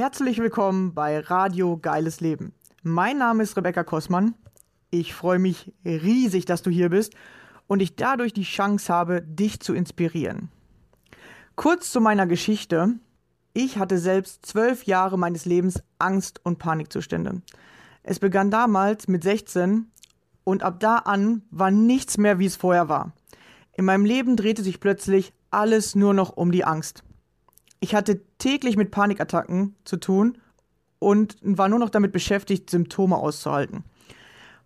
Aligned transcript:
Herzlich 0.00 0.38
willkommen 0.38 0.94
bei 0.94 1.18
Radio 1.18 1.76
Geiles 1.76 2.22
Leben. 2.22 2.54
Mein 2.82 3.18
Name 3.18 3.42
ist 3.42 3.54
Rebecca 3.58 3.84
Kossmann. 3.84 4.34
Ich 4.88 5.12
freue 5.12 5.38
mich 5.38 5.74
riesig, 5.84 6.46
dass 6.46 6.62
du 6.62 6.70
hier 6.70 6.88
bist 6.88 7.12
und 7.66 7.82
ich 7.82 7.96
dadurch 7.96 8.32
die 8.32 8.44
Chance 8.44 8.90
habe, 8.90 9.20
dich 9.20 9.60
zu 9.60 9.74
inspirieren. 9.74 10.48
Kurz 11.54 11.92
zu 11.92 12.00
meiner 12.00 12.26
Geschichte. 12.26 12.94
Ich 13.52 13.76
hatte 13.76 13.98
selbst 13.98 14.46
zwölf 14.46 14.84
Jahre 14.84 15.18
meines 15.18 15.44
Lebens 15.44 15.82
Angst- 15.98 16.40
und 16.44 16.58
Panikzustände. 16.58 17.42
Es 18.02 18.20
begann 18.20 18.50
damals 18.50 19.06
mit 19.06 19.22
16 19.22 19.90
und 20.44 20.62
ab 20.62 20.80
da 20.80 20.96
an 20.96 21.42
war 21.50 21.70
nichts 21.70 22.16
mehr, 22.16 22.38
wie 22.38 22.46
es 22.46 22.56
vorher 22.56 22.88
war. 22.88 23.12
In 23.74 23.84
meinem 23.84 24.06
Leben 24.06 24.36
drehte 24.36 24.62
sich 24.62 24.80
plötzlich 24.80 25.34
alles 25.50 25.94
nur 25.94 26.14
noch 26.14 26.38
um 26.38 26.52
die 26.52 26.64
Angst. 26.64 27.04
Ich 27.80 27.94
hatte 27.94 28.20
täglich 28.38 28.76
mit 28.76 28.90
Panikattacken 28.90 29.74
zu 29.84 29.96
tun 29.96 30.36
und 30.98 31.36
war 31.42 31.68
nur 31.68 31.78
noch 31.78 31.90
damit 31.90 32.12
beschäftigt, 32.12 32.68
Symptome 32.68 33.16
auszuhalten. 33.16 33.84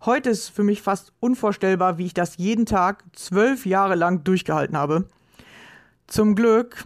Heute 0.03 0.29
ist 0.29 0.49
für 0.49 0.63
mich 0.63 0.81
fast 0.81 1.13
unvorstellbar, 1.21 1.97
wie 1.97 2.05
ich 2.05 2.13
das 2.13 2.37
jeden 2.37 2.65
Tag 2.65 3.03
zwölf 3.13 3.65
Jahre 3.65 3.95
lang 3.95 4.23
durchgehalten 4.25 4.77
habe. 4.77 5.07
Zum 6.07 6.35
Glück, 6.35 6.83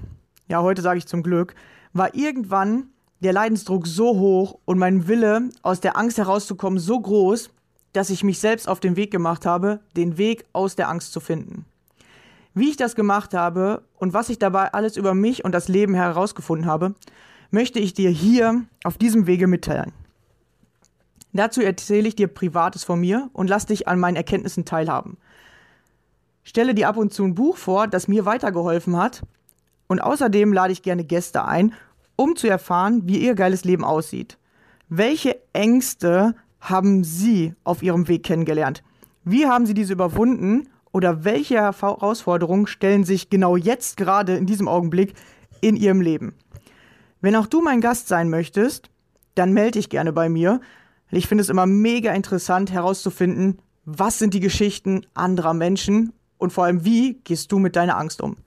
ja, 0.47 0.61
heute 0.61 0.83
sage 0.83 0.99
ich 0.99 1.07
zum 1.07 1.23
Glück, 1.23 1.55
war 1.93 2.13
irgendwann 2.13 2.89
der 3.21 3.33
Leidensdruck 3.33 3.87
so 3.87 4.17
hoch 4.17 4.59
und 4.65 4.77
mein 4.77 5.07
Wille, 5.07 5.49
aus 5.63 5.81
der 5.81 5.97
Angst 5.97 6.19
herauszukommen, 6.19 6.79
so 6.79 6.99
groß, 6.99 7.49
dass 7.91 8.11
ich 8.11 8.23
mich 8.23 8.39
selbst 8.39 8.69
auf 8.69 8.79
den 8.79 8.95
Weg 8.95 9.11
gemacht 9.11 9.45
habe, 9.45 9.79
den 9.97 10.17
Weg 10.17 10.45
aus 10.53 10.75
der 10.75 10.89
Angst 10.89 11.11
zu 11.11 11.19
finden. 11.19 11.65
Wie 12.59 12.69
ich 12.69 12.75
das 12.75 12.93
gemacht 12.93 13.33
habe 13.33 13.83
und 13.99 14.13
was 14.13 14.27
ich 14.27 14.37
dabei 14.37 14.73
alles 14.73 14.97
über 14.97 15.13
mich 15.13 15.45
und 15.45 15.53
das 15.53 15.69
Leben 15.69 15.93
herausgefunden 15.93 16.69
habe, 16.69 16.93
möchte 17.51 17.79
ich 17.79 17.93
dir 17.93 18.09
hier 18.09 18.65
auf 18.83 18.97
diesem 18.97 19.27
Wege 19.27 19.47
mitteilen. 19.47 19.93
Dazu 21.31 21.61
erzähle 21.61 22.09
ich 22.09 22.17
dir 22.17 22.27
Privates 22.27 22.83
von 22.83 22.99
mir 22.99 23.29
und 23.31 23.49
lass 23.49 23.65
dich 23.65 23.87
an 23.87 23.97
meinen 23.97 24.17
Erkenntnissen 24.17 24.65
teilhaben. 24.65 25.15
Stelle 26.43 26.75
dir 26.75 26.89
ab 26.89 26.97
und 26.97 27.13
zu 27.13 27.23
ein 27.23 27.33
Buch 27.33 27.55
vor, 27.55 27.87
das 27.87 28.09
mir 28.09 28.25
weitergeholfen 28.25 28.97
hat 28.97 29.21
und 29.87 30.01
außerdem 30.01 30.51
lade 30.51 30.73
ich 30.73 30.81
gerne 30.81 31.05
Gäste 31.05 31.45
ein, 31.45 31.73
um 32.17 32.35
zu 32.35 32.49
erfahren, 32.49 33.03
wie 33.05 33.19
ihr 33.19 33.35
geiles 33.35 33.63
Leben 33.63 33.85
aussieht. 33.85 34.37
Welche 34.89 35.39
Ängste 35.53 36.35
haben 36.59 37.05
Sie 37.05 37.55
auf 37.63 37.83
Ihrem 37.83 38.09
Weg 38.09 38.23
kennengelernt? 38.23 38.83
Wie 39.23 39.45
haben 39.45 39.65
Sie 39.65 39.73
diese 39.73 39.93
überwunden 39.93 40.67
oder 40.91 41.23
welche 41.23 41.55
Herausforderungen 41.55 42.67
stellen 42.67 43.03
sich 43.03 43.29
genau 43.29 43.55
jetzt 43.55 43.97
gerade 43.97 44.35
in 44.35 44.45
diesem 44.45 44.67
Augenblick 44.67 45.13
in 45.61 45.75
Ihrem 45.75 46.01
Leben? 46.01 46.33
Wenn 47.21 47.35
auch 47.35 47.47
du 47.47 47.61
mein 47.61 47.81
Gast 47.81 48.07
sein 48.07 48.29
möchtest, 48.29 48.89
dann 49.35 49.53
melde 49.53 49.79
dich 49.79 49.89
gerne 49.89 50.13
bei 50.13 50.29
mir. 50.29 50.61
Ich 51.11 51.27
finde 51.27 51.41
es 51.41 51.49
immer 51.49 51.65
mega 51.65 52.13
interessant 52.13 52.71
herauszufinden, 52.71 53.59
was 53.85 54.19
sind 54.19 54.33
die 54.33 54.39
Geschichten 54.39 55.05
anderer 55.13 55.53
Menschen 55.53 56.13
und 56.37 56.53
vor 56.53 56.65
allem, 56.65 56.85
wie 56.85 57.15
gehst 57.23 57.51
du 57.51 57.59
mit 57.59 57.75
deiner 57.75 57.97
Angst 57.97 58.21
um? 58.21 58.37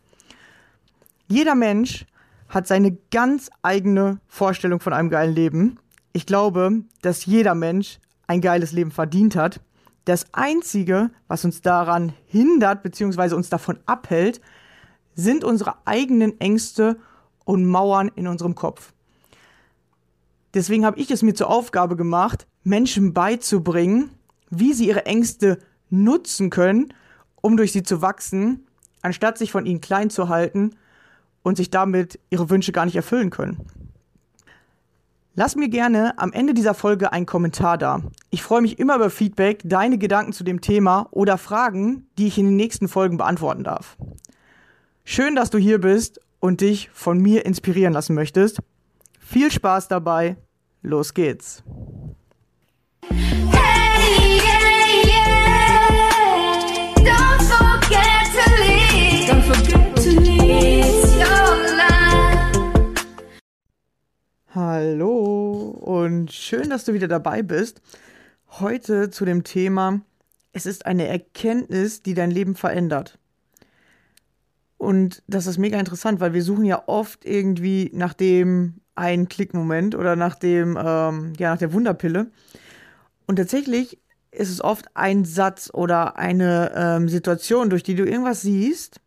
Jeder 1.28 1.54
Mensch 1.54 2.06
hat 2.48 2.66
seine 2.66 2.96
ganz 3.10 3.50
eigene 3.62 4.20
Vorstellung 4.28 4.80
von 4.80 4.92
einem 4.92 5.10
geilen 5.10 5.34
Leben. 5.34 5.78
Ich 6.12 6.26
glaube, 6.26 6.82
dass 7.00 7.24
jeder 7.26 7.54
Mensch 7.54 7.98
ein 8.26 8.40
geiles 8.40 8.72
Leben 8.72 8.90
verdient 8.90 9.36
hat 9.36 9.60
das 10.04 10.26
Einzige, 10.32 11.10
was 11.28 11.44
uns 11.44 11.62
daran 11.62 12.12
hindert 12.26 12.82
bzw. 12.82 13.34
uns 13.34 13.48
davon 13.48 13.78
abhält, 13.86 14.40
sind 15.14 15.44
unsere 15.44 15.74
eigenen 15.84 16.40
Ängste 16.40 16.98
und 17.44 17.66
Mauern 17.66 18.10
in 18.14 18.26
unserem 18.26 18.54
Kopf. 18.54 18.92
Deswegen 20.54 20.84
habe 20.84 20.98
ich 20.98 21.10
es 21.10 21.22
mir 21.22 21.34
zur 21.34 21.48
Aufgabe 21.48 21.96
gemacht, 21.96 22.46
Menschen 22.62 23.14
beizubringen, 23.14 24.10
wie 24.50 24.72
sie 24.74 24.88
ihre 24.88 25.06
Ängste 25.06 25.58
nutzen 25.88 26.50
können, 26.50 26.92
um 27.40 27.56
durch 27.56 27.72
sie 27.72 27.82
zu 27.82 28.02
wachsen, 28.02 28.66
anstatt 29.00 29.38
sich 29.38 29.50
von 29.50 29.66
ihnen 29.66 29.80
klein 29.80 30.10
zu 30.10 30.28
halten 30.28 30.76
und 31.42 31.56
sich 31.56 31.70
damit 31.70 32.18
ihre 32.30 32.50
Wünsche 32.50 32.72
gar 32.72 32.84
nicht 32.84 32.96
erfüllen 32.96 33.30
können. 33.30 33.66
Lass 35.34 35.56
mir 35.56 35.70
gerne 35.70 36.18
am 36.18 36.30
Ende 36.32 36.52
dieser 36.52 36.74
Folge 36.74 37.10
einen 37.10 37.24
Kommentar 37.24 37.78
da. 37.78 38.02
Ich 38.28 38.42
freue 38.42 38.60
mich 38.60 38.78
immer 38.78 38.96
über 38.96 39.08
Feedback, 39.08 39.62
deine 39.64 39.96
Gedanken 39.96 40.34
zu 40.34 40.44
dem 40.44 40.60
Thema 40.60 41.08
oder 41.10 41.38
Fragen, 41.38 42.06
die 42.18 42.26
ich 42.26 42.36
in 42.36 42.44
den 42.44 42.56
nächsten 42.56 42.86
Folgen 42.86 43.16
beantworten 43.16 43.64
darf. 43.64 43.96
Schön, 45.04 45.34
dass 45.34 45.48
du 45.48 45.56
hier 45.56 45.80
bist 45.80 46.20
und 46.38 46.60
dich 46.60 46.90
von 46.92 47.18
mir 47.18 47.46
inspirieren 47.46 47.94
lassen 47.94 48.14
möchtest. 48.14 48.58
Viel 49.20 49.50
Spaß 49.50 49.88
dabei. 49.88 50.36
Los 50.82 51.14
geht's. 51.14 51.62
Hey, 53.08 53.81
und 66.02 66.32
schön, 66.32 66.70
dass 66.70 66.84
du 66.84 66.94
wieder 66.94 67.08
dabei 67.08 67.42
bist. 67.42 67.80
Heute 68.48 69.10
zu 69.10 69.24
dem 69.24 69.44
Thema, 69.44 70.00
es 70.52 70.66
ist 70.66 70.84
eine 70.84 71.06
Erkenntnis, 71.06 72.02
die 72.02 72.14
dein 72.14 72.30
Leben 72.30 72.54
verändert. 72.54 73.18
Und 74.78 75.22
das 75.28 75.46
ist 75.46 75.58
mega 75.58 75.78
interessant, 75.78 76.20
weil 76.20 76.34
wir 76.34 76.42
suchen 76.42 76.64
ja 76.64 76.82
oft 76.86 77.24
irgendwie 77.24 77.90
nach 77.94 78.14
dem 78.14 78.74
einen 78.94 79.28
Klickmoment 79.28 79.94
oder 79.94 80.16
nach 80.16 80.34
dem, 80.34 80.76
ähm, 80.76 81.32
ja, 81.38 81.52
nach 81.52 81.58
der 81.58 81.72
Wunderpille. 81.72 82.30
Und 83.26 83.36
tatsächlich 83.36 83.98
ist 84.32 84.50
es 84.50 84.62
oft 84.62 84.86
ein 84.94 85.24
Satz 85.24 85.70
oder 85.72 86.16
eine 86.16 86.72
ähm, 86.74 87.08
Situation, 87.08 87.70
durch 87.70 87.84
die 87.84 87.94
du 87.94 88.04
irgendwas 88.04 88.42
siehst, 88.42 89.00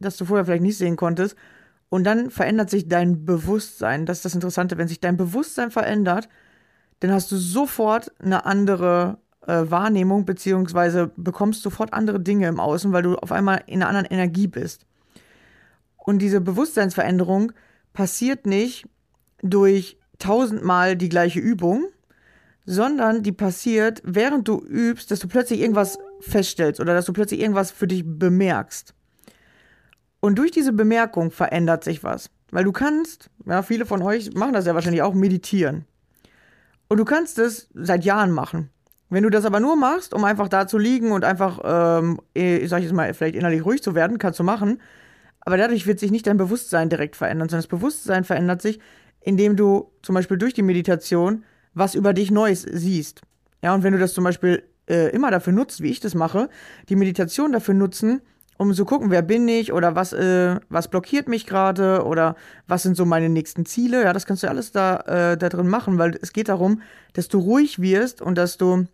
das 0.00 0.16
du 0.16 0.24
vorher 0.24 0.44
vielleicht 0.44 0.62
nicht 0.62 0.76
sehen 0.76 0.96
konntest 0.96 1.36
und 1.96 2.04
dann 2.04 2.30
verändert 2.30 2.68
sich 2.68 2.88
dein 2.88 3.24
Bewusstsein. 3.24 4.04
Das 4.04 4.18
ist 4.18 4.26
das 4.26 4.34
Interessante. 4.34 4.76
Wenn 4.76 4.86
sich 4.86 5.00
dein 5.00 5.16
Bewusstsein 5.16 5.70
verändert, 5.70 6.28
dann 7.00 7.10
hast 7.10 7.32
du 7.32 7.38
sofort 7.38 8.12
eine 8.20 8.44
andere 8.44 9.16
äh, 9.46 9.62
Wahrnehmung, 9.70 10.26
beziehungsweise 10.26 11.10
bekommst 11.16 11.62
sofort 11.62 11.94
andere 11.94 12.20
Dinge 12.20 12.48
im 12.48 12.60
Außen, 12.60 12.92
weil 12.92 13.02
du 13.02 13.16
auf 13.16 13.32
einmal 13.32 13.62
in 13.64 13.82
einer 13.82 13.88
anderen 13.88 14.08
Energie 14.08 14.46
bist. 14.46 14.84
Und 15.96 16.18
diese 16.18 16.42
Bewusstseinsveränderung 16.42 17.52
passiert 17.94 18.44
nicht 18.44 18.86
durch 19.40 19.98
tausendmal 20.18 20.96
die 20.96 21.08
gleiche 21.08 21.40
Übung, 21.40 21.86
sondern 22.66 23.22
die 23.22 23.32
passiert, 23.32 24.02
während 24.04 24.48
du 24.48 24.58
übst, 24.58 25.10
dass 25.10 25.20
du 25.20 25.28
plötzlich 25.28 25.60
irgendwas 25.60 25.98
feststellst 26.20 26.78
oder 26.78 26.92
dass 26.92 27.06
du 27.06 27.14
plötzlich 27.14 27.40
irgendwas 27.40 27.70
für 27.70 27.86
dich 27.86 28.02
bemerkst. 28.04 28.92
Und 30.20 30.38
durch 30.38 30.50
diese 30.50 30.72
Bemerkung 30.72 31.30
verändert 31.30 31.84
sich 31.84 32.02
was. 32.02 32.30
Weil 32.50 32.64
du 32.64 32.72
kannst, 32.72 33.30
ja, 33.44 33.62
viele 33.62 33.86
von 33.86 34.02
euch 34.02 34.32
machen 34.34 34.52
das 34.52 34.66
ja 34.66 34.74
wahrscheinlich 34.74 35.02
auch, 35.02 35.14
meditieren. 35.14 35.84
Und 36.88 36.98
du 36.98 37.04
kannst 37.04 37.38
es 37.38 37.68
seit 37.74 38.04
Jahren 38.04 38.30
machen. 38.30 38.70
Wenn 39.08 39.22
du 39.22 39.30
das 39.30 39.44
aber 39.44 39.60
nur 39.60 39.76
machst, 39.76 40.14
um 40.14 40.24
einfach 40.24 40.48
da 40.48 40.66
zu 40.66 40.78
liegen 40.78 41.12
und 41.12 41.24
einfach, 41.24 41.60
ähm, 41.64 42.20
ich 42.34 42.68
sag 42.68 42.82
jetzt 42.82 42.92
mal, 42.92 43.12
vielleicht 43.14 43.36
innerlich 43.36 43.64
ruhig 43.64 43.82
zu 43.82 43.94
werden, 43.94 44.18
kannst 44.18 44.40
du 44.40 44.44
machen. 44.44 44.80
Aber 45.40 45.56
dadurch 45.56 45.86
wird 45.86 46.00
sich 46.00 46.10
nicht 46.10 46.26
dein 46.26 46.38
Bewusstsein 46.38 46.88
direkt 46.88 47.14
verändern, 47.14 47.48
sondern 47.48 47.62
das 47.62 47.68
Bewusstsein 47.68 48.24
verändert 48.24 48.62
sich, 48.62 48.80
indem 49.20 49.56
du 49.56 49.92
zum 50.02 50.14
Beispiel 50.14 50.38
durch 50.38 50.54
die 50.54 50.62
Meditation 50.62 51.44
was 51.72 51.94
über 51.94 52.14
dich 52.14 52.30
Neues 52.30 52.62
siehst. 52.62 53.20
Ja, 53.62 53.74
und 53.74 53.82
wenn 53.82 53.92
du 53.92 53.98
das 53.98 54.14
zum 54.14 54.24
Beispiel 54.24 54.64
äh, 54.88 55.10
immer 55.10 55.30
dafür 55.30 55.52
nutzt, 55.52 55.82
wie 55.82 55.90
ich 55.90 56.00
das 56.00 56.14
mache, 56.14 56.48
die 56.88 56.96
Meditation 56.96 57.52
dafür 57.52 57.74
nutzen, 57.74 58.22
um 58.58 58.72
zu 58.74 58.84
gucken, 58.84 59.10
wer 59.10 59.22
bin 59.22 59.46
ich 59.48 59.72
oder 59.72 59.94
was, 59.94 60.12
äh, 60.12 60.58
was 60.68 60.88
blockiert 60.88 61.28
mich 61.28 61.46
gerade 61.46 62.04
oder 62.04 62.36
was 62.66 62.82
sind 62.82 62.96
so 62.96 63.04
meine 63.04 63.28
nächsten 63.28 63.66
Ziele. 63.66 64.02
Ja, 64.04 64.12
das 64.12 64.26
kannst 64.26 64.42
du 64.42 64.48
alles 64.48 64.72
da, 64.72 64.96
äh, 65.00 65.36
da 65.36 65.48
drin 65.48 65.68
machen, 65.68 65.98
weil 65.98 66.18
es 66.20 66.32
geht 66.32 66.48
darum, 66.48 66.82
dass 67.12 67.28
du 67.28 67.38
ruhig 67.38 67.80
wirst 67.80 68.22
und 68.22 68.36
dass 68.36 68.56
du 68.56 68.86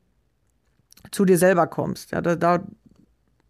zu 1.10 1.24
dir 1.24 1.38
selber 1.38 1.66
kommst. 1.66 2.12
Ja, 2.12 2.20
da, 2.20 2.36
da 2.36 2.64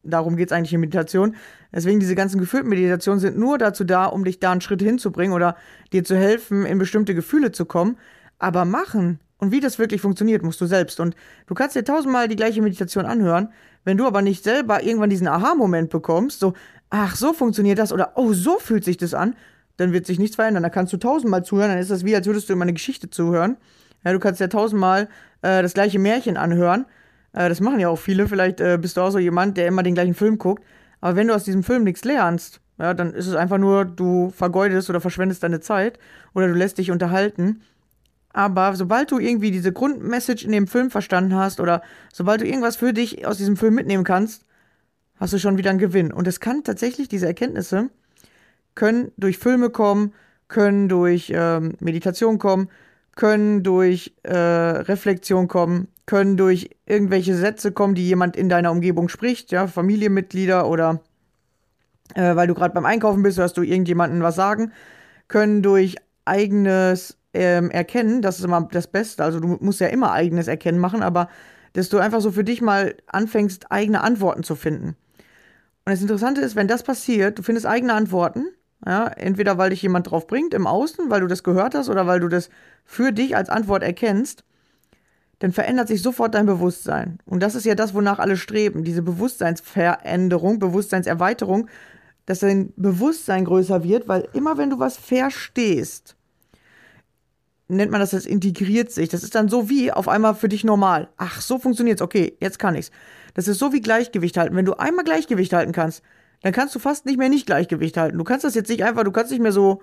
darum 0.02 0.36
geht 0.36 0.50
es 0.50 0.52
eigentlich 0.52 0.72
in 0.72 0.80
Meditation. 0.80 1.36
Deswegen 1.72 2.00
diese 2.00 2.14
ganzen 2.14 2.38
geführten 2.38 2.68
Meditationen 2.68 3.20
sind 3.20 3.38
nur 3.38 3.58
dazu 3.58 3.84
da, 3.84 4.06
um 4.06 4.24
dich 4.24 4.40
da 4.40 4.52
einen 4.52 4.60
Schritt 4.60 4.82
hinzubringen 4.82 5.34
oder 5.34 5.56
dir 5.92 6.04
zu 6.04 6.16
helfen, 6.16 6.66
in 6.66 6.78
bestimmte 6.78 7.14
Gefühle 7.14 7.52
zu 7.52 7.64
kommen. 7.64 7.96
Aber 8.38 8.64
machen 8.64 9.20
und 9.42 9.50
wie 9.50 9.58
das 9.58 9.80
wirklich 9.80 10.00
funktioniert, 10.00 10.44
musst 10.44 10.60
du 10.60 10.66
selbst. 10.66 11.00
Und 11.00 11.16
du 11.48 11.54
kannst 11.54 11.74
dir 11.74 11.82
tausendmal 11.82 12.28
die 12.28 12.36
gleiche 12.36 12.62
Meditation 12.62 13.06
anhören. 13.06 13.48
Wenn 13.82 13.96
du 13.96 14.06
aber 14.06 14.22
nicht 14.22 14.44
selber 14.44 14.84
irgendwann 14.84 15.10
diesen 15.10 15.26
Aha-Moment 15.26 15.90
bekommst, 15.90 16.38
so, 16.38 16.52
ach, 16.90 17.16
so 17.16 17.32
funktioniert 17.32 17.80
das 17.80 17.92
oder 17.92 18.12
oh, 18.14 18.34
so 18.34 18.60
fühlt 18.60 18.84
sich 18.84 18.98
das 18.98 19.14
an, 19.14 19.34
dann 19.78 19.92
wird 19.92 20.06
sich 20.06 20.20
nichts 20.20 20.36
verändern. 20.36 20.62
Da 20.62 20.68
kannst 20.68 20.92
du 20.92 20.96
tausendmal 20.96 21.44
zuhören, 21.44 21.70
dann 21.70 21.80
ist 21.80 21.90
das 21.90 22.04
wie, 22.04 22.14
als 22.14 22.24
würdest 22.28 22.48
du 22.48 22.52
immer 22.52 22.62
eine 22.62 22.72
Geschichte 22.72 23.10
zuhören. 23.10 23.56
Ja, 24.04 24.12
du 24.12 24.20
kannst 24.20 24.40
ja 24.40 24.46
tausendmal 24.46 25.08
äh, 25.42 25.60
das 25.60 25.74
gleiche 25.74 25.98
Märchen 25.98 26.36
anhören. 26.36 26.86
Äh, 27.32 27.48
das 27.48 27.58
machen 27.58 27.80
ja 27.80 27.88
auch 27.88 27.98
viele. 27.98 28.28
Vielleicht 28.28 28.60
äh, 28.60 28.78
bist 28.80 28.96
du 28.96 29.00
auch 29.00 29.10
so 29.10 29.18
jemand, 29.18 29.56
der 29.56 29.66
immer 29.66 29.82
den 29.82 29.94
gleichen 29.94 30.14
Film 30.14 30.38
guckt. 30.38 30.62
Aber 31.00 31.16
wenn 31.16 31.26
du 31.26 31.34
aus 31.34 31.42
diesem 31.42 31.64
Film 31.64 31.82
nichts 31.82 32.04
lernst, 32.04 32.60
ja, 32.78 32.94
dann 32.94 33.12
ist 33.12 33.26
es 33.26 33.34
einfach 33.34 33.58
nur, 33.58 33.86
du 33.86 34.30
vergeudest 34.30 34.88
oder 34.88 35.00
verschwendest 35.00 35.42
deine 35.42 35.58
Zeit 35.58 35.98
oder 36.32 36.46
du 36.46 36.54
lässt 36.54 36.78
dich 36.78 36.92
unterhalten 36.92 37.62
Aber 38.32 38.74
sobald 38.76 39.10
du 39.10 39.18
irgendwie 39.18 39.50
diese 39.50 39.72
Grundmessage 39.72 40.44
in 40.44 40.52
dem 40.52 40.66
Film 40.66 40.90
verstanden 40.90 41.34
hast 41.34 41.60
oder 41.60 41.82
sobald 42.12 42.40
du 42.40 42.46
irgendwas 42.46 42.76
für 42.76 42.92
dich 42.92 43.26
aus 43.26 43.36
diesem 43.36 43.56
Film 43.56 43.74
mitnehmen 43.74 44.04
kannst, 44.04 44.44
hast 45.16 45.32
du 45.32 45.38
schon 45.38 45.58
wieder 45.58 45.70
einen 45.70 45.78
Gewinn. 45.78 46.12
Und 46.12 46.26
es 46.26 46.40
kann 46.40 46.64
tatsächlich, 46.64 47.08
diese 47.08 47.26
Erkenntnisse 47.26 47.90
können 48.74 49.12
durch 49.16 49.38
Filme 49.38 49.70
kommen, 49.70 50.14
können 50.48 50.88
durch 50.88 51.32
ähm, 51.34 51.74
Meditation 51.80 52.38
kommen, 52.38 52.68
können 53.14 53.62
durch 53.62 54.14
äh, 54.22 54.34
Reflexion 54.34 55.48
kommen, 55.48 55.88
können 56.06 56.36
durch 56.36 56.70
irgendwelche 56.86 57.34
Sätze 57.34 57.72
kommen, 57.72 57.94
die 57.94 58.06
jemand 58.06 58.36
in 58.36 58.48
deiner 58.48 58.70
Umgebung 58.70 59.08
spricht, 59.08 59.52
ja, 59.52 59.66
Familienmitglieder 59.66 60.68
oder 60.68 61.00
äh, 62.14 62.34
weil 62.34 62.46
du 62.46 62.54
gerade 62.54 62.74
beim 62.74 62.86
Einkaufen 62.86 63.22
bist, 63.22 63.38
hörst 63.38 63.56
du 63.56 63.62
irgendjemanden 63.62 64.22
was 64.22 64.34
sagen, 64.34 64.72
können 65.28 65.62
durch 65.62 65.96
eigenes 66.24 67.16
ähm, 67.34 67.70
Erkennen, 67.70 68.22
das 68.22 68.38
ist 68.38 68.44
immer 68.44 68.68
das 68.70 68.86
Beste, 68.86 69.24
also 69.24 69.40
du 69.40 69.58
musst 69.60 69.80
ja 69.80 69.88
immer 69.88 70.12
eigenes 70.12 70.48
Erkennen 70.48 70.78
machen, 70.78 71.02
aber 71.02 71.28
dass 71.72 71.88
du 71.88 71.98
einfach 71.98 72.20
so 72.20 72.30
für 72.32 72.44
dich 72.44 72.60
mal 72.60 72.94
anfängst, 73.06 73.70
eigene 73.70 74.02
Antworten 74.02 74.42
zu 74.42 74.54
finden. 74.54 74.96
Und 75.84 75.90
das 75.92 76.02
Interessante 76.02 76.40
ist, 76.40 76.54
wenn 76.54 76.68
das 76.68 76.82
passiert, 76.82 77.38
du 77.38 77.42
findest 77.42 77.66
eigene 77.66 77.94
Antworten, 77.94 78.46
ja, 78.84 79.06
entweder 79.06 79.58
weil 79.58 79.70
dich 79.70 79.82
jemand 79.82 80.10
drauf 80.10 80.26
bringt 80.26 80.54
im 80.54 80.66
Außen, 80.66 81.08
weil 81.08 81.20
du 81.20 81.26
das 81.26 81.42
gehört 81.42 81.74
hast 81.74 81.88
oder 81.88 82.06
weil 82.06 82.20
du 82.20 82.28
das 82.28 82.50
für 82.84 83.12
dich 83.12 83.36
als 83.36 83.48
Antwort 83.48 83.82
erkennst, 83.82 84.44
dann 85.38 85.52
verändert 85.52 85.88
sich 85.88 86.02
sofort 86.02 86.34
dein 86.34 86.46
Bewusstsein. 86.46 87.18
Und 87.24 87.42
das 87.42 87.54
ist 87.54 87.64
ja 87.64 87.74
das, 87.74 87.94
wonach 87.94 88.18
alle 88.18 88.36
streben, 88.36 88.84
diese 88.84 89.02
Bewusstseinsveränderung, 89.02 90.58
Bewusstseinserweiterung, 90.58 91.68
dass 92.26 92.40
dein 92.40 92.72
Bewusstsein 92.76 93.44
größer 93.44 93.82
wird, 93.82 94.06
weil 94.06 94.28
immer 94.34 94.56
wenn 94.56 94.70
du 94.70 94.78
was 94.78 94.96
verstehst, 94.96 96.16
nennt 97.68 97.90
man 97.90 98.00
das, 98.00 98.10
das 98.10 98.26
integriert 98.26 98.90
sich. 98.90 99.08
Das 99.08 99.22
ist 99.22 99.34
dann 99.34 99.48
so 99.48 99.68
wie 99.68 99.92
auf 99.92 100.08
einmal 100.08 100.34
für 100.34 100.48
dich 100.48 100.64
normal. 100.64 101.08
Ach, 101.16 101.40
so 101.40 101.58
funktioniert's. 101.58 102.02
Okay, 102.02 102.36
jetzt 102.40 102.58
kann 102.58 102.74
ich's. 102.74 102.90
Das 103.34 103.48
ist 103.48 103.58
so 103.58 103.72
wie 103.72 103.80
Gleichgewicht 103.80 104.36
halten. 104.36 104.56
Wenn 104.56 104.64
du 104.64 104.74
einmal 104.74 105.04
Gleichgewicht 105.04 105.52
halten 105.52 105.72
kannst, 105.72 106.02
dann 106.42 106.52
kannst 106.52 106.74
du 106.74 106.78
fast 106.78 107.06
nicht 107.06 107.18
mehr 107.18 107.28
nicht 107.28 107.46
Gleichgewicht 107.46 107.96
halten. 107.96 108.18
Du 108.18 108.24
kannst 108.24 108.44
das 108.44 108.54
jetzt 108.54 108.68
nicht 108.68 108.84
einfach, 108.84 109.04
du 109.04 109.12
kannst 109.12 109.30
nicht 109.30 109.40
mehr 109.40 109.52
so 109.52 109.80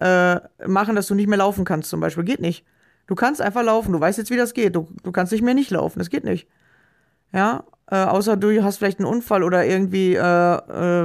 äh, 0.00 0.36
machen, 0.66 0.94
dass 0.94 1.06
du 1.06 1.14
nicht 1.14 1.28
mehr 1.28 1.38
laufen 1.38 1.64
kannst, 1.64 1.90
zum 1.90 2.00
Beispiel. 2.00 2.24
Geht 2.24 2.40
nicht. 2.40 2.64
Du 3.06 3.14
kannst 3.14 3.40
einfach 3.40 3.62
laufen. 3.62 3.92
Du 3.92 4.00
weißt 4.00 4.18
jetzt, 4.18 4.30
wie 4.30 4.36
das 4.36 4.54
geht. 4.54 4.76
Du, 4.76 4.88
du 5.02 5.12
kannst 5.12 5.32
nicht 5.32 5.42
mehr 5.42 5.54
nicht 5.54 5.70
laufen. 5.70 5.98
Das 5.98 6.10
geht 6.10 6.24
nicht. 6.24 6.46
Ja, 7.32 7.64
äh, 7.90 7.96
außer 7.96 8.36
du 8.36 8.62
hast 8.62 8.76
vielleicht 8.76 8.98
einen 8.98 9.08
Unfall 9.08 9.42
oder 9.42 9.64
irgendwie 9.64 10.14
äh, 10.14 10.20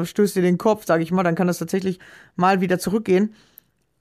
äh, 0.02 0.06
stößt 0.06 0.36
dir 0.36 0.42
den 0.42 0.58
Kopf, 0.58 0.86
sag 0.86 1.02
ich 1.02 1.12
mal, 1.12 1.24
dann 1.24 1.36
kann 1.36 1.48
das 1.48 1.58
tatsächlich 1.58 2.00
mal 2.36 2.62
wieder 2.62 2.80
zurückgehen. 2.80 3.34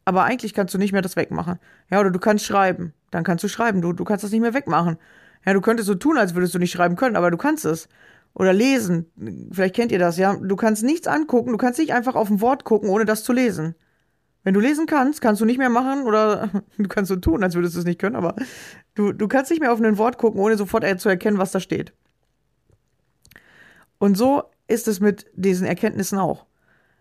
Aber 0.07 0.23
eigentlich 0.23 0.55
kannst 0.55 0.73
du 0.73 0.79
nicht 0.79 0.93
mehr 0.93 1.03
das 1.03 1.17
wegmachen. 1.17 1.59
Ja, 1.91 2.01
oder 2.01 2.11
du 2.11 2.21
kannst 2.21 2.47
schreiben. 2.47 2.95
Dann 3.11 3.25
kannst 3.25 3.43
du 3.43 3.49
schreiben. 3.49 3.83
Du, 3.83 3.93
du 3.93 4.05
kannst 4.05 4.23
das 4.25 4.31
nicht 4.31 4.41
mehr 4.41 4.55
wegmachen. 4.55 4.99
Ja, 5.45 5.53
du 5.53 5.61
könntest 5.61 5.89
so 5.89 5.97
tun, 5.97 6.17
als 6.17 6.35
würdest 6.35 6.55
du 6.55 6.61
nicht 6.61 6.71
schreiben 6.71 6.95
können, 6.95 7.17
aber 7.17 7.31
du 7.31 7.37
kannst 7.37 7.65
es. 7.65 7.89
Oder 8.33 8.53
lesen. 8.53 9.07
Vielleicht 9.51 9.75
kennt 9.75 9.91
ihr 9.91 9.99
das, 9.99 10.17
ja. 10.17 10.37
Du 10.37 10.55
kannst 10.55 10.85
nichts 10.85 11.09
angucken, 11.09 11.51
du 11.51 11.59
kannst 11.59 11.81
nicht 11.81 11.93
einfach 11.93 12.15
auf 12.15 12.31
ein 12.31 12.41
Wort 12.41 12.65
gucken, 12.65 12.89
ohne 12.89 13.05
das 13.05 13.25
zu 13.25 13.33
lesen. 13.33 13.75
Wenn 14.45 14.55
du 14.55 14.61
lesen 14.61 14.87
kannst, 14.87 15.21
kannst 15.21 15.41
du 15.41 15.45
nicht 15.45 15.59
mehr 15.59 15.71
machen 15.71 16.05
oder 16.05 16.51
du 16.79 16.87
kannst 16.87 17.09
so 17.09 17.17
tun, 17.17 17.43
als 17.43 17.57
würdest 17.57 17.75
du 17.75 17.81
es 17.81 17.85
nicht 17.85 17.99
können, 17.99 18.15
aber 18.15 18.37
du, 18.95 19.13
du 19.13 19.27
kannst 19.27 19.51
nicht 19.51 19.61
mehr 19.61 19.73
auf 19.73 19.81
ein 19.81 19.99
Wort 19.99 20.19
gucken, 20.19 20.41
ohne 20.41 20.57
sofort 20.57 20.85
zu 21.01 21.09
erkennen, 21.09 21.39
was 21.39 21.51
da 21.51 21.59
steht. 21.59 21.93
Und 23.99 24.17
so 24.17 24.45
ist 24.69 24.87
es 24.87 25.01
mit 25.01 25.27
diesen 25.35 25.67
Erkenntnissen 25.67 26.19
auch. 26.19 26.47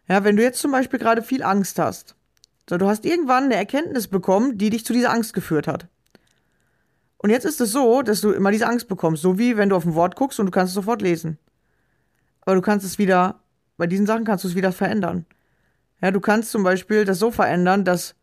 Ja, 0.08 0.24
wenn 0.24 0.38
du 0.38 0.44
jetzt 0.44 0.60
zum 0.60 0.72
Beispiel 0.72 0.98
gerade 0.98 1.22
viel 1.22 1.44
Angst 1.44 1.78
hast, 1.78 2.16
so, 2.70 2.78
du 2.78 2.88
hast 2.88 3.06
irgendwann 3.06 3.46
eine 3.46 3.56
Erkenntnis 3.56 4.08
bekommen, 4.08 4.58
die 4.58 4.70
dich 4.70 4.86
zu 4.86 4.94
dieser 4.94 5.12
Angst 5.12 5.34
geführt 5.34 5.68
hat. 5.68 5.88
Und 7.18 7.30
jetzt 7.30 7.46
ist 7.46 7.62
es 7.62 7.72
so, 7.72 8.02
dass 8.02 8.22
du 8.22 8.32
immer 8.32 8.52
diese 8.52 8.68
Angst 8.68 8.88
bekommst, 8.88 9.22
so 9.22 9.38
wie 9.38 9.58
wenn 9.58 9.70
du 9.70 9.76
auf 9.76 9.86
ein 9.86 9.96
Wort 9.96 10.16
guckst 10.16 10.40
und 10.40 10.48
du 10.48 10.52
kannst 10.52 10.72
es 10.72 10.76
sofort 10.76 11.02
lesen. 11.02 11.38
Aber 12.42 12.56
du 12.56 12.62
kannst 12.62 12.86
es 12.86 12.98
wieder, 12.98 13.42
bei 13.78 13.88
diesen 13.88 14.06
Sachen 14.06 14.26
kannst 14.26 14.44
du 14.44 14.48
es 14.48 14.56
wieder 14.56 14.72
verändern. 14.72 15.26
Ja, 16.02 16.12
du 16.12 16.20
kannst 16.20 16.52
zum 16.52 16.64
Beispiel 16.64 17.06
das 17.06 17.20
so 17.20 17.32
verändern, 17.32 17.84
dass 17.84 18.16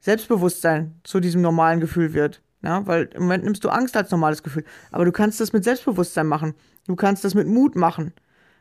Selbstbewusstsein 0.00 0.94
zu 1.04 1.20
diesem 1.20 1.42
normalen 1.42 1.80
Gefühl 1.80 2.14
wird. 2.14 2.42
Ja, 2.62 2.86
weil 2.86 3.10
im 3.14 3.22
Moment 3.22 3.44
nimmst 3.44 3.64
du 3.64 3.70
Angst 3.70 3.96
als 3.96 4.10
normales 4.10 4.42
Gefühl. 4.42 4.64
Aber 4.90 5.04
du 5.04 5.12
kannst 5.12 5.40
das 5.40 5.52
mit 5.52 5.64
Selbstbewusstsein 5.64 6.26
machen. 6.26 6.54
Du 6.86 6.96
kannst 6.96 7.24
das 7.24 7.34
mit 7.34 7.46
Mut 7.46 7.74
machen. 7.74 8.12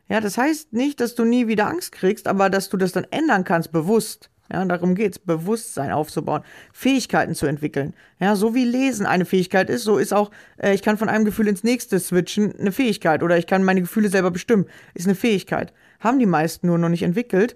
Ja, 0.07 0.22
das 0.22 0.38
heißt 0.38 0.74
nicht, 0.74 1.00
dass 1.00 1.15
du 1.15 1.25
nie 1.25 1.48
wieder 1.48 1.68
Angst 1.68 1.92
kriegst, 1.92 2.27
aber 2.27 2.50
dass 2.50 2.69
du 2.69 2.77
das 2.77 2.94
dann 2.94 3.06
ändern 3.12 3.44
kannst, 3.44 3.72
bewusst. 3.72 4.30
Ja, 4.51 4.66
darum 4.66 4.96
geht's, 4.96 5.19
Bewusstsein 5.19 5.92
aufzubauen, 5.92 6.42
Fähigkeiten 6.74 7.36
zu 7.36 7.46
entwickeln. 7.46 7.94
Ja, 8.19 8.36
so 8.36 8.56
wie 8.56 8.66
Lesen 8.66 9.06
eine 9.06 9.25
Fähigkeit 9.25 9.69
ist, 9.69 9.84
so 9.84 9.98
ist 9.98 10.12
auch, 10.12 10.31
äh, 10.57 10.74
ich 10.74 10.81
kann 10.81 10.98
von 10.98 11.07
einem 11.07 11.25
Gefühl 11.25 11.48
ins 11.48 11.63
nächste 11.63 12.00
switchen, 12.00 12.57
eine 12.60 12.72
Fähigkeit. 12.72 13.22
Oder 13.22 13.38
ich 13.38 13.46
kann 13.46 13.63
meine 13.63 13.81
Gefühle 13.81 14.10
selber 14.10 14.31
bestimmen, 14.31 14.66
ist 14.96 15.06
eine 15.06 15.16
Fähigkeit. 15.16 15.72
Haben 16.00 16.19
die 16.19 16.25
meisten 16.25 16.68
nur 16.68 16.80
noch 16.80 16.90
nicht 16.90 17.04
entwickelt, 17.04 17.56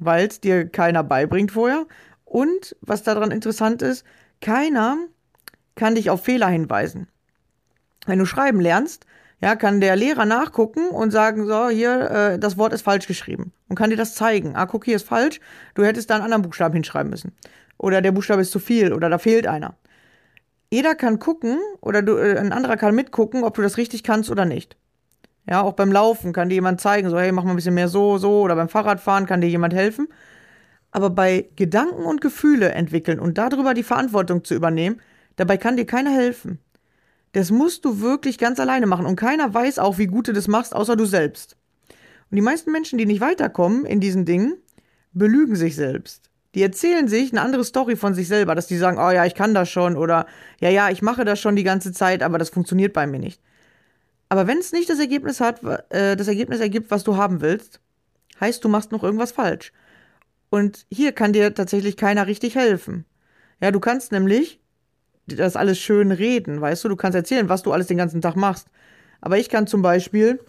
weil 0.00 0.26
es 0.26 0.40
dir 0.40 0.68
keiner 0.68 1.04
beibringt 1.04 1.52
vorher. 1.52 1.86
Und 2.24 2.74
was 2.80 3.04
daran 3.04 3.30
interessant 3.30 3.80
ist, 3.82 4.04
keiner 4.40 4.98
kann 5.76 5.94
dich 5.94 6.10
auf 6.10 6.24
Fehler 6.24 6.48
hinweisen. 6.48 7.06
Wenn 8.06 8.18
du 8.18 8.26
schreiben 8.26 8.60
lernst, 8.60 9.06
ja, 9.40 9.56
kann 9.56 9.80
der 9.80 9.96
Lehrer 9.96 10.24
nachgucken 10.24 10.88
und 10.88 11.10
sagen, 11.10 11.46
so, 11.46 11.68
hier, 11.68 12.10
äh, 12.10 12.38
das 12.38 12.56
Wort 12.56 12.72
ist 12.72 12.82
falsch 12.82 13.06
geschrieben. 13.06 13.52
Und 13.68 13.76
kann 13.76 13.90
dir 13.90 13.96
das 13.96 14.14
zeigen. 14.14 14.56
Ah, 14.56 14.66
guck, 14.66 14.84
hier 14.84 14.96
ist 14.96 15.06
falsch. 15.06 15.40
Du 15.74 15.84
hättest 15.84 16.10
da 16.10 16.14
einen 16.14 16.24
anderen 16.24 16.42
Buchstaben 16.42 16.74
hinschreiben 16.74 17.10
müssen. 17.10 17.32
Oder 17.76 18.00
der 18.00 18.12
Buchstabe 18.12 18.42
ist 18.42 18.52
zu 18.52 18.58
viel 18.58 18.92
oder 18.92 19.10
da 19.10 19.18
fehlt 19.18 19.46
einer. 19.46 19.76
Jeder 20.70 20.94
kann 20.94 21.18
gucken 21.18 21.58
oder 21.80 22.02
du, 22.02 22.16
äh, 22.16 22.38
ein 22.38 22.52
anderer 22.52 22.76
kann 22.76 22.94
mitgucken, 22.94 23.44
ob 23.44 23.54
du 23.54 23.62
das 23.62 23.76
richtig 23.76 24.02
kannst 24.02 24.30
oder 24.30 24.44
nicht. 24.44 24.76
Ja, 25.48 25.60
auch 25.60 25.74
beim 25.74 25.92
Laufen 25.92 26.32
kann 26.32 26.48
dir 26.48 26.54
jemand 26.54 26.80
zeigen, 26.80 27.10
so, 27.10 27.18
hey, 27.18 27.30
mach 27.30 27.44
mal 27.44 27.50
ein 27.50 27.56
bisschen 27.56 27.74
mehr 27.74 27.88
so, 27.88 28.18
so. 28.18 28.42
Oder 28.42 28.56
beim 28.56 28.68
Fahrradfahren 28.68 29.26
kann 29.26 29.40
dir 29.40 29.48
jemand 29.48 29.74
helfen. 29.74 30.08
Aber 30.90 31.10
bei 31.10 31.50
Gedanken 31.56 32.04
und 32.04 32.20
Gefühle 32.20 32.70
entwickeln 32.72 33.20
und 33.20 33.36
darüber 33.36 33.74
die 33.74 33.82
Verantwortung 33.82 34.44
zu 34.44 34.54
übernehmen, 34.54 35.00
dabei 35.36 35.56
kann 35.56 35.76
dir 35.76 35.86
keiner 35.86 36.12
helfen. 36.12 36.60
Das 37.34 37.50
musst 37.50 37.84
du 37.84 38.00
wirklich 38.00 38.38
ganz 38.38 38.60
alleine 38.60 38.86
machen 38.86 39.06
und 39.06 39.16
keiner 39.16 39.52
weiß 39.52 39.80
auch, 39.80 39.98
wie 39.98 40.06
gut 40.06 40.28
du 40.28 40.32
das 40.32 40.46
machst, 40.46 40.74
außer 40.74 40.94
du 40.94 41.04
selbst. 41.04 41.56
Und 42.30 42.36
die 42.36 42.42
meisten 42.42 42.70
Menschen, 42.70 42.96
die 42.96 43.06
nicht 43.06 43.20
weiterkommen 43.20 43.84
in 43.86 43.98
diesen 43.98 44.24
Dingen, 44.24 44.56
belügen 45.12 45.56
sich 45.56 45.74
selbst. 45.74 46.30
Die 46.54 46.62
erzählen 46.62 47.08
sich 47.08 47.32
eine 47.32 47.42
andere 47.42 47.64
Story 47.64 47.96
von 47.96 48.14
sich 48.14 48.28
selber, 48.28 48.54
dass 48.54 48.68
die 48.68 48.76
sagen, 48.76 48.98
oh 48.98 49.10
ja, 49.10 49.26
ich 49.26 49.34
kann 49.34 49.52
das 49.52 49.68
schon 49.68 49.96
oder 49.96 50.26
ja, 50.60 50.70
ja, 50.70 50.90
ich 50.90 51.02
mache 51.02 51.24
das 51.24 51.40
schon 51.40 51.56
die 51.56 51.64
ganze 51.64 51.92
Zeit, 51.92 52.22
aber 52.22 52.38
das 52.38 52.50
funktioniert 52.50 52.92
bei 52.92 53.08
mir 53.08 53.18
nicht. 53.18 53.40
Aber 54.28 54.46
wenn 54.46 54.58
es 54.58 54.70
nicht 54.70 54.88
das 54.88 55.00
Ergebnis 55.00 55.40
hat, 55.40 55.60
äh, 55.90 56.16
das 56.16 56.28
Ergebnis 56.28 56.60
ergibt, 56.60 56.92
was 56.92 57.02
du 57.02 57.16
haben 57.16 57.40
willst, 57.40 57.80
heißt, 58.40 58.64
du 58.64 58.68
machst 58.68 58.92
noch 58.92 59.02
irgendwas 59.02 59.32
falsch. 59.32 59.72
Und 60.50 60.86
hier 60.88 61.10
kann 61.10 61.32
dir 61.32 61.52
tatsächlich 61.52 61.96
keiner 61.96 62.28
richtig 62.28 62.54
helfen. 62.54 63.06
Ja, 63.60 63.72
du 63.72 63.80
kannst 63.80 64.12
nämlich 64.12 64.60
das 65.26 65.56
alles 65.56 65.78
schön 65.78 66.12
reden, 66.12 66.60
weißt 66.60 66.84
du? 66.84 66.88
Du 66.88 66.96
kannst 66.96 67.16
erzählen, 67.16 67.48
was 67.48 67.62
du 67.62 67.72
alles 67.72 67.86
den 67.86 67.96
ganzen 67.96 68.20
Tag 68.20 68.36
machst. 68.36 68.68
Aber 69.20 69.38
ich 69.38 69.48
kann 69.48 69.66
zum 69.66 69.82
Beispiel 69.82 70.40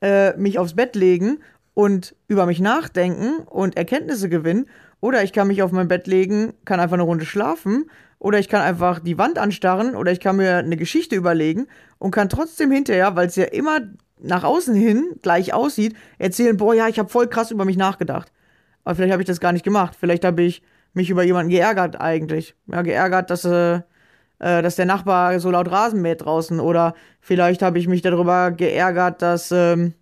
äh, 0.00 0.36
mich 0.36 0.58
aufs 0.58 0.74
Bett 0.74 0.96
legen 0.96 1.38
und 1.74 2.14
über 2.28 2.46
mich 2.46 2.60
nachdenken 2.60 3.40
und 3.46 3.76
Erkenntnisse 3.76 4.28
gewinnen. 4.28 4.66
Oder 5.00 5.22
ich 5.22 5.32
kann 5.32 5.48
mich 5.48 5.62
auf 5.62 5.72
mein 5.72 5.88
Bett 5.88 6.06
legen, 6.06 6.54
kann 6.64 6.80
einfach 6.80 6.94
eine 6.94 7.02
Runde 7.02 7.26
schlafen. 7.26 7.90
Oder 8.18 8.38
ich 8.38 8.48
kann 8.48 8.62
einfach 8.62 9.00
die 9.00 9.18
Wand 9.18 9.38
anstarren. 9.38 9.96
Oder 9.96 10.12
ich 10.12 10.20
kann 10.20 10.36
mir 10.36 10.58
eine 10.58 10.76
Geschichte 10.76 11.16
überlegen 11.16 11.66
und 11.98 12.12
kann 12.12 12.28
trotzdem 12.28 12.70
hinterher, 12.70 13.16
weil 13.16 13.26
es 13.26 13.36
ja 13.36 13.44
immer 13.44 13.80
nach 14.18 14.44
außen 14.44 14.74
hin 14.74 15.16
gleich 15.22 15.52
aussieht, 15.52 15.96
erzählen, 16.18 16.56
boah, 16.56 16.74
ja, 16.74 16.88
ich 16.88 16.98
habe 16.98 17.08
voll 17.08 17.28
krass 17.28 17.50
über 17.50 17.64
mich 17.64 17.76
nachgedacht. 17.76 18.32
Aber 18.84 18.94
vielleicht 18.94 19.12
habe 19.12 19.22
ich 19.22 19.26
das 19.26 19.40
gar 19.40 19.52
nicht 19.52 19.64
gemacht. 19.64 19.96
Vielleicht 19.98 20.24
habe 20.24 20.42
ich 20.42 20.62
mich 20.94 21.10
über 21.10 21.22
jemanden 21.22 21.50
geärgert 21.50 22.00
eigentlich. 22.00 22.54
Ja, 22.66 22.82
geärgert, 22.82 23.30
dass, 23.30 23.44
äh, 23.44 23.80
äh, 24.42 24.60
dass 24.60 24.76
der 24.76 24.86
Nachbar 24.86 25.38
so 25.40 25.50
laut 25.50 25.70
Rasen 25.70 26.02
mäht 26.02 26.22
draußen. 26.22 26.60
Oder 26.60 26.94
vielleicht 27.20 27.62
habe 27.62 27.78
ich 27.78 27.88
mich 27.88 28.02
darüber 28.02 28.50
geärgert, 28.50 29.22
dass, 29.22 29.52
ähm, 29.52 29.94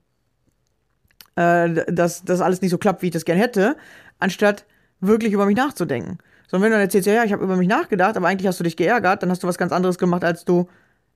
äh, 1.37 1.85
dass 1.92 2.25
das 2.25 2.40
alles 2.40 2.62
nicht 2.62 2.70
so 2.70 2.78
klappt, 2.78 3.02
wie 3.02 3.06
ich 3.06 3.12
das 3.12 3.26
gern 3.26 3.38
hätte, 3.38 3.76
anstatt 4.18 4.64
wirklich 5.00 5.32
über 5.32 5.47
mich 5.47 5.56
nachzudenken. 5.56 6.18
Sondern 6.49 6.64
wenn 6.64 6.70
du 6.73 6.76
dann 6.76 6.87
erzählst, 6.87 7.06
ja, 7.06 7.14
ja, 7.14 7.25
ich 7.25 7.32
habe 7.32 7.44
über 7.44 7.56
mich 7.56 7.68
nachgedacht, 7.68 8.16
aber 8.16 8.26
eigentlich 8.28 8.49
hast 8.49 8.59
du 8.59 8.64
dich 8.64 8.76
geärgert, 8.76 9.23
dann 9.23 9.30
hast 9.30 9.42
du 9.42 9.47
was 9.47 9.59
ganz 9.59 9.73
anderes 9.73 9.99
gemacht, 9.99 10.25
als 10.25 10.44
du 10.44 10.68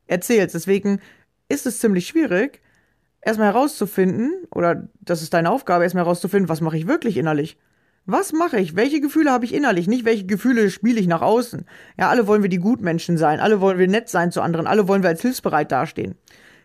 erzählst. 0.07 0.55
Deswegen 0.55 1.01
ist 1.49 1.67
es 1.67 1.81
ziemlich 1.81 2.07
schwierig, 2.07 2.61
erstmal 3.23 3.53
herauszufinden, 3.53 4.33
oder 4.55 4.87
das 5.01 5.23
ist 5.23 5.35
deine 5.35 5.51
Aufgabe, 5.51 5.85
erstmal 5.85 6.05
herauszufinden, 6.05 6.49
was 6.49 6.61
mache 6.61 6.77
ich 6.77 6.87
wirklich 6.87 7.17
innerlich. 7.17 7.59
Was 8.07 8.33
mache 8.33 8.59
ich? 8.59 8.77
Welche 8.77 9.01
Gefühle 9.01 9.31
habe 9.31 9.47
ich 9.47 9.55
innerlich? 9.55 9.87
Nicht 9.87 10.05
welche 10.05 10.27
Gefühle 10.27 10.71
spiele 10.71 11.01
ich 11.01 11.07
nach 11.07 11.23
außen. 11.23 11.65
Ja, 11.99 12.11
alle 12.11 12.27
wollen 12.27 12.43
wir 12.43 12.51
die 12.51 12.59
Gutmenschen 12.59 13.17
sein, 13.17 13.41
alle 13.41 13.63
wollen 13.63 13.79
wir 13.79 13.89
nett 13.89 14.11
sein 14.11 14.31
zu 14.31 14.43
anderen, 14.43 14.67
alle 14.67 14.89
wollen 14.89 15.03
wir 15.03 15.09
als 15.09 15.23
hilfsbereit 15.23 15.73
dastehen. 15.73 16.15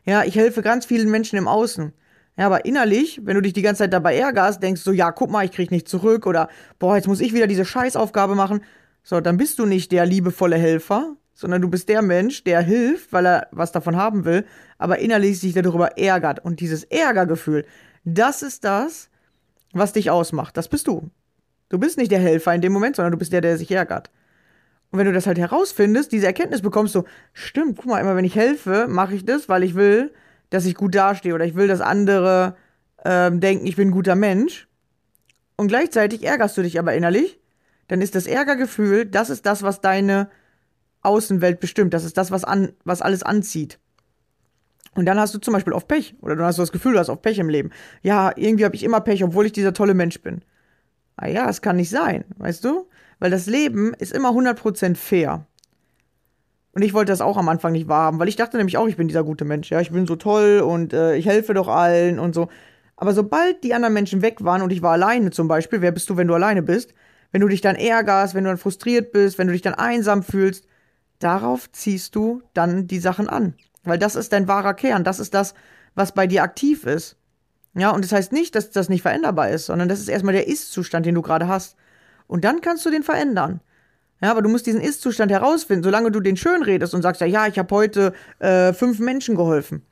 Ja, 0.06 0.24
ich 0.24 0.36
helfe 0.36 0.62
ganz 0.62 0.86
vielen 0.86 1.10
Menschen 1.10 1.38
im 1.38 1.48
Außen. 1.48 1.94
Ja, 2.38 2.46
aber 2.46 2.66
innerlich, 2.66 3.22
wenn 3.24 3.36
du 3.36 3.42
dich 3.42 3.54
die 3.54 3.62
ganze 3.62 3.84
Zeit 3.84 3.94
dabei 3.94 4.18
ärgerst, 4.18 4.62
denkst 4.62 4.84
du, 4.84 4.92
ja, 4.92 5.12
guck 5.12 5.30
mal, 5.30 5.46
ich 5.46 5.52
krieg 5.52 5.72
nicht 5.72 5.88
zurück 5.88 6.26
oder 6.26 6.50
boah, 6.78 6.98
jetzt 6.98 7.08
muss 7.08 7.22
ich 7.22 7.34
wieder 7.34 7.48
diese 7.48 7.66
Scheißaufgabe 7.66 8.36
machen. 8.36 8.62
So, 9.04 9.22
dann 9.22 9.38
bist 9.38 9.60
du 9.60 9.66
nicht 9.66 9.94
der 9.94 10.06
liebevolle 10.06 10.58
Helfer, 10.58 11.16
sondern 11.34 11.62
du 11.62 11.70
bist 11.70 11.88
der 11.88 12.02
Mensch, 12.02 12.44
der 12.44 12.62
hilft, 12.62 13.14
weil 13.14 13.26
er 13.26 13.48
was 13.52 13.72
davon 13.72 13.96
haben 13.96 14.26
will, 14.26 14.46
aber 14.78 15.00
innerlich 15.00 15.40
sich 15.40 15.54
darüber 15.54 15.98
ärgert. 15.98 16.44
Und 16.44 16.60
dieses 16.60 16.84
Ärgergefühl, 16.84 17.66
das 18.04 18.42
ist 18.42 18.66
das, 18.66 19.10
was 19.72 19.94
dich 19.94 20.10
ausmacht. 20.10 20.58
Das 20.58 20.68
bist 20.68 20.88
du. 20.88 21.10
Du 21.70 21.78
bist 21.78 21.98
nicht 21.98 22.12
der 22.12 22.20
Helfer 22.20 22.54
in 22.54 22.62
dem 22.62 22.74
Moment, 22.74 22.96
sondern 22.96 23.12
du 23.12 23.18
bist 23.18 23.32
der, 23.32 23.42
der 23.42 23.58
sich 23.58 23.72
ärgert. 23.72 24.10
Und 24.92 25.00
wenn 25.00 25.06
du 25.06 25.14
das 25.14 25.28
halt 25.28 25.38
herausfindest, 25.38 26.12
diese 26.12 26.26
Erkenntnis 26.26 26.62
bekommst 26.62 26.96
du, 26.96 27.04
stimmt, 27.34 27.78
guck 27.78 27.86
mal, 27.86 28.00
immer 28.00 28.16
wenn 28.16 28.26
ich 28.26 28.36
helfe, 28.36 28.88
mache 28.90 29.14
ich 29.14 29.24
das, 29.24 29.48
weil 29.48 29.64
ich 29.64 29.76
will, 29.76 30.12
dass 30.50 30.66
ich 30.66 30.76
gut 30.76 30.96
dastehe 30.96 31.36
oder 31.36 31.46
ich 31.46 31.56
will, 31.56 31.68
dass 31.68 31.80
andere 31.80 32.56
ähm, 33.06 33.40
denken, 33.40 33.68
ich 33.68 33.76
bin 33.76 33.90
ein 33.90 33.92
guter 33.92 34.16
Mensch. 34.16 34.68
Und 35.58 35.68
gleichzeitig 35.68 36.24
ärgerst 36.24 36.58
du 36.58 36.64
dich 36.64 36.80
aber 36.80 36.94
innerlich, 36.94 37.40
dann 37.88 38.02
ist 38.02 38.16
das 38.16 38.26
Ärgergefühl, 38.26 39.06
das 39.06 39.30
ist 39.30 39.46
das, 39.46 39.62
was 39.62 39.82
deine 39.82 40.30
Außenwelt 41.02 41.60
bestimmt. 41.60 41.94
Das 41.94 42.04
ist 42.04 42.18
das, 42.18 42.32
was, 42.32 42.44
an, 42.44 42.74
was 42.84 43.02
alles 43.02 43.24
anzieht. 43.24 43.80
Und 44.96 45.06
dann 45.06 45.20
hast 45.20 45.34
du 45.34 45.40
zum 45.40 45.54
Beispiel 45.54 45.74
oft 45.74 45.88
Pech. 45.88 46.16
Oder 46.22 46.36
du 46.36 46.44
hast 46.44 46.58
das 46.58 46.72
Gefühl, 46.72 46.94
du 46.94 47.00
hast 47.00 47.10
oft 47.10 47.22
Pech 47.22 47.40
im 47.40 47.50
Leben. 47.50 47.72
Ja, 48.02 48.32
irgendwie 48.36 48.66
habe 48.66 48.76
ich 48.76 48.84
immer 48.84 49.02
Pech, 49.02 49.24
obwohl 49.24 49.46
ich 49.46 49.52
dieser 49.52 49.74
tolle 49.74 49.94
Mensch 49.94 50.22
bin. 50.22 50.42
Ah 51.22 51.28
ja, 51.28 51.50
es 51.50 51.62
kann 51.62 51.76
nicht 51.76 51.90
sein, 51.90 52.24
weißt 52.38 52.64
du? 52.64 52.88
Weil 53.20 53.30
das 53.30 53.46
Leben 53.46 53.94
ist 53.94 54.14
immer 54.14 54.30
100% 54.30 54.96
fair. 54.96 55.46
Und 56.72 56.82
ich 56.82 56.94
wollte 56.94 57.12
das 57.12 57.20
auch 57.20 57.36
am 57.36 57.50
Anfang 57.50 57.74
nicht 57.74 57.90
wahrhaben, 57.90 58.20
weil 58.20 58.30
ich 58.30 58.38
dachte 58.38 58.56
nämlich 58.56 58.78
auch, 58.78 58.88
ich 58.88 58.96
bin 58.96 59.10
dieser 59.10 59.26
gute 59.26 59.44
Mensch. 59.44 59.70
Ja, 59.70 59.82
ich 59.82 59.92
bin 59.92 60.08
so 60.08 60.16
toll 60.16 60.62
und 60.66 60.94
äh, 60.94 61.18
ich 61.18 61.26
helfe 61.26 61.54
doch 61.54 61.68
allen 61.68 62.20
und 62.20 62.34
so. 62.34 62.48
Aber 62.96 63.14
sobald 63.14 63.66
die 63.66 63.74
anderen 63.74 63.94
Menschen 63.94 64.22
weg 64.22 64.46
waren 64.46 64.62
und 64.62 64.72
ich 64.72 64.82
war 64.82 64.94
alleine 64.94 65.32
zum 65.32 65.50
Beispiel, 65.50 65.82
wer 65.82 65.92
bist 65.92 66.10
du, 66.10 66.16
wenn 66.16 66.28
du 66.28 66.36
alleine 66.36 66.62
bist? 66.64 66.94
Wenn 67.34 67.42
du 67.42 67.50
dich 67.50 67.60
dann 67.60 67.76
ärgerst, 67.76 68.34
wenn 68.34 68.46
du 68.46 68.50
dann 68.50 68.58
frustriert 68.58 69.12
bist, 69.12 69.38
wenn 69.38 69.48
du 69.48 69.54
dich 69.54 69.62
dann 69.62 69.74
einsam 69.74 70.24
fühlst, 70.24 70.68
darauf 71.20 71.70
ziehst 71.74 72.16
du 72.16 72.44
dann 72.54 72.88
die 72.88 73.00
Sachen 73.00 73.28
an. 73.28 73.56
Weil 73.84 74.00
das 74.00 74.16
ist 74.16 74.32
dein 74.32 74.48
wahrer 74.48 74.74
Kern, 74.74 75.04
das 75.04 75.20
ist 75.20 75.34
das, 75.34 75.54
was 75.96 76.14
bei 76.14 76.28
dir 76.28 76.44
aktiv 76.44 76.86
ist. 76.86 77.19
Ja, 77.76 77.92
und 77.92 78.04
das 78.04 78.12
heißt 78.12 78.32
nicht, 78.32 78.56
dass 78.56 78.72
das 78.72 78.90
nicht 78.90 79.02
veränderbar 79.02 79.50
ist, 79.50 79.68
sondern 79.68 79.90
das 79.90 80.00
ist 80.00 80.10
erstmal 80.10 80.34
der 80.34 80.48
Ist-Zustand, 80.48 81.06
den 81.06 81.16
du 81.16 81.22
gerade 81.22 81.48
hast. 81.48 81.76
Und 82.28 82.44
dann 82.44 82.62
kannst 82.62 82.86
du 82.86 82.90
den 82.90 83.04
verändern. 83.04 83.62
Ja, 84.22 84.32
aber 84.32 84.42
du 84.42 84.50
musst 84.50 84.66
diesen 84.66 84.82
Ist-Zustand 84.82 85.32
herausfinden, 85.32 85.84
solange 85.84 86.12
du 86.12 86.20
den 86.20 86.36
schön 86.36 86.62
redest 86.64 86.94
und 86.94 87.02
sagst, 87.02 87.22
ja, 87.22 87.28
ja, 87.28 87.48
ich 87.48 87.58
habe 87.58 87.74
heute 87.74 88.14
äh, 88.40 88.74
fünf 88.74 89.00
Menschen 89.00 89.36
geholfen. 89.36 89.84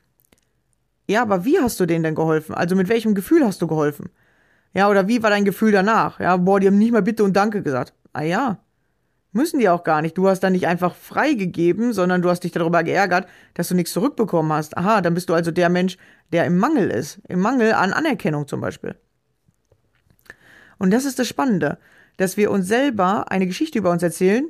Ja, 1.08 1.22
aber 1.22 1.44
wie 1.44 1.58
hast 1.58 1.80
du 1.80 1.86
denen 1.86 2.04
denn 2.04 2.14
geholfen? 2.14 2.54
Also 2.54 2.76
mit 2.76 2.88
welchem 2.88 3.14
Gefühl 3.14 3.44
hast 3.44 3.62
du 3.62 3.66
geholfen? 3.66 4.10
Ja, 4.74 4.90
oder 4.90 5.08
wie 5.08 5.22
war 5.22 5.30
dein 5.30 5.46
Gefühl 5.46 5.72
danach? 5.72 6.20
Ja, 6.20 6.36
boah, 6.36 6.60
die 6.60 6.66
haben 6.66 6.76
nicht 6.76 6.92
mal 6.92 7.02
Bitte 7.02 7.24
und 7.24 7.34
Danke 7.34 7.62
gesagt. 7.62 7.94
Ah 8.12 8.22
ja, 8.22 8.58
Müssen 9.32 9.60
die 9.60 9.68
auch 9.68 9.84
gar 9.84 10.00
nicht. 10.00 10.16
Du 10.16 10.26
hast 10.28 10.40
dann 10.40 10.54
nicht 10.54 10.66
einfach 10.66 10.94
freigegeben, 10.94 11.92
sondern 11.92 12.22
du 12.22 12.30
hast 12.30 12.44
dich 12.44 12.52
darüber 12.52 12.82
geärgert, 12.82 13.28
dass 13.54 13.68
du 13.68 13.74
nichts 13.74 13.92
zurückbekommen 13.92 14.52
hast. 14.52 14.76
Aha, 14.76 15.02
dann 15.02 15.14
bist 15.14 15.28
du 15.28 15.34
also 15.34 15.50
der 15.50 15.68
Mensch, 15.68 15.98
der 16.32 16.44
im 16.44 16.58
Mangel 16.58 16.90
ist. 16.90 17.20
Im 17.28 17.40
Mangel 17.40 17.72
an 17.72 17.92
Anerkennung 17.92 18.46
zum 18.46 18.60
Beispiel. 18.60 18.96
Und 20.78 20.92
das 20.92 21.04
ist 21.04 21.18
das 21.18 21.28
Spannende, 21.28 21.78
dass 22.16 22.36
wir 22.36 22.50
uns 22.50 22.68
selber 22.68 23.30
eine 23.30 23.46
Geschichte 23.46 23.78
über 23.78 23.90
uns 23.90 24.02
erzählen, 24.02 24.48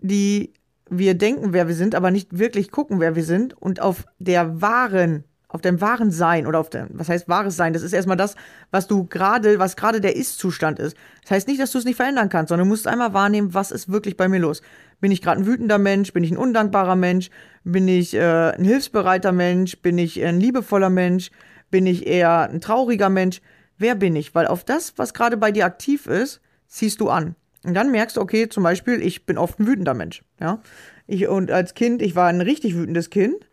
die 0.00 0.52
wir 0.90 1.14
denken, 1.14 1.52
wer 1.52 1.66
wir 1.68 1.74
sind, 1.74 1.94
aber 1.94 2.10
nicht 2.10 2.38
wirklich 2.38 2.70
gucken, 2.70 3.00
wer 3.00 3.16
wir 3.16 3.24
sind 3.24 3.54
und 3.54 3.80
auf 3.80 4.06
der 4.18 4.60
wahren 4.60 5.24
auf 5.54 5.60
deinem 5.60 5.80
wahren 5.80 6.10
Sein 6.10 6.48
oder 6.48 6.58
auf 6.58 6.68
dem, 6.68 6.88
was 6.90 7.08
heißt 7.08 7.28
wahres 7.28 7.54
Sein? 7.54 7.72
Das 7.72 7.82
ist 7.82 7.92
erstmal 7.92 8.16
das, 8.16 8.34
was 8.72 8.88
du 8.88 9.04
gerade, 9.04 9.60
was 9.60 9.76
gerade 9.76 10.00
der 10.00 10.16
Ist-Zustand 10.16 10.80
ist. 10.80 10.96
Das 11.22 11.30
heißt 11.30 11.46
nicht, 11.46 11.60
dass 11.60 11.70
du 11.70 11.78
es 11.78 11.84
nicht 11.84 11.94
verändern 11.94 12.28
kannst, 12.28 12.48
sondern 12.48 12.66
du 12.66 12.70
musst 12.70 12.88
einmal 12.88 13.14
wahrnehmen, 13.14 13.54
was 13.54 13.70
ist 13.70 13.88
wirklich 13.88 14.16
bei 14.16 14.26
mir 14.26 14.40
los. 14.40 14.62
Bin 15.00 15.12
ich 15.12 15.22
gerade 15.22 15.40
ein 15.40 15.46
wütender 15.46 15.78
Mensch? 15.78 16.12
Bin 16.12 16.24
ich 16.24 16.30
ein 16.30 16.36
undankbarer 16.36 16.96
Mensch? 16.96 17.30
Bin 17.64 17.88
ich 17.88 18.14
äh, 18.14 18.52
ein 18.52 18.64
hilfsbereiter 18.64 19.32
Mensch? 19.32 19.78
Bin 19.80 19.98
ich 19.98 20.22
ein 20.24 20.40
liebevoller 20.40 20.90
Mensch? 20.90 21.30
Bin 21.70 21.86
ich 21.86 22.06
eher 22.06 22.48
ein 22.50 22.60
trauriger 22.60 23.08
Mensch? 23.08 23.40
Wer 23.78 23.94
bin 23.94 24.16
ich? 24.16 24.34
Weil 24.34 24.46
auf 24.46 24.64
das, 24.64 24.94
was 24.96 25.14
gerade 25.14 25.36
bei 25.36 25.50
dir 25.50 25.66
aktiv 25.66 26.06
ist, 26.06 26.40
ziehst 26.68 27.00
du 27.00 27.10
an. 27.10 27.34
Und 27.64 27.74
dann 27.74 27.90
merkst 27.90 28.16
du, 28.16 28.20
okay, 28.20 28.48
zum 28.48 28.62
Beispiel, 28.62 29.02
ich 29.02 29.26
bin 29.26 29.38
oft 29.38 29.58
ein 29.58 29.66
wütender 29.66 29.94
Mensch. 29.94 30.22
Ja? 30.40 30.60
Ich, 31.06 31.26
und 31.28 31.50
als 31.50 31.74
Kind, 31.74 32.02
ich 32.02 32.14
war 32.14 32.28
ein 32.28 32.40
richtig 32.40 32.76
wütendes 32.76 33.10
Kind 33.10 33.48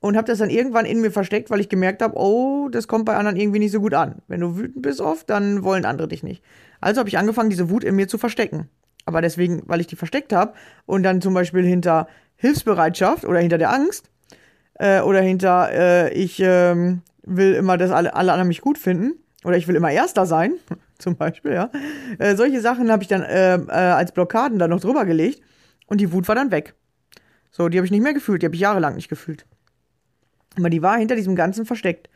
und 0.00 0.16
habe 0.16 0.26
das 0.26 0.38
dann 0.38 0.50
irgendwann 0.50 0.86
in 0.86 1.00
mir 1.00 1.10
versteckt, 1.10 1.50
weil 1.50 1.60
ich 1.60 1.68
gemerkt 1.68 2.00
habe, 2.02 2.16
oh, 2.16 2.68
das 2.70 2.88
kommt 2.88 3.04
bei 3.04 3.16
anderen 3.16 3.36
irgendwie 3.36 3.58
nicht 3.58 3.72
so 3.72 3.80
gut 3.80 3.94
an. 3.94 4.22
Wenn 4.28 4.40
du 4.40 4.56
wütend 4.56 4.82
bist 4.82 5.00
oft, 5.00 5.28
dann 5.28 5.62
wollen 5.62 5.84
andere 5.84 6.08
dich 6.08 6.22
nicht. 6.22 6.42
Also 6.80 7.00
habe 7.00 7.08
ich 7.08 7.18
angefangen, 7.18 7.50
diese 7.50 7.68
Wut 7.68 7.84
in 7.84 7.96
mir 7.96 8.08
zu 8.08 8.16
verstecken. 8.16 8.68
Aber 9.06 9.20
deswegen, 9.22 9.62
weil 9.66 9.80
ich 9.80 9.86
die 9.86 9.96
versteckt 9.96 10.32
habe 10.32 10.54
und 10.86 11.02
dann 11.02 11.20
zum 11.20 11.34
Beispiel 11.34 11.64
hinter 11.64 12.06
Hilfsbereitschaft 12.36 13.24
oder 13.24 13.40
hinter 13.40 13.58
der 13.58 13.72
Angst 13.72 14.10
äh, 14.74 15.00
oder 15.00 15.20
hinter 15.20 15.70
äh, 15.72 16.12
ich 16.12 16.40
äh, 16.40 16.98
will 17.22 17.54
immer, 17.54 17.76
dass 17.76 17.90
alle, 17.90 18.14
alle 18.14 18.32
anderen 18.32 18.48
mich 18.48 18.60
gut 18.60 18.78
finden 18.78 19.12
oder 19.44 19.56
ich 19.56 19.68
will 19.68 19.76
immer 19.76 19.90
Erster 19.90 20.26
sein, 20.26 20.54
zum 20.98 21.16
Beispiel, 21.16 21.52
ja. 21.52 21.70
Äh, 22.18 22.36
solche 22.36 22.60
Sachen 22.60 22.90
habe 22.90 23.02
ich 23.02 23.08
dann 23.08 23.22
äh, 23.22 23.56
äh, 23.56 23.70
als 23.70 24.12
Blockaden 24.12 24.58
da 24.58 24.68
noch 24.68 24.80
drüber 24.80 25.04
gelegt 25.04 25.42
und 25.86 26.00
die 26.00 26.12
Wut 26.12 26.28
war 26.28 26.34
dann 26.34 26.50
weg. 26.50 26.74
So, 27.50 27.68
die 27.68 27.78
habe 27.78 27.84
ich 27.84 27.90
nicht 27.90 28.02
mehr 28.02 28.14
gefühlt, 28.14 28.42
die 28.42 28.46
habe 28.46 28.54
ich 28.54 28.60
jahrelang 28.60 28.94
nicht 28.94 29.08
gefühlt. 29.08 29.44
Aber 30.56 30.70
die 30.70 30.82
war 30.82 30.98
hinter 30.98 31.16
diesem 31.16 31.36
Ganzen 31.36 31.66
versteckt. 31.66 32.08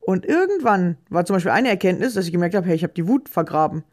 Und 0.00 0.26
irgendwann 0.26 0.96
war 1.08 1.24
zum 1.24 1.36
Beispiel 1.36 1.52
eine 1.52 1.68
Erkenntnis, 1.68 2.14
dass 2.14 2.26
ich 2.26 2.32
gemerkt 2.32 2.54
habe, 2.54 2.66
hey, 2.66 2.74
ich 2.74 2.82
habe 2.82 2.92
die 2.92 3.06
Wut 3.06 3.28
vergraben. 3.28 3.84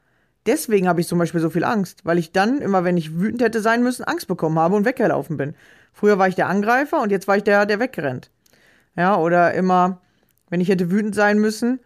Deswegen 0.46 0.88
habe 0.88 1.02
ich 1.02 1.08
zum 1.08 1.20
Beispiel 1.20 1.42
so 1.42 1.50
viel 1.50 1.64
Angst, 1.64 2.02
weil 2.06 2.18
ich 2.18 2.32
dann 2.32 2.60
immer, 2.62 2.84
wenn 2.84 2.98
ich 2.98 3.20
wütend 3.20 3.42
hätte 3.42 3.62
sein 3.62 3.84
müssen, 3.84 4.04
Angst 4.04 4.28
bekommen 4.28 4.58
habe 4.58 4.76
und 4.76 4.86
weggelaufen 4.86 5.38
bin. 5.38 5.54
Früher 5.94 6.18
war 6.18 6.28
ich 6.28 6.36
der 6.36 6.48
Angreifer 6.48 7.02
und 7.02 7.12
jetzt 7.12 7.28
war 7.28 7.38
ich 7.38 7.44
der, 7.44 7.66
der 7.66 7.80
wegrennt. 7.80 8.32
Ja, 8.96 9.18
oder 9.18 9.54
immer, 9.54 10.02
wenn 10.50 10.62
ich 10.62 10.70
hätte 10.70 10.92
wütend 10.92 11.14
sein 11.14 11.40
müssen, 11.40 11.80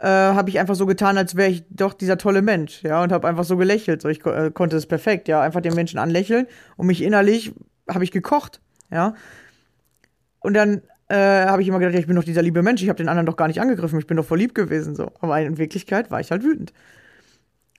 äh, 0.00 0.06
habe 0.06 0.48
ich 0.50 0.58
einfach 0.58 0.74
so 0.74 0.86
getan, 0.86 1.18
als 1.18 1.36
wäre 1.36 1.50
ich 1.50 1.64
doch 1.70 1.92
dieser 1.92 2.18
tolle 2.18 2.42
Mensch, 2.42 2.82
ja, 2.82 3.02
und 3.02 3.12
habe 3.12 3.28
einfach 3.28 3.44
so 3.44 3.56
gelächelt. 3.56 4.00
So, 4.00 4.08
ich 4.08 4.24
äh, 4.24 4.50
konnte 4.50 4.76
es 4.76 4.86
perfekt, 4.86 5.28
ja, 5.28 5.40
einfach 5.40 5.60
den 5.60 5.74
Menschen 5.74 5.98
anlächeln 5.98 6.46
und 6.76 6.86
mich 6.86 7.02
innerlich 7.02 7.52
habe 7.88 8.04
ich 8.04 8.12
gekocht, 8.12 8.60
ja. 8.90 9.14
Und 10.40 10.54
dann 10.54 10.82
äh, 11.08 11.46
habe 11.46 11.62
ich 11.62 11.68
immer 11.68 11.78
gedacht, 11.78 11.94
ja, 11.94 12.00
ich 12.00 12.06
bin 12.06 12.16
doch 12.16 12.24
dieser 12.24 12.42
liebe 12.42 12.62
Mensch, 12.62 12.82
ich 12.82 12.88
habe 12.88 12.98
den 12.98 13.08
anderen 13.08 13.26
doch 13.26 13.36
gar 13.36 13.48
nicht 13.48 13.60
angegriffen, 13.60 13.98
ich 13.98 14.06
bin 14.06 14.16
doch 14.16 14.24
voll 14.24 14.38
lieb 14.38 14.54
gewesen 14.54 14.94
so. 14.94 15.10
Aber 15.20 15.40
in 15.40 15.58
Wirklichkeit 15.58 16.10
war 16.10 16.20
ich 16.20 16.30
halt 16.30 16.44
wütend. 16.44 16.72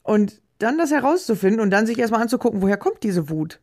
Und 0.09 0.41
dann 0.57 0.79
das 0.79 0.89
herauszufinden 0.89 1.61
und 1.61 1.69
dann 1.69 1.85
sich 1.85 1.99
erstmal 1.99 2.23
anzugucken, 2.23 2.63
woher 2.63 2.77
kommt 2.77 3.03
diese 3.03 3.29
Wut? 3.29 3.59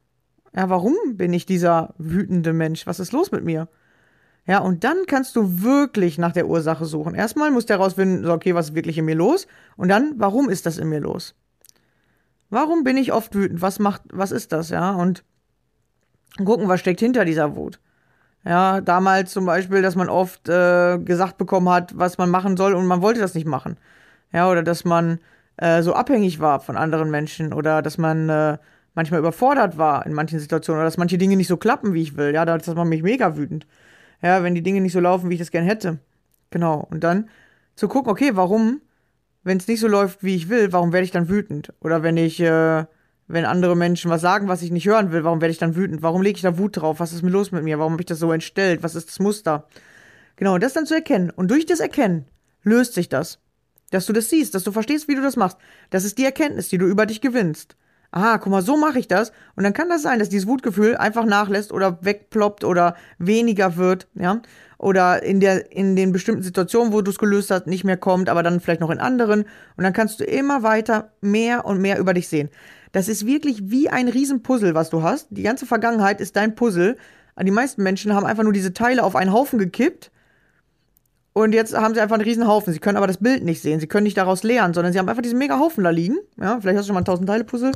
Ja, 0.54 0.70
warum 0.70 0.94
bin 1.08 1.32
ich 1.32 1.44
dieser 1.44 1.92
wütende 1.98 2.52
Mensch? 2.52 2.86
Was 2.86 3.00
ist 3.00 3.10
los 3.10 3.32
mit 3.32 3.42
mir? 3.42 3.66
Ja, 4.46 4.60
und 4.60 4.84
dann 4.84 5.06
kannst 5.08 5.34
du 5.34 5.62
wirklich 5.62 6.18
nach 6.18 6.30
der 6.30 6.46
Ursache 6.46 6.84
suchen. 6.84 7.16
Erstmal 7.16 7.50
musst 7.50 7.68
du 7.68 7.74
herausfinden, 7.74 8.24
so, 8.24 8.32
okay, 8.32 8.54
was 8.54 8.68
ist 8.68 8.74
wirklich 8.76 8.96
in 8.96 9.06
mir 9.06 9.16
los? 9.16 9.48
Und 9.76 9.88
dann, 9.88 10.14
warum 10.18 10.48
ist 10.48 10.66
das 10.66 10.78
in 10.78 10.88
mir 10.88 11.00
los? 11.00 11.34
Warum 12.48 12.84
bin 12.84 12.96
ich 12.96 13.12
oft 13.12 13.34
wütend? 13.34 13.60
Was 13.60 13.80
macht, 13.80 14.02
was 14.12 14.30
ist 14.30 14.52
das, 14.52 14.70
ja? 14.70 14.92
Und 14.92 15.24
gucken, 16.44 16.68
was 16.68 16.78
steckt 16.78 17.00
hinter 17.00 17.24
dieser 17.24 17.56
Wut. 17.56 17.80
Ja, 18.44 18.80
damals 18.80 19.32
zum 19.32 19.46
Beispiel, 19.46 19.82
dass 19.82 19.96
man 19.96 20.08
oft 20.08 20.48
äh, 20.48 20.98
gesagt 20.98 21.38
bekommen 21.38 21.68
hat, 21.70 21.98
was 21.98 22.18
man 22.18 22.30
machen 22.30 22.56
soll 22.56 22.74
und 22.74 22.86
man 22.86 23.02
wollte 23.02 23.18
das 23.18 23.34
nicht 23.34 23.48
machen. 23.48 23.78
Ja, 24.32 24.48
oder 24.48 24.62
dass 24.62 24.84
man 24.84 25.18
äh, 25.56 25.82
so 25.82 25.94
abhängig 25.94 26.40
war 26.40 26.60
von 26.60 26.76
anderen 26.76 27.10
Menschen 27.10 27.52
oder 27.52 27.82
dass 27.82 27.98
man 27.98 28.28
äh, 28.28 28.58
manchmal 28.94 29.20
überfordert 29.20 29.78
war 29.78 30.06
in 30.06 30.12
manchen 30.12 30.38
Situationen 30.38 30.80
oder 30.80 30.86
dass 30.86 30.98
manche 30.98 31.18
Dinge 31.18 31.36
nicht 31.36 31.48
so 31.48 31.56
klappen, 31.56 31.94
wie 31.94 32.02
ich 32.02 32.16
will. 32.16 32.34
Ja, 32.34 32.44
da 32.44 32.56
ist 32.56 32.74
man 32.74 32.88
mich 32.88 33.02
mega 33.02 33.36
wütend. 33.36 33.66
Ja, 34.22 34.42
wenn 34.42 34.54
die 34.54 34.62
Dinge 34.62 34.80
nicht 34.80 34.92
so 34.92 35.00
laufen, 35.00 35.28
wie 35.30 35.34
ich 35.34 35.40
das 35.40 35.50
gern 35.50 35.64
hätte. 35.64 35.98
Genau. 36.50 36.86
Und 36.90 37.04
dann 37.04 37.28
zu 37.74 37.88
gucken, 37.88 38.10
okay, 38.10 38.30
warum, 38.34 38.80
wenn 39.44 39.58
es 39.58 39.68
nicht 39.68 39.80
so 39.80 39.88
läuft, 39.88 40.22
wie 40.24 40.34
ich 40.34 40.48
will, 40.48 40.72
warum 40.72 40.92
werde 40.92 41.04
ich 41.04 41.10
dann 41.10 41.28
wütend? 41.28 41.72
Oder 41.80 42.02
wenn 42.02 42.16
ich 42.16 42.40
äh, 42.40 42.84
wenn 43.28 43.44
andere 43.44 43.76
Menschen 43.76 44.10
was 44.10 44.20
sagen, 44.20 44.48
was 44.48 44.62
ich 44.62 44.70
nicht 44.70 44.86
hören 44.86 45.10
will, 45.10 45.24
warum 45.24 45.40
werde 45.40 45.52
ich 45.52 45.58
dann 45.58 45.74
wütend? 45.74 46.02
Warum 46.02 46.22
lege 46.22 46.36
ich 46.36 46.42
da 46.42 46.58
Wut 46.58 46.76
drauf? 46.76 47.00
Was 47.00 47.12
ist 47.12 47.22
mir 47.22 47.30
los 47.30 47.50
mit 47.50 47.64
mir? 47.64 47.78
Warum 47.78 47.92
habe 47.94 48.02
ich 48.02 48.06
das 48.06 48.18
so 48.18 48.32
entstellt? 48.32 48.82
Was 48.82 48.94
ist 48.94 49.08
das 49.08 49.18
Muster? 49.18 49.66
Genau, 50.36 50.58
das 50.58 50.74
dann 50.74 50.86
zu 50.86 50.94
erkennen. 50.94 51.30
Und 51.30 51.50
durch 51.50 51.66
das 51.66 51.80
Erkennen 51.80 52.26
löst 52.62 52.94
sich 52.94 53.08
das. 53.08 53.40
Dass 53.90 54.06
du 54.06 54.12
das 54.12 54.28
siehst, 54.28 54.54
dass 54.54 54.64
du 54.64 54.72
verstehst, 54.72 55.08
wie 55.08 55.14
du 55.14 55.22
das 55.22 55.36
machst. 55.36 55.58
Das 55.90 56.04
ist 56.04 56.18
die 56.18 56.24
Erkenntnis, 56.24 56.68
die 56.68 56.78
du 56.78 56.86
über 56.86 57.06
dich 57.06 57.20
gewinnst. 57.20 57.76
Aha, 58.10 58.38
guck 58.38 58.50
mal, 58.50 58.62
so 58.62 58.76
mache 58.76 58.98
ich 58.98 59.08
das. 59.08 59.32
Und 59.56 59.64
dann 59.64 59.72
kann 59.72 59.88
das 59.88 60.02
sein, 60.02 60.18
dass 60.18 60.28
dieses 60.28 60.46
Wutgefühl 60.46 60.96
einfach 60.96 61.24
nachlässt 61.24 61.72
oder 61.72 61.98
wegploppt 62.02 62.64
oder 62.64 62.96
weniger 63.18 63.76
wird, 63.76 64.08
ja. 64.14 64.40
Oder 64.78 65.22
in 65.22 65.40
der, 65.40 65.72
in 65.72 65.96
den 65.96 66.12
bestimmten 66.12 66.42
Situationen, 66.42 66.92
wo 66.92 67.00
du 67.00 67.10
es 67.10 67.18
gelöst 67.18 67.50
hast, 67.50 67.66
nicht 67.66 67.84
mehr 67.84 67.96
kommt, 67.96 68.28
aber 68.28 68.42
dann 68.42 68.60
vielleicht 68.60 68.80
noch 68.80 68.90
in 68.90 68.98
anderen. 68.98 69.42
Und 69.76 69.84
dann 69.84 69.92
kannst 69.92 70.20
du 70.20 70.24
immer 70.24 70.62
weiter 70.62 71.12
mehr 71.20 71.64
und 71.64 71.80
mehr 71.80 71.98
über 71.98 72.12
dich 72.12 72.28
sehen. 72.28 72.50
Das 72.92 73.08
ist 73.08 73.26
wirklich 73.26 73.70
wie 73.70 73.88
ein 73.88 74.08
Riesenpuzzle, 74.08 74.74
was 74.74 74.90
du 74.90 75.02
hast. 75.02 75.28
Die 75.30 75.42
ganze 75.42 75.66
Vergangenheit 75.66 76.20
ist 76.20 76.36
dein 76.36 76.54
Puzzle. 76.54 76.96
Die 77.40 77.50
meisten 77.50 77.82
Menschen 77.82 78.14
haben 78.14 78.26
einfach 78.26 78.42
nur 78.42 78.52
diese 78.52 78.72
Teile 78.72 79.02
auf 79.02 79.16
einen 79.16 79.32
Haufen 79.32 79.58
gekippt 79.58 80.10
Und 81.36 81.52
jetzt 81.52 81.76
haben 81.76 81.92
sie 81.92 82.00
einfach 82.00 82.14
einen 82.14 82.24
riesen 82.24 82.46
Haufen. 82.46 82.72
Sie 82.72 82.78
können 82.78 82.96
aber 82.96 83.06
das 83.06 83.18
Bild 83.18 83.44
nicht 83.44 83.60
sehen. 83.60 83.78
Sie 83.78 83.86
können 83.86 84.04
nicht 84.04 84.16
daraus 84.16 84.42
lernen, 84.42 84.72
sondern 84.72 84.94
sie 84.94 84.98
haben 84.98 85.06
einfach 85.06 85.20
diesen 85.20 85.38
mega 85.38 85.58
Haufen 85.58 85.84
da 85.84 85.90
liegen. 85.90 86.16
Ja, 86.40 86.58
vielleicht 86.58 86.78
hast 86.78 86.88
du 86.88 86.94
schon 86.94 87.04
mal 87.04 87.12
ein 87.12 87.26
1000-Teile-Puzzle 87.26 87.72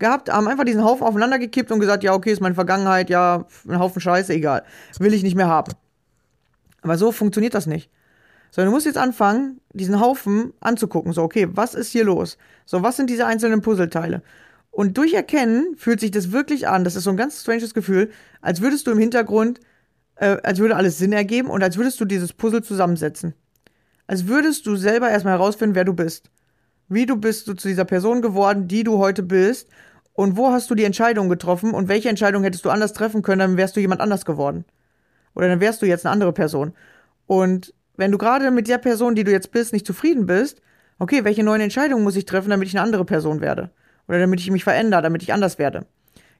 gehabt, 0.00 0.32
haben 0.32 0.48
einfach 0.48 0.64
diesen 0.64 0.82
Haufen 0.82 1.06
aufeinander 1.06 1.38
gekippt 1.38 1.70
und 1.70 1.78
gesagt, 1.78 2.02
ja, 2.02 2.12
okay, 2.12 2.32
ist 2.32 2.40
meine 2.40 2.56
Vergangenheit, 2.56 3.10
ja, 3.10 3.46
ein 3.68 3.78
Haufen 3.78 4.00
Scheiße, 4.00 4.32
egal. 4.34 4.64
Will 4.98 5.14
ich 5.14 5.22
nicht 5.22 5.36
mehr 5.36 5.46
haben. 5.46 5.74
Aber 6.82 6.98
so 6.98 7.12
funktioniert 7.12 7.54
das 7.54 7.66
nicht. 7.66 7.88
Sondern 8.50 8.72
du 8.72 8.74
musst 8.74 8.86
jetzt 8.86 8.98
anfangen, 8.98 9.60
diesen 9.72 10.00
Haufen 10.00 10.52
anzugucken. 10.58 11.12
So, 11.12 11.22
okay, 11.22 11.46
was 11.52 11.76
ist 11.76 11.92
hier 11.92 12.02
los? 12.02 12.36
So, 12.66 12.82
was 12.82 12.96
sind 12.96 13.10
diese 13.10 13.26
einzelnen 13.26 13.60
Puzzleteile? 13.60 14.22
Und 14.72 14.98
durch 14.98 15.14
Erkennen 15.14 15.76
fühlt 15.76 16.00
sich 16.00 16.10
das 16.10 16.32
wirklich 16.32 16.66
an. 16.66 16.82
Das 16.82 16.96
ist 16.96 17.04
so 17.04 17.10
ein 17.10 17.16
ganz 17.16 17.42
stranges 17.42 17.74
Gefühl, 17.74 18.10
als 18.40 18.60
würdest 18.60 18.88
du 18.88 18.90
im 18.90 18.98
Hintergrund 18.98 19.60
äh, 20.16 20.36
als 20.42 20.58
würde 20.58 20.76
alles 20.76 20.98
Sinn 20.98 21.12
ergeben 21.12 21.48
und 21.48 21.62
als 21.62 21.76
würdest 21.76 22.00
du 22.00 22.04
dieses 22.04 22.32
Puzzle 22.32 22.62
zusammensetzen. 22.62 23.34
Als 24.06 24.26
würdest 24.26 24.66
du 24.66 24.76
selber 24.76 25.10
erstmal 25.10 25.34
herausfinden, 25.34 25.74
wer 25.74 25.84
du 25.84 25.94
bist. 25.94 26.30
Wie 26.88 27.06
du 27.06 27.16
bist 27.16 27.48
du 27.48 27.54
zu 27.54 27.68
dieser 27.68 27.84
Person 27.84 28.20
geworden, 28.20 28.68
die 28.68 28.84
du 28.84 28.98
heute 28.98 29.22
bist 29.22 29.68
und 30.12 30.36
wo 30.36 30.50
hast 30.50 30.70
du 30.70 30.74
die 30.74 30.84
Entscheidung 30.84 31.28
getroffen 31.28 31.72
und 31.72 31.88
welche 31.88 32.08
Entscheidung 32.08 32.44
hättest 32.44 32.64
du 32.64 32.70
anders 32.70 32.92
treffen 32.92 33.22
können, 33.22 33.38
dann 33.38 33.56
wärst 33.56 33.76
du 33.76 33.80
jemand 33.80 34.00
anders 34.00 34.24
geworden. 34.24 34.64
Oder 35.34 35.48
dann 35.48 35.60
wärst 35.60 35.82
du 35.82 35.86
jetzt 35.86 36.04
eine 36.04 36.12
andere 36.12 36.32
Person. 36.32 36.74
Und 37.26 37.74
wenn 37.96 38.12
du 38.12 38.18
gerade 38.18 38.50
mit 38.50 38.68
der 38.68 38.78
Person, 38.78 39.14
die 39.14 39.24
du 39.24 39.32
jetzt 39.32 39.50
bist, 39.50 39.72
nicht 39.72 39.86
zufrieden 39.86 40.26
bist, 40.26 40.60
okay, 40.98 41.24
welche 41.24 41.42
neuen 41.42 41.60
Entscheidungen 41.60 42.04
muss 42.04 42.16
ich 42.16 42.26
treffen, 42.26 42.50
damit 42.50 42.68
ich 42.68 42.74
eine 42.74 42.82
andere 42.82 43.04
Person 43.04 43.40
werde? 43.40 43.70
Oder 44.06 44.18
damit 44.18 44.40
ich 44.40 44.50
mich 44.50 44.64
verändere, 44.64 45.02
damit 45.02 45.22
ich 45.22 45.32
anders 45.32 45.58
werde? 45.58 45.86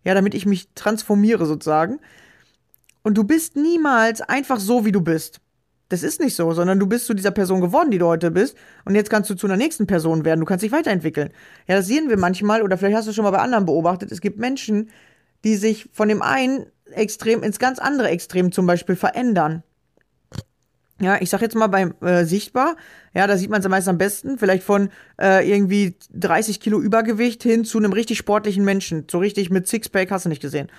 Ja, 0.04 0.14
damit 0.14 0.34
ich 0.34 0.46
mich 0.46 0.68
transformiere 0.74 1.46
sozusagen. 1.46 1.98
Und 3.04 3.16
du 3.16 3.23
bist 3.23 3.54
niemals 3.54 4.20
einfach 4.23 4.58
so, 4.58 4.84
wie 4.84 4.92
du 4.92 5.00
bist. 5.00 5.40
Das 5.90 6.02
ist 6.02 6.20
nicht 6.20 6.34
so, 6.34 6.52
sondern 6.52 6.80
du 6.80 6.87
bist 6.87 7.06
zu 7.06 7.14
dieser 7.14 7.30
Person 7.30 7.61
geworden, 7.61 7.90
die 7.90 7.99
du 7.99 8.06
heute 8.06 8.30
bist. 8.30 8.56
Und 8.84 8.94
jetzt 8.94 9.11
kannst 9.11 9.28
du 9.30 9.34
zu 9.34 9.46
einer 9.46 9.58
nächsten 9.58 9.87
Person 9.87 10.25
werden. 10.25 10.40
Du 10.40 10.46
kannst 10.46 10.64
dich 10.64 10.73
weiterentwickeln. 10.73 11.30
Ja, 11.68 11.76
das 11.76 11.87
sehen 11.87 12.08
wir 12.08 12.16
manchmal, 12.16 12.62
oder 12.62 12.78
vielleicht 12.78 12.96
hast 12.96 13.06
du 13.06 13.12
schon 13.12 13.25
mal 13.25 13.30
bei 13.30 13.38
anderen 13.38 13.66
beobachtet. 13.66 14.11
Es 14.11 14.23
gibt 14.23 14.38
Menschen, 14.38 14.90
die 15.44 15.56
sich 15.56 15.88
von 15.92 16.08
dem 16.08 16.23
einen 16.23 16.66
Extrem 16.92 17.42
ins 17.42 17.58
ganz 17.58 17.78
andere 17.78 18.08
Extrem 18.08 18.52
zum 18.52 18.66
Beispiel 18.66 18.96
verändern. 18.96 19.62
Ja, 21.00 21.20
ich 21.20 21.28
sag 21.28 21.42
jetzt 21.42 21.56
mal 21.56 21.66
beim 21.66 21.94
äh, 22.02 22.25
Sichtbar, 22.25 22.76
ja, 23.14 23.26
da 23.26 23.37
sieht 23.37 23.50
man 23.50 23.61
es 23.61 23.68
meist 23.68 23.88
am 23.88 23.99
besten, 23.99 24.38
vielleicht 24.38 24.62
von 24.62 24.90
äh, 25.20 25.49
irgendwie 25.49 25.96
30 26.12 26.61
Kilo 26.61 26.80
Übergewicht 26.80 27.42
hin 27.42 27.64
zu 27.64 27.78
einem 27.78 27.92
richtig 27.92 28.16
sportlichen 28.18 28.64
Menschen, 28.64 29.06
so 29.11 29.18
richtig 29.18 29.50
mit 29.50 29.66
Sixpack, 29.66 30.11
hast 30.11 30.25
du 30.25 30.28
nicht 30.28 30.42
gesehen. 30.42 30.70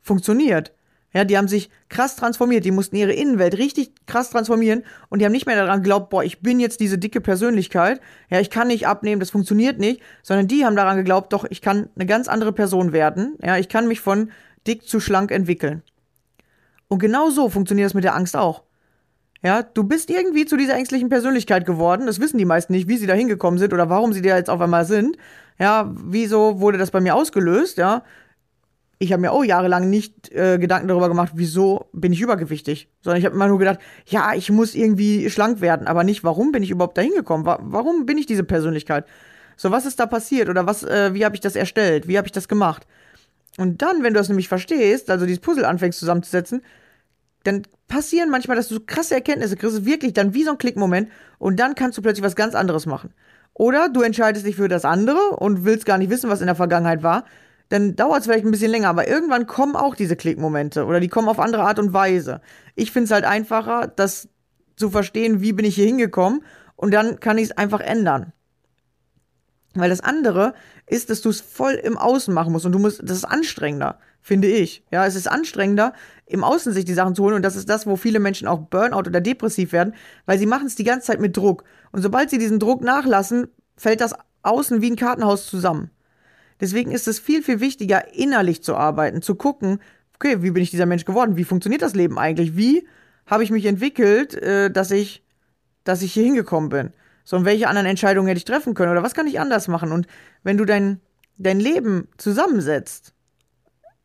Funktioniert. 0.00 0.72
Ja, 1.14 1.24
die 1.24 1.38
haben 1.38 1.46
sich 1.46 1.70
krass 1.88 2.16
transformiert, 2.16 2.64
die 2.64 2.72
mussten 2.72 2.96
ihre 2.96 3.12
Innenwelt 3.12 3.56
richtig 3.56 3.92
krass 4.06 4.30
transformieren 4.30 4.82
und 5.08 5.20
die 5.20 5.24
haben 5.24 5.32
nicht 5.32 5.46
mehr 5.46 5.54
daran 5.54 5.80
geglaubt, 5.82 6.10
boah, 6.10 6.24
ich 6.24 6.42
bin 6.42 6.58
jetzt 6.58 6.80
diese 6.80 6.98
dicke 6.98 7.20
Persönlichkeit, 7.20 8.00
ja, 8.30 8.40
ich 8.40 8.50
kann 8.50 8.66
nicht 8.66 8.88
abnehmen, 8.88 9.20
das 9.20 9.30
funktioniert 9.30 9.78
nicht, 9.78 10.02
sondern 10.22 10.48
die 10.48 10.66
haben 10.66 10.74
daran 10.74 10.96
geglaubt, 10.96 11.32
doch, 11.32 11.44
ich 11.48 11.62
kann 11.62 11.88
eine 11.94 12.06
ganz 12.06 12.26
andere 12.26 12.52
Person 12.52 12.92
werden, 12.92 13.36
ja, 13.42 13.56
ich 13.56 13.68
kann 13.68 13.86
mich 13.86 14.00
von 14.00 14.32
dick 14.66 14.88
zu 14.88 14.98
schlank 14.98 15.30
entwickeln. 15.30 15.82
Und 16.88 16.98
genau 16.98 17.30
so 17.30 17.48
funktioniert 17.48 17.86
das 17.86 17.94
mit 17.94 18.04
der 18.04 18.16
Angst 18.16 18.36
auch. 18.36 18.64
Ja, 19.42 19.62
du 19.62 19.84
bist 19.84 20.08
irgendwie 20.08 20.46
zu 20.46 20.56
dieser 20.56 20.74
ängstlichen 20.74 21.10
Persönlichkeit 21.10 21.66
geworden. 21.66 22.06
Das 22.06 22.18
wissen 22.18 22.38
die 22.38 22.46
meisten 22.46 22.72
nicht, 22.72 22.88
wie 22.88 22.96
sie 22.96 23.06
da 23.06 23.12
hingekommen 23.12 23.58
sind 23.58 23.74
oder 23.74 23.90
warum 23.90 24.14
sie 24.14 24.22
da 24.22 24.38
jetzt 24.38 24.48
auf 24.48 24.60
einmal 24.60 24.86
sind. 24.86 25.18
Ja, 25.58 25.92
wieso 25.94 26.60
wurde 26.60 26.78
das 26.78 26.90
bei 26.90 27.00
mir 27.00 27.14
ausgelöst? 27.14 27.76
Ja, 27.76 28.04
ich 28.98 29.12
habe 29.12 29.20
mir 29.20 29.32
auch 29.32 29.44
jahrelang 29.44 29.90
nicht 29.90 30.30
äh, 30.32 30.58
Gedanken 30.58 30.88
darüber 30.88 31.08
gemacht, 31.08 31.32
wieso 31.34 31.88
bin 31.92 32.12
ich 32.12 32.20
übergewichtig, 32.20 32.88
sondern 33.02 33.18
ich 33.18 33.26
habe 33.26 33.34
immer 33.34 33.48
nur 33.48 33.58
gedacht, 33.58 33.80
ja, 34.06 34.34
ich 34.34 34.50
muss 34.50 34.74
irgendwie 34.74 35.28
schlank 35.30 35.60
werden, 35.60 35.86
aber 35.86 36.04
nicht, 36.04 36.24
warum 36.24 36.52
bin 36.52 36.62
ich 36.62 36.70
überhaupt 36.70 36.96
dahin 36.96 37.12
gekommen? 37.14 37.44
Wa 37.44 37.58
warum 37.62 38.06
bin 38.06 38.18
ich 38.18 38.26
diese 38.26 38.44
Persönlichkeit? 38.44 39.06
So, 39.56 39.70
was 39.70 39.86
ist 39.86 40.00
da 40.00 40.06
passiert 40.06 40.48
oder 40.48 40.66
was, 40.66 40.82
äh, 40.82 41.14
wie 41.14 41.24
habe 41.24 41.34
ich 41.34 41.40
das 41.40 41.56
erstellt? 41.56 42.08
Wie 42.08 42.16
habe 42.16 42.26
ich 42.26 42.32
das 42.32 42.48
gemacht? 42.48 42.86
Und 43.56 43.82
dann, 43.82 44.02
wenn 44.02 44.14
du 44.14 44.18
das 44.18 44.28
nämlich 44.28 44.48
verstehst, 44.48 45.10
also 45.10 45.26
dieses 45.26 45.40
Puzzle 45.40 45.64
anfängst 45.64 45.98
zusammenzusetzen, 45.98 46.62
dann 47.44 47.62
passieren 47.88 48.30
manchmal, 48.30 48.56
dass 48.56 48.68
du 48.68 48.80
krasse 48.80 49.14
Erkenntnisse 49.14 49.56
kriegst, 49.56 49.84
wirklich 49.84 50.12
dann 50.14 50.34
wie 50.34 50.44
so 50.44 50.52
ein 50.52 50.58
Klickmoment 50.58 51.10
und 51.38 51.60
dann 51.60 51.74
kannst 51.74 51.98
du 51.98 52.02
plötzlich 52.02 52.24
was 52.24 52.36
ganz 52.36 52.54
anderes 52.54 52.86
machen. 52.86 53.12
Oder 53.52 53.88
du 53.88 54.02
entscheidest 54.02 54.46
dich 54.46 54.56
für 54.56 54.68
das 54.68 54.84
andere 54.84 55.36
und 55.36 55.64
willst 55.64 55.86
gar 55.86 55.98
nicht 55.98 56.10
wissen, 56.10 56.30
was 56.30 56.40
in 56.40 56.46
der 56.46 56.56
Vergangenheit 56.56 57.02
war 57.02 57.24
dann 57.68 57.96
dauert 57.96 58.20
es 58.20 58.26
vielleicht 58.26 58.44
ein 58.44 58.50
bisschen 58.50 58.70
länger, 58.70 58.88
aber 58.88 59.08
irgendwann 59.08 59.46
kommen 59.46 59.76
auch 59.76 59.94
diese 59.94 60.16
Klickmomente 60.16 60.84
oder 60.84 61.00
die 61.00 61.08
kommen 61.08 61.28
auf 61.28 61.38
andere 61.38 61.64
Art 61.64 61.78
und 61.78 61.92
Weise. 61.92 62.40
Ich 62.74 62.92
finde 62.92 63.06
es 63.06 63.10
halt 63.10 63.24
einfacher, 63.24 63.86
das 63.86 64.28
zu 64.76 64.90
verstehen, 64.90 65.40
wie 65.40 65.52
bin 65.52 65.64
ich 65.64 65.74
hier 65.74 65.86
hingekommen 65.86 66.44
und 66.76 66.92
dann 66.92 67.20
kann 67.20 67.38
ich 67.38 67.44
es 67.44 67.56
einfach 67.56 67.80
ändern. 67.80 68.32
Weil 69.74 69.90
das 69.90 70.00
andere 70.00 70.54
ist, 70.86 71.10
dass 71.10 71.20
du 71.20 71.30
es 71.30 71.40
voll 71.40 71.72
im 71.72 71.98
Außen 71.98 72.32
machen 72.32 72.52
musst 72.52 72.66
und 72.66 72.72
du 72.72 72.78
musst, 72.78 73.00
das 73.02 73.18
ist 73.18 73.24
anstrengender, 73.24 73.98
finde 74.20 74.46
ich. 74.48 74.84
Ja, 74.92 75.04
es 75.04 75.16
ist 75.16 75.28
anstrengender, 75.28 75.94
im 76.26 76.44
Außen 76.44 76.72
sich 76.72 76.84
die 76.84 76.94
Sachen 76.94 77.14
zu 77.14 77.24
holen 77.24 77.34
und 77.34 77.42
das 77.42 77.56
ist 77.56 77.68
das, 77.68 77.86
wo 77.86 77.96
viele 77.96 78.20
Menschen 78.20 78.46
auch 78.46 78.58
Burnout 78.58 79.08
oder 79.08 79.20
depressiv 79.20 79.72
werden, 79.72 79.94
weil 80.26 80.38
sie 80.38 80.46
machen 80.46 80.66
es 80.66 80.76
die 80.76 80.84
ganze 80.84 81.08
Zeit 81.08 81.20
mit 81.20 81.36
Druck. 81.36 81.64
Und 81.90 82.02
sobald 82.02 82.30
sie 82.30 82.38
diesen 82.38 82.60
Druck 82.60 82.82
nachlassen, 82.82 83.48
fällt 83.76 84.00
das 84.00 84.14
Außen 84.42 84.80
wie 84.80 84.92
ein 84.92 84.96
Kartenhaus 84.96 85.46
zusammen. 85.46 85.90
Deswegen 86.60 86.92
ist 86.92 87.08
es 87.08 87.18
viel, 87.18 87.42
viel 87.42 87.60
wichtiger, 87.60 88.14
innerlich 88.14 88.62
zu 88.62 88.76
arbeiten, 88.76 89.22
zu 89.22 89.34
gucken, 89.34 89.80
okay, 90.14 90.42
wie 90.42 90.50
bin 90.50 90.62
ich 90.62 90.70
dieser 90.70 90.86
Mensch 90.86 91.04
geworden? 91.04 91.36
Wie 91.36 91.44
funktioniert 91.44 91.82
das 91.82 91.94
Leben 91.94 92.18
eigentlich? 92.18 92.56
Wie 92.56 92.86
habe 93.26 93.42
ich 93.42 93.50
mich 93.50 93.66
entwickelt, 93.66 94.34
äh, 94.34 94.70
dass 94.70 94.90
ich, 94.90 95.22
dass 95.84 96.02
ich 96.02 96.12
hier 96.12 96.24
hingekommen 96.24 96.68
bin? 96.68 96.92
So, 97.24 97.36
und 97.36 97.44
welche 97.44 97.68
anderen 97.68 97.86
Entscheidungen 97.86 98.28
hätte 98.28 98.38
ich 98.38 98.44
treffen 98.44 98.74
können? 98.74 98.92
Oder 98.92 99.02
was 99.02 99.14
kann 99.14 99.26
ich 99.26 99.40
anders 99.40 99.68
machen? 99.68 99.92
Und 99.92 100.06
wenn 100.42 100.58
du 100.58 100.64
dein, 100.64 101.00
dein 101.38 101.58
Leben 101.58 102.08
zusammensetzt, 102.18 103.14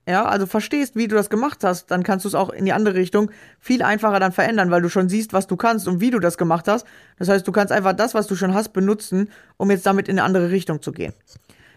ja, 0.08 0.26
also 0.26 0.48
verstehst, 0.48 0.96
wie 0.96 1.08
du 1.08 1.16
das 1.16 1.30
gemacht 1.30 1.64
hast, 1.64 1.92
dann 1.92 2.02
kannst 2.02 2.26
du 2.26 2.30
es 2.30 2.36
auch 2.36 2.50
in 2.50 2.66
die 2.66 2.74
andere 2.74 2.96
Richtung 2.96 3.30
viel 3.60 3.84
einfacher 3.84 4.20
dann 4.20 4.32
verändern, 4.32 4.72
weil 4.72 4.82
du 4.82 4.90
schon 4.90 5.08
siehst, 5.08 5.34
was 5.34 5.46
du 5.46 5.56
kannst 5.56 5.88
und 5.88 6.02
wie 6.02 6.10
du 6.10 6.20
das 6.20 6.38
gemacht 6.38 6.68
hast. 6.68 6.88
Das 7.20 7.30
heißt, 7.30 7.48
du 7.48 7.52
kannst 7.52 7.72
einfach 7.72 7.94
das, 7.94 8.16
was 8.16 8.26
du 8.26 8.36
schon 8.36 8.56
hast, 8.56 8.70
benutzen, 8.70 9.30
um 9.58 9.70
jetzt 9.70 9.86
damit 9.86 10.08
in 10.08 10.18
eine 10.18 10.26
andere 10.26 10.50
Richtung 10.50 10.82
zu 10.82 10.94
gehen. 10.94 11.14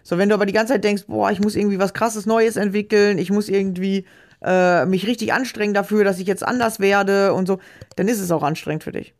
So, 0.02 0.18
wenn 0.18 0.28
du 0.28 0.34
aber 0.34 0.46
die 0.46 0.52
ganze 0.52 0.72
Zeit 0.72 0.84
denkst, 0.84 1.04
boah, 1.06 1.30
ich 1.30 1.40
muss 1.40 1.56
irgendwie 1.56 1.78
was 1.78 1.94
krasses 1.94 2.26
Neues 2.26 2.56
entwickeln, 2.56 3.18
ich 3.18 3.30
muss 3.30 3.48
irgendwie 3.48 4.04
äh, 4.42 4.84
mich 4.86 5.06
richtig 5.06 5.32
anstrengen 5.32 5.74
dafür, 5.74 6.04
dass 6.04 6.18
ich 6.18 6.26
jetzt 6.26 6.46
anders 6.46 6.80
werde 6.80 7.32
und 7.34 7.46
so, 7.46 7.58
dann 7.96 8.08
ist 8.08 8.20
es 8.20 8.30
auch 8.30 8.42
anstrengend 8.42 8.84
für 8.84 8.92
dich. 8.92 9.14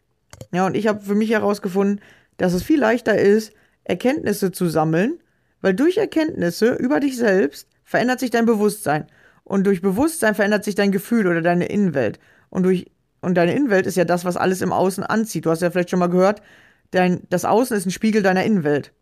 Ja, 0.53 0.67
und 0.67 0.77
ich 0.77 0.89
habe 0.89 1.01
für 1.01 1.15
mich 1.15 1.31
herausgefunden, 1.31 2.01
dass 2.37 2.53
es 2.53 2.63
viel 2.63 2.81
leichter 2.81 3.19
ist, 3.19 3.53
Erkenntnisse 3.85 4.53
zu 4.53 4.69
sammeln, 4.69 5.19
weil 5.61 5.75
durch 5.75 5.97
Erkenntnisse 5.97 6.73
über 6.73 7.01
dich 7.01 7.17
selbst 7.17 7.69
verändert 7.85 8.21
sich 8.21 8.31
dein 8.31 8.47
Bewusstsein. 8.47 9.07
Und 9.45 9.65
durch 9.65 9.83
Bewusstsein 9.83 10.35
verändert 10.35 10.65
sich 10.65 10.75
dein 10.75 10.93
Gefühl 10.93 11.27
oder 11.27 11.43
deine 11.43 11.67
Innenwelt. 11.67 12.19
Und 12.49 12.65
durch 12.65 12.91
und 13.23 13.35
deine 13.37 13.55
Innenwelt 13.55 13.87
ist 13.87 13.97
ja 13.97 14.05
das, 14.05 14.25
was 14.25 14.37
alles 14.37 14.61
im 14.63 14.73
Außen 14.73 15.05
anzieht. 15.05 15.47
Du 15.47 15.51
hast 15.51 15.63
ja 15.63 15.71
vielleicht 15.71 15.91
schon 15.91 16.01
mal 16.01 16.09
gehört, 16.09 16.43
dein, 16.91 17.23
das 17.31 17.45
Außen 17.45 17.77
ist 17.77 17.87
ein 17.87 17.93
Spiegel 17.93 18.23
deiner 18.23 18.45
Innenwelt. 18.45 18.93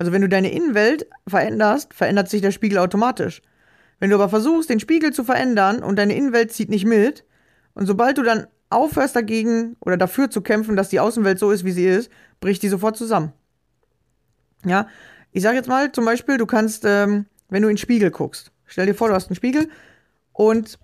Also 0.00 0.12
wenn 0.12 0.22
du 0.22 0.30
deine 0.30 0.50
Innenwelt 0.50 1.06
veränderst, 1.28 1.92
verändert 1.92 2.30
sich 2.30 2.40
der 2.40 2.52
Spiegel 2.52 2.78
automatisch. 2.78 3.42
Wenn 3.98 4.08
du 4.08 4.16
aber 4.16 4.30
versuchst, 4.30 4.70
den 4.70 4.80
Spiegel 4.80 5.12
zu 5.12 5.24
verändern 5.24 5.82
und 5.82 5.96
deine 5.96 6.16
Innenwelt 6.16 6.52
zieht 6.52 6.70
nicht 6.70 6.86
mit, 6.86 7.26
und 7.74 7.84
sobald 7.84 8.16
du 8.16 8.22
dann 8.22 8.46
aufhörst 8.70 9.14
dagegen 9.14 9.76
oder 9.78 9.98
dafür 9.98 10.30
zu 10.30 10.40
kämpfen, 10.40 10.74
dass 10.74 10.88
die 10.88 11.00
Außenwelt 11.00 11.38
so 11.38 11.50
ist, 11.50 11.66
wie 11.66 11.72
sie 11.72 11.84
ist, 11.84 12.10
bricht 12.40 12.62
die 12.62 12.70
sofort 12.70 12.96
zusammen. 12.96 13.34
Ja, 14.64 14.88
ich 15.32 15.42
sag 15.42 15.54
jetzt 15.54 15.68
mal 15.68 15.92
zum 15.92 16.06
Beispiel, 16.06 16.38
du 16.38 16.46
kannst, 16.46 16.86
ähm, 16.86 17.26
wenn 17.50 17.60
du 17.60 17.68
in 17.68 17.74
den 17.74 17.78
Spiegel 17.78 18.10
guckst, 18.10 18.52
stell 18.64 18.86
dir 18.86 18.94
vor, 18.94 19.08
du 19.08 19.14
hast 19.14 19.28
einen 19.28 19.36
Spiegel 19.36 19.68
und 20.32 20.78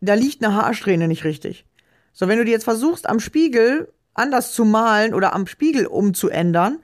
da 0.00 0.14
liegt 0.14 0.44
eine 0.44 0.54
Haarsträhne 0.54 1.08
nicht 1.08 1.24
richtig. 1.24 1.66
So, 2.12 2.28
wenn 2.28 2.38
du 2.38 2.44
dir 2.44 2.52
jetzt 2.52 2.62
versuchst, 2.62 3.08
am 3.08 3.18
Spiegel 3.18 3.92
anders 4.14 4.52
zu 4.52 4.64
malen 4.64 5.12
oder 5.12 5.34
am 5.34 5.48
Spiegel 5.48 5.86
umzuändern, 5.86 6.78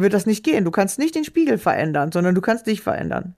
wird 0.00 0.12
das 0.12 0.26
nicht 0.26 0.44
gehen. 0.44 0.64
Du 0.64 0.70
kannst 0.70 0.98
nicht 0.98 1.14
den 1.14 1.24
Spiegel 1.24 1.58
verändern, 1.58 2.12
sondern 2.12 2.34
du 2.34 2.40
kannst 2.40 2.66
dich 2.66 2.80
verändern. 2.80 3.34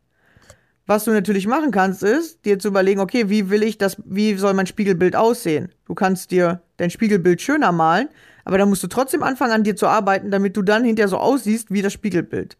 Was 0.86 1.04
du 1.04 1.12
natürlich 1.12 1.46
machen 1.46 1.70
kannst, 1.70 2.02
ist, 2.02 2.44
dir 2.44 2.58
zu 2.58 2.68
überlegen, 2.68 3.00
okay, 3.00 3.28
wie 3.28 3.48
will 3.48 3.62
ich 3.62 3.78
das, 3.78 3.96
wie 4.04 4.34
soll 4.34 4.54
mein 4.54 4.66
Spiegelbild 4.66 5.14
aussehen? 5.14 5.72
Du 5.86 5.94
kannst 5.94 6.32
dir 6.32 6.62
dein 6.78 6.90
Spiegelbild 6.90 7.40
schöner 7.40 7.70
malen, 7.70 8.08
aber 8.44 8.58
dann 8.58 8.68
musst 8.68 8.82
du 8.82 8.88
trotzdem 8.88 9.22
anfangen, 9.22 9.52
an 9.52 9.62
dir 9.62 9.76
zu 9.76 9.86
arbeiten, 9.86 10.30
damit 10.30 10.56
du 10.56 10.62
dann 10.62 10.84
hinterher 10.84 11.08
so 11.08 11.18
aussiehst 11.18 11.70
wie 11.70 11.82
das 11.82 11.92
Spiegelbild. 11.92 12.56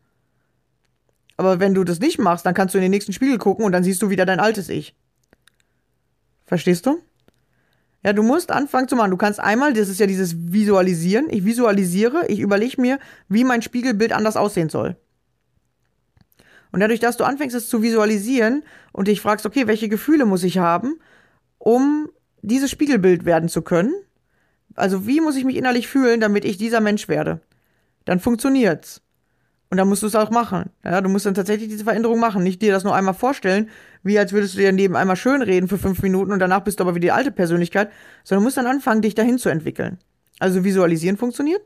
Aber 1.37 1.59
wenn 1.59 1.75
du 1.75 1.83
das 1.85 1.99
nicht 1.99 2.19
machst, 2.19 2.47
dann 2.47 2.55
kannst 2.55 2.75
du 2.75 2.79
in 2.79 2.83
den 2.83 2.91
nächsten 2.91 3.13
Spiegel 3.13 3.39
gucken 3.39 3.65
und 3.65 3.73
dann 3.73 3.83
siehst 3.83 4.03
du 4.03 4.11
wieder 4.11 4.27
dein 4.27 4.41
altes 4.41 4.69
Ich. 4.69 4.95
Verstehst 6.47 6.87
du? 6.87 7.01
Ja, 8.03 8.13
du 8.15 8.23
musst 8.23 8.51
anfangen 8.51 8.89
zu 8.89 8.97
machen. 8.97 9.11
Du 9.11 9.17
kannst 9.17 9.41
einmal, 9.41 9.73
das 9.75 9.89
ist 9.89 10.01
ja 10.01 10.07
dieses 10.07 10.35
Visualisieren. 10.53 11.29
Ich 11.31 11.45
visualisiere, 11.45 12.27
ich 12.29 12.41
überlege 12.41 12.81
mir, 12.81 12.99
wie 13.29 13.45
mein 13.45 13.63
Spiegelbild 13.63 14.13
anders 14.13 14.37
aussehen 14.37 14.71
soll. 14.71 14.97
Und 16.73 16.81
dadurch, 16.81 17.01
dass 17.01 17.17
du 17.17 17.25
anfängst, 17.25 17.57
es 17.57 17.69
zu 17.69 17.83
visualisieren 17.83 18.63
und 18.93 19.09
dich 19.09 19.21
fragst, 19.21 19.45
okay, 19.45 19.67
welche 19.67 19.89
Gefühle 19.89 20.25
muss 20.25 20.45
ich 20.45 20.59
haben, 20.59 20.99
um 21.59 22.11
dieses 22.43 22.71
Spiegelbild 22.71 23.25
werden 23.25 23.49
zu 23.49 23.63
können, 23.63 23.93
Also 24.77 25.07
wie 25.07 25.21
muss 25.21 25.37
ich 25.37 25.45
mich 25.45 25.57
innerlich 25.57 25.89
fühlen, 25.89 26.21
damit 26.21 26.45
ich 26.45 26.57
dieser 26.57 26.81
Mensch 26.81 27.09
werde? 27.09 27.41
Dann 28.05 28.21
funktioniert's. 28.21 29.03
Und 29.71 29.77
dann 29.77 29.89
musst 29.89 30.03
du 30.03 30.09
es 30.09 30.17
auch 30.17 30.31
machen. 30.31 30.71
Ja, 30.85 31.01
du 31.01 31.09
musst 31.09 31.27
dann 31.27 31.35
tatsächlich 31.35 31.69
diese 31.69 31.85
Veränderung 31.85 32.19
machen. 32.19 32.43
Nicht 32.43 32.61
dir 32.61 32.73
das 32.73 32.83
nur 32.83 32.95
einmal 32.95 33.15
vorstellen, 33.15 33.71
wie 34.03 34.19
als 34.19 34.33
würdest 34.33 34.55
du 34.55 34.59
dir 34.59 34.73
neben 34.73 34.97
einmal 34.97 35.15
schön 35.15 35.43
reden 35.43 35.69
für 35.69 35.79
fünf 35.79 36.03
Minuten 36.03 36.33
und 36.33 36.41
danach 36.41 36.61
bist 36.61 36.81
du 36.81 36.85
aber 36.85 36.97
wie 36.97 37.01
die 37.01 37.13
alte 37.13 37.31
Persönlichkeit, 37.31 37.91
sondern 38.25 38.43
du 38.43 38.47
musst 38.47 38.57
dann 38.57 38.67
anfangen, 38.67 39.01
dich 39.01 39.15
dahin 39.15 39.39
zu 39.39 39.49
entwickeln. 39.49 39.99
Also 40.41 40.65
visualisieren 40.65 41.17
funktioniert. 41.17 41.63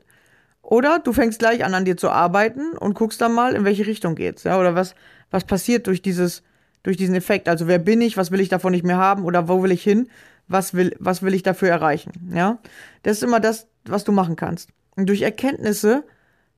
Oder 0.61 0.99
du 0.99 1.13
fängst 1.13 1.39
gleich 1.39 1.65
an, 1.65 1.73
an 1.73 1.85
dir 1.85 1.97
zu 1.97 2.09
arbeiten 2.09 2.77
und 2.77 2.93
guckst 2.93 3.21
dann 3.21 3.33
mal, 3.33 3.55
in 3.55 3.65
welche 3.65 3.87
Richtung 3.87 4.15
geht's. 4.15 4.43
Ja, 4.43 4.59
oder 4.59 4.75
was, 4.75 4.93
was 5.31 5.43
passiert 5.43 5.87
durch 5.87 6.03
dieses, 6.03 6.43
durch 6.83 6.97
diesen 6.97 7.15
Effekt. 7.15 7.49
Also 7.49 7.67
wer 7.67 7.79
bin 7.79 8.01
ich, 8.01 8.17
was 8.17 8.29
will 8.29 8.39
ich 8.39 8.49
davon 8.49 8.71
nicht 8.71 8.85
mehr 8.85 8.97
haben 8.97 9.25
oder 9.25 9.47
wo 9.47 9.63
will 9.63 9.71
ich 9.71 9.83
hin, 9.83 10.09
was 10.47 10.75
will, 10.75 10.95
was 10.99 11.23
will 11.23 11.33
ich 11.33 11.41
dafür 11.43 11.69
erreichen. 11.69 12.31
Ja, 12.35 12.59
das 13.01 13.17
ist 13.17 13.23
immer 13.23 13.39
das, 13.39 13.67
was 13.85 14.03
du 14.03 14.11
machen 14.11 14.35
kannst. 14.35 14.69
Und 14.95 15.07
durch 15.07 15.23
Erkenntnisse 15.23 16.03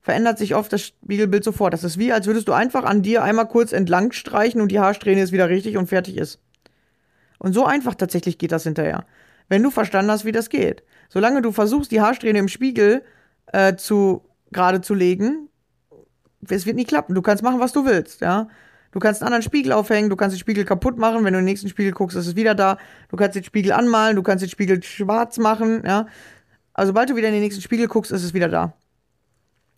verändert 0.08 0.38
sich 0.38 0.56
oft 0.56 0.72
das 0.72 0.84
Spiegelbild 0.84 1.44
sofort. 1.44 1.74
Das 1.74 1.84
ist 1.84 2.00
wie, 2.00 2.14
als 2.14 2.28
würdest 2.28 2.48
du 2.48 2.54
einfach 2.54 2.86
an 2.86 3.02
dir 3.02 3.24
einmal 3.24 3.46
kurz 3.46 3.74
entlang 3.74 4.14
streichen 4.14 4.62
und 4.62 4.72
die 4.72 4.80
Haarsträhne 4.80 5.22
ist 5.22 5.34
wieder 5.34 5.50
richtig 5.50 5.76
und 5.76 5.88
fertig 5.88 6.16
ist. 6.16 6.40
Und 7.40 7.52
so 7.52 7.66
einfach 7.66 7.94
tatsächlich 7.94 8.38
geht 8.38 8.54
das 8.54 8.64
hinterher. 8.64 9.06
Wenn 9.50 9.62
du 9.62 9.70
verstanden 9.70 10.10
hast, 10.10 10.24
wie 10.24 10.32
das 10.32 10.48
geht. 10.48 10.84
Solange 11.10 11.42
du 11.42 11.52
versuchst, 11.52 11.92
die 11.92 12.00
Haarsträhne 12.00 12.40
im 12.40 12.48
Spiegel 12.48 13.04
äh, 13.48 13.76
zu 13.76 14.24
gerade 14.54 14.80
zu 14.80 14.94
legen, 14.94 15.50
es 16.48 16.66
wird 16.66 16.78
nicht 16.78 16.88
klappen. 16.88 17.14
Du 17.14 17.22
kannst 17.22 17.44
machen, 17.44 17.60
was 17.60 17.74
du 17.74 17.86
willst, 17.86 18.22
ja. 18.22 18.48
Du 18.94 19.00
kannst 19.00 19.22
einen 19.22 19.28
anderen 19.28 19.44
Spiegel 19.44 19.74
aufhängen, 19.74 20.10
du 20.10 20.16
kannst 20.16 20.38
den 20.38 20.40
Spiegel 20.40 20.64
kaputt 20.64 20.98
machen, 20.98 21.26
wenn 21.26 21.34
du 21.34 21.40
in 21.40 21.46
den 21.46 21.52
nächsten 21.52 21.68
Spiegel 21.68 21.92
guckst, 21.92 22.16
ist 22.16 22.28
es 22.28 22.38
wieder 22.38 22.56
da. 22.56 22.78
Du 23.10 23.18
kannst 23.18 23.36
den 23.36 23.44
Spiegel 23.44 23.74
anmalen, 23.74 24.16
du 24.16 24.24
kannst 24.24 24.42
den 24.42 24.50
Spiegel 24.50 24.82
schwarz 24.84 25.38
machen, 25.38 25.84
ja. 25.86 26.08
Also 26.74 26.92
sobald 26.92 27.10
du 27.10 27.18
wieder 27.18 27.28
in 27.28 27.34
den 27.34 27.44
nächsten 27.44 27.62
Spiegel 27.62 27.90
guckst, 27.90 28.14
ist 28.14 28.24
es 28.24 28.34
wieder 28.34 28.48
da. 28.48 28.74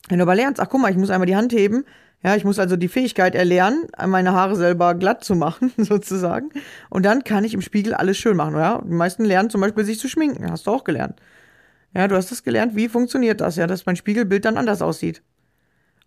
Wenn 0.08 0.20
du 0.20 0.24
aber 0.24 0.36
lernst, 0.36 0.60
ach 0.60 0.70
guck 0.70 0.82
mal, 0.82 0.92
ich 0.92 0.98
muss 0.98 1.10
einmal 1.10 1.28
die 1.28 1.36
Hand 1.36 1.54
heben, 1.54 1.86
ja, 2.24 2.36
ich 2.36 2.44
muss 2.44 2.60
also 2.60 2.76
die 2.76 2.90
Fähigkeit 2.90 3.34
erlernen, 3.34 3.88
meine 4.06 4.34
Haare 4.34 4.56
selber 4.56 4.94
glatt 4.94 5.24
zu 5.24 5.36
machen, 5.36 5.72
sozusagen. 5.78 6.50
Und 6.90 7.06
dann 7.06 7.24
kann 7.24 7.44
ich 7.44 7.54
im 7.54 7.62
Spiegel 7.62 7.94
alles 7.94 8.18
schön 8.18 8.36
machen, 8.36 8.56
ja. 8.56 8.82
Die 8.84 8.94
meisten 8.94 9.24
lernen 9.24 9.50
zum 9.50 9.62
Beispiel 9.62 9.86
sich 9.86 10.00
zu 10.00 10.10
schminken, 10.10 10.50
hast 10.52 10.68
du 10.68 10.72
auch 10.72 10.84
gelernt. 10.84 11.20
Ja, 11.94 12.08
du 12.08 12.16
hast 12.16 12.32
das 12.32 12.44
gelernt, 12.44 12.76
wie 12.76 12.90
funktioniert 12.90 13.42
das, 13.42 13.56
ja, 13.56 13.68
dass 13.68 13.86
mein 13.86 13.96
Spiegelbild 13.96 14.46
dann 14.46 14.58
anders 14.58 14.82
aussieht. 14.82 15.24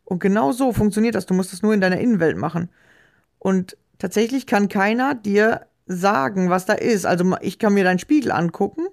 Und 0.04 0.20
genau 0.20 0.52
so 0.52 0.72
funktioniert 0.72 1.14
das. 1.14 1.26
Du 1.26 1.34
musst 1.34 1.52
es 1.52 1.62
nur 1.62 1.72
in 1.74 1.80
deiner 1.80 1.98
Innenwelt 1.98 2.36
machen. 2.36 2.68
Und 3.38 3.76
tatsächlich 3.98 4.46
kann 4.46 4.68
keiner 4.68 5.14
dir 5.14 5.66
sagen, 5.86 6.50
was 6.50 6.66
da 6.66 6.74
ist. 6.74 7.06
Also 7.06 7.36
ich 7.40 7.58
kann 7.58 7.74
mir 7.74 7.84
deinen 7.84 7.98
Spiegel 7.98 8.32
angucken 8.32 8.86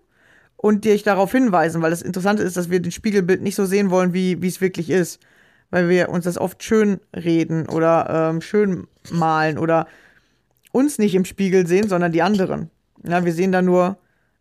und 0.61 0.83
dich 0.83 1.03
darauf 1.03 1.31
hinweisen, 1.31 1.81
weil 1.81 1.89
das 1.89 2.01
Interessante 2.01 2.43
ist, 2.43 2.57
dass 2.57 2.69
wir 2.69 2.81
den 2.81 2.91
Spiegelbild 2.91 3.41
nicht 3.41 3.55
so 3.55 3.63
sehen 3.63 3.91
wollen, 3.91 4.13
wie, 4.13 4.41
wie 4.41 4.47
es 4.49 4.59
wirklich 4.59 4.89
ist. 4.89 5.21
Weil 5.69 5.87
wir 5.87 6.09
uns 6.09 6.25
das 6.25 6.37
oft 6.37 6.61
schön 6.63 6.99
reden 7.15 7.69
oder 7.69 8.31
ähm, 8.33 8.41
schön 8.41 8.85
malen 9.09 9.57
oder 9.57 9.87
uns 10.73 10.97
nicht 10.97 11.15
im 11.15 11.23
Spiegel 11.23 11.65
sehen, 11.65 11.87
sondern 11.87 12.11
die 12.11 12.21
anderen. 12.21 12.69
Ja, 13.07 13.23
wir 13.23 13.31
sehen 13.31 13.53
da 13.53 13.61
nur, 13.61 13.99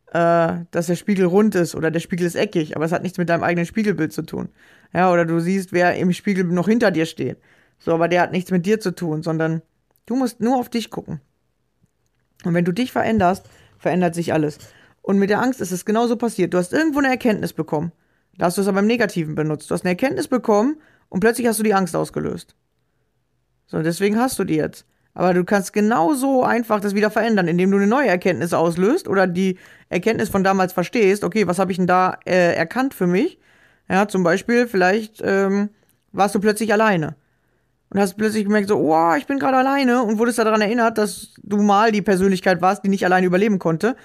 äh, 0.08 0.64
dass 0.72 0.86
der 0.86 0.96
Spiegel 0.96 1.24
rund 1.26 1.54
ist 1.54 1.76
oder 1.76 1.92
der 1.92 2.00
Spiegel 2.00 2.26
ist 2.26 2.34
eckig, 2.34 2.74
aber 2.74 2.84
es 2.84 2.90
hat 2.90 3.04
nichts 3.04 3.18
mit 3.18 3.28
deinem 3.28 3.44
eigenen 3.44 3.66
Spiegelbild 3.66 4.12
zu 4.12 4.22
tun. 4.22 4.48
Ja, 4.92 5.12
oder 5.12 5.24
du 5.24 5.38
siehst, 5.38 5.72
wer 5.72 5.94
im 5.94 6.12
Spiegel 6.12 6.42
noch 6.46 6.66
hinter 6.66 6.90
dir 6.90 7.06
steht. 7.06 7.38
So, 7.78 7.94
aber 7.94 8.08
der 8.08 8.22
hat 8.22 8.32
nichts 8.32 8.50
mit 8.50 8.66
dir 8.66 8.80
zu 8.80 8.90
tun, 8.92 9.22
sondern 9.22 9.62
du 10.06 10.16
musst 10.16 10.40
nur 10.40 10.56
auf 10.56 10.68
dich 10.68 10.90
gucken. 10.90 11.20
Und 12.44 12.54
wenn 12.54 12.64
du 12.64 12.72
dich 12.72 12.90
veränderst, 12.90 13.48
verändert 13.78 14.16
sich 14.16 14.32
alles. 14.32 14.58
Und 15.08 15.18
mit 15.18 15.30
der 15.30 15.40
Angst 15.40 15.62
ist 15.62 15.72
es 15.72 15.86
genauso 15.86 16.16
passiert. 16.16 16.52
Du 16.52 16.58
hast 16.58 16.74
irgendwo 16.74 16.98
eine 16.98 17.08
Erkenntnis 17.08 17.54
bekommen. 17.54 17.92
Da 18.36 18.44
hast 18.44 18.58
du 18.58 18.60
es 18.60 18.68
aber 18.68 18.80
im 18.80 18.86
Negativen 18.86 19.34
benutzt. 19.34 19.70
Du 19.70 19.72
hast 19.72 19.82
eine 19.82 19.92
Erkenntnis 19.92 20.28
bekommen 20.28 20.76
und 21.08 21.20
plötzlich 21.20 21.46
hast 21.46 21.58
du 21.58 21.62
die 21.62 21.72
Angst 21.72 21.96
ausgelöst. 21.96 22.54
So, 23.68 23.80
deswegen 23.80 24.18
hast 24.18 24.38
du 24.38 24.44
die 24.44 24.56
jetzt. 24.56 24.84
Aber 25.14 25.32
du 25.32 25.44
kannst 25.44 25.72
genauso 25.72 26.42
einfach 26.42 26.80
das 26.80 26.94
wieder 26.94 27.10
verändern, 27.10 27.48
indem 27.48 27.70
du 27.70 27.78
eine 27.78 27.86
neue 27.86 28.08
Erkenntnis 28.08 28.52
auslöst 28.52 29.08
oder 29.08 29.26
die 29.26 29.56
Erkenntnis 29.88 30.28
von 30.28 30.44
damals 30.44 30.74
verstehst. 30.74 31.24
Okay, 31.24 31.46
was 31.46 31.58
habe 31.58 31.72
ich 31.72 31.78
denn 31.78 31.86
da 31.86 32.18
äh, 32.26 32.54
erkannt 32.54 32.92
für 32.92 33.06
mich? 33.06 33.38
Ja, 33.88 34.08
zum 34.08 34.22
Beispiel, 34.22 34.68
vielleicht 34.68 35.22
ähm, 35.24 35.70
warst 36.12 36.34
du 36.34 36.38
plötzlich 36.38 36.70
alleine. 36.70 37.16
Und 37.88 37.98
hast 37.98 38.18
plötzlich 38.18 38.44
gemerkt, 38.44 38.68
so, 38.68 38.76
oh, 38.76 39.14
ich 39.16 39.26
bin 39.26 39.38
gerade 39.38 39.56
alleine 39.56 40.02
und 40.02 40.18
wurdest 40.18 40.38
daran 40.38 40.60
erinnert, 40.60 40.98
dass 40.98 41.32
du 41.42 41.62
mal 41.62 41.92
die 41.92 42.02
Persönlichkeit 42.02 42.60
warst, 42.60 42.84
die 42.84 42.90
nicht 42.90 43.06
alleine 43.06 43.26
überleben 43.26 43.58
konnte 43.58 43.96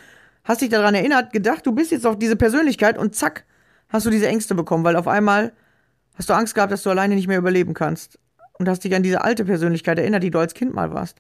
hast 0.44 0.62
dich 0.62 0.70
daran 0.70 0.96
erinnert, 0.96 1.32
gedacht, 1.34 1.66
du 1.66 1.72
bist 1.72 1.92
jetzt 1.92 2.06
auf 2.06 2.20
diese 2.20 2.36
Persönlichkeit 2.36 2.98
und 2.98 3.16
zack, 3.16 3.46
hast 3.90 4.06
du 4.06 4.10
diese 4.10 4.28
Ängste 4.28 4.56
bekommen, 4.56 4.84
weil 4.84 4.96
auf 4.96 5.08
einmal 5.08 5.54
hast 6.16 6.30
du 6.30 6.34
Angst 6.34 6.56
gehabt, 6.56 6.72
dass 6.72 6.84
du 6.84 6.90
alleine 6.90 7.16
nicht 7.16 7.28
mehr 7.28 7.38
überleben 7.38 7.74
kannst. 7.74 8.20
Und 8.60 8.70
hast 8.70 8.84
dich 8.84 8.94
an 8.94 9.04
diese 9.04 9.24
alte 9.24 9.46
Persönlichkeit 9.46 9.98
erinnert, 9.98 10.22
die 10.22 10.30
du 10.30 10.38
als 10.38 10.54
Kind 10.54 10.76
mal 10.76 10.94
warst. 10.94 11.18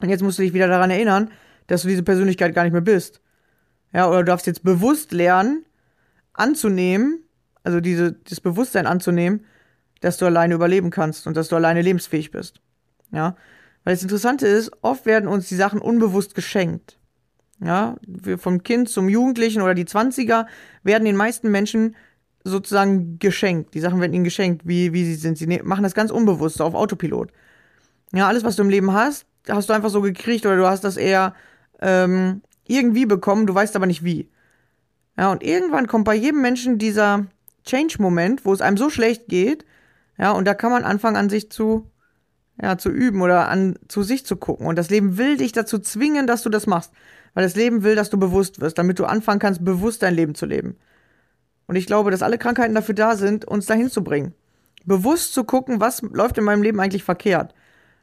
Und 0.00 0.08
jetzt 0.08 0.22
musst 0.22 0.38
du 0.38 0.42
dich 0.42 0.52
wieder 0.52 0.66
daran 0.66 0.90
erinnern, 0.90 1.30
dass 1.68 1.82
du 1.82 1.88
diese 1.88 2.02
Persönlichkeit 2.02 2.54
gar 2.54 2.64
nicht 2.64 2.72
mehr 2.72 2.80
bist. 2.80 3.20
Ja, 3.92 4.08
oder 4.08 4.18
du 4.18 4.24
darfst 4.24 4.46
jetzt 4.46 4.64
bewusst 4.64 5.12
lernen, 5.12 5.64
anzunehmen, 6.32 7.24
also 7.62 7.80
diese, 7.80 8.12
das 8.12 8.40
Bewusstsein 8.40 8.86
anzunehmen, 8.86 9.44
dass 10.00 10.16
du 10.16 10.26
alleine 10.26 10.54
überleben 10.54 10.90
kannst 10.90 11.26
und 11.26 11.36
dass 11.36 11.48
du 11.48 11.56
alleine 11.56 11.82
lebensfähig 11.82 12.30
bist. 12.30 12.60
Ja, 13.12 13.36
weil 13.84 13.94
das 13.94 14.02
Interessante 14.02 14.46
ist, 14.46 14.70
oft 14.82 15.06
werden 15.06 15.28
uns 15.28 15.48
die 15.48 15.54
Sachen 15.54 15.80
unbewusst 15.80 16.34
geschenkt. 16.34 16.97
Ja, 17.60 17.96
vom 18.36 18.62
Kind 18.62 18.88
zum 18.88 19.08
Jugendlichen 19.08 19.62
oder 19.62 19.74
die 19.74 19.84
20er 19.84 20.46
werden 20.84 21.04
den 21.04 21.16
meisten 21.16 21.50
Menschen 21.50 21.96
sozusagen 22.44 23.18
geschenkt. 23.18 23.74
Die 23.74 23.80
Sachen 23.80 24.00
werden 24.00 24.12
ihnen 24.12 24.24
geschenkt, 24.24 24.62
wie, 24.66 24.92
wie 24.92 25.04
sie 25.04 25.16
sind. 25.16 25.38
Sie 25.38 25.46
ne-, 25.46 25.62
machen 25.64 25.82
das 25.82 25.94
ganz 25.94 26.10
unbewusst, 26.10 26.58
so 26.58 26.64
auf 26.64 26.74
Autopilot. 26.74 27.30
Ja, 28.12 28.28
alles, 28.28 28.44
was 28.44 28.56
du 28.56 28.62
im 28.62 28.70
Leben 28.70 28.92
hast, 28.92 29.26
hast 29.48 29.68
du 29.68 29.72
einfach 29.72 29.90
so 29.90 30.00
gekriegt 30.00 30.46
oder 30.46 30.56
du 30.56 30.66
hast 30.66 30.84
das 30.84 30.96
eher 30.96 31.34
ähm, 31.80 32.42
irgendwie 32.66 33.06
bekommen, 33.06 33.46
du 33.46 33.54
weißt 33.54 33.76
aber 33.76 33.86
nicht 33.86 34.04
wie. 34.04 34.28
Ja, 35.16 35.32
und 35.32 35.42
irgendwann 35.42 35.88
kommt 35.88 36.04
bei 36.04 36.14
jedem 36.14 36.40
Menschen 36.40 36.78
dieser 36.78 37.26
Change-Moment, 37.64 38.44
wo 38.44 38.52
es 38.52 38.60
einem 38.60 38.76
so 38.76 38.88
schlecht 38.88 39.26
geht, 39.26 39.64
ja, 40.16 40.32
und 40.32 40.46
da 40.46 40.54
kann 40.54 40.72
man 40.72 40.84
anfangen, 40.84 41.16
an 41.16 41.30
sich 41.30 41.50
zu, 41.50 41.90
ja, 42.60 42.76
zu 42.76 42.90
üben 42.90 43.22
oder 43.22 43.48
an 43.48 43.78
zu 43.88 44.02
sich 44.02 44.26
zu 44.26 44.36
gucken. 44.36 44.66
Und 44.66 44.76
das 44.76 44.90
Leben 44.90 45.16
will 45.16 45.36
dich 45.36 45.52
dazu 45.52 45.78
zwingen, 45.78 46.26
dass 46.26 46.42
du 46.42 46.50
das 46.50 46.66
machst. 46.66 46.92
Weil 47.38 47.44
das 47.44 47.54
Leben 47.54 47.84
will, 47.84 47.94
dass 47.94 48.10
du 48.10 48.18
bewusst 48.18 48.60
wirst, 48.60 48.78
damit 48.78 48.98
du 48.98 49.04
anfangen 49.04 49.38
kannst, 49.38 49.64
bewusst 49.64 50.02
dein 50.02 50.16
Leben 50.16 50.34
zu 50.34 50.44
leben. 50.44 50.76
Und 51.68 51.76
ich 51.76 51.86
glaube, 51.86 52.10
dass 52.10 52.20
alle 52.20 52.36
Krankheiten 52.36 52.74
dafür 52.74 52.96
da 52.96 53.14
sind, 53.14 53.44
uns 53.44 53.66
dahin 53.66 53.90
zu 53.90 54.02
bringen. 54.02 54.34
Bewusst 54.86 55.34
zu 55.34 55.44
gucken, 55.44 55.80
was 55.80 56.02
läuft 56.02 56.36
in 56.36 56.42
meinem 56.42 56.64
Leben 56.64 56.80
eigentlich 56.80 57.04
verkehrt. 57.04 57.54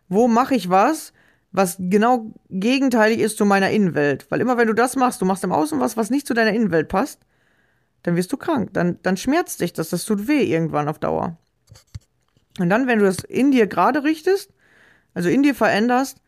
Wo 0.08 0.30
mache 0.30 0.56
ich 0.56 0.70
was, 0.70 1.12
was 1.52 1.76
genau 1.78 2.32
gegenteilig 2.50 3.20
ist 3.20 3.38
zu 3.38 3.44
meiner 3.44 3.72
Innenwelt. 3.72 4.26
Weil 4.32 4.40
immer 4.40 4.56
wenn 4.56 4.68
du 4.68 4.74
das 4.74 4.96
machst, 4.96 5.22
du 5.22 5.26
machst 5.26 5.44
im 5.44 5.52
Außen 5.52 5.82
was, 5.82 5.98
was 5.98 6.10
nicht 6.10 6.28
zu 6.28 6.34
deiner 6.34 6.54
Innenwelt 6.54 6.88
passt, 6.88 7.20
dann 8.04 8.16
wirst 8.16 8.32
du 8.32 8.38
krank. 8.38 8.70
Dann, 8.72 9.00
dann 9.04 9.18
schmerzt 9.18 9.60
dich 9.60 9.74
das, 9.74 9.90
das 9.90 10.06
tut 10.06 10.30
weh 10.30 10.44
irgendwann 10.44 10.88
auf 10.88 10.98
Dauer. 10.98 11.36
Und 12.58 12.70
dann, 12.70 12.88
wenn 12.88 13.00
du 13.00 13.06
das 13.06 13.18
in 13.18 13.52
dir 13.52 13.68
gerade 13.68 14.06
richtest, 14.06 14.54
also 15.14 15.28
in 15.28 15.44
dir 15.44 15.56
veränderst, 15.56 16.22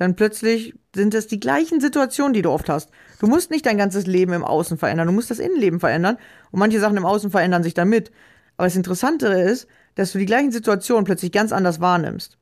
dann 0.00 0.16
plötzlich 0.16 0.74
sind 0.94 1.12
es 1.12 1.26
die 1.26 1.38
gleichen 1.38 1.78
Situationen, 1.78 2.32
die 2.32 2.40
du 2.40 2.50
oft 2.50 2.70
hast. 2.70 2.88
Du 3.18 3.26
musst 3.26 3.50
nicht 3.50 3.66
dein 3.66 3.76
ganzes 3.76 4.06
Leben 4.06 4.32
im 4.32 4.44
Außen 4.44 4.78
verändern, 4.78 5.06
du 5.06 5.12
musst 5.12 5.30
das 5.30 5.38
Innenleben 5.38 5.78
verändern 5.78 6.16
und 6.50 6.58
manche 6.58 6.80
Sachen 6.80 6.96
im 6.96 7.04
Außen 7.04 7.30
verändern 7.30 7.62
sich 7.62 7.74
damit. 7.74 8.10
Aber 8.56 8.66
das 8.66 8.76
Interessantere 8.76 9.42
ist, 9.42 9.68
dass 9.96 10.12
du 10.12 10.18
die 10.18 10.24
gleichen 10.24 10.52
Situationen 10.52 11.04
plötzlich 11.04 11.32
ganz 11.32 11.52
anders 11.52 11.82
wahrnimmst. 11.82 12.38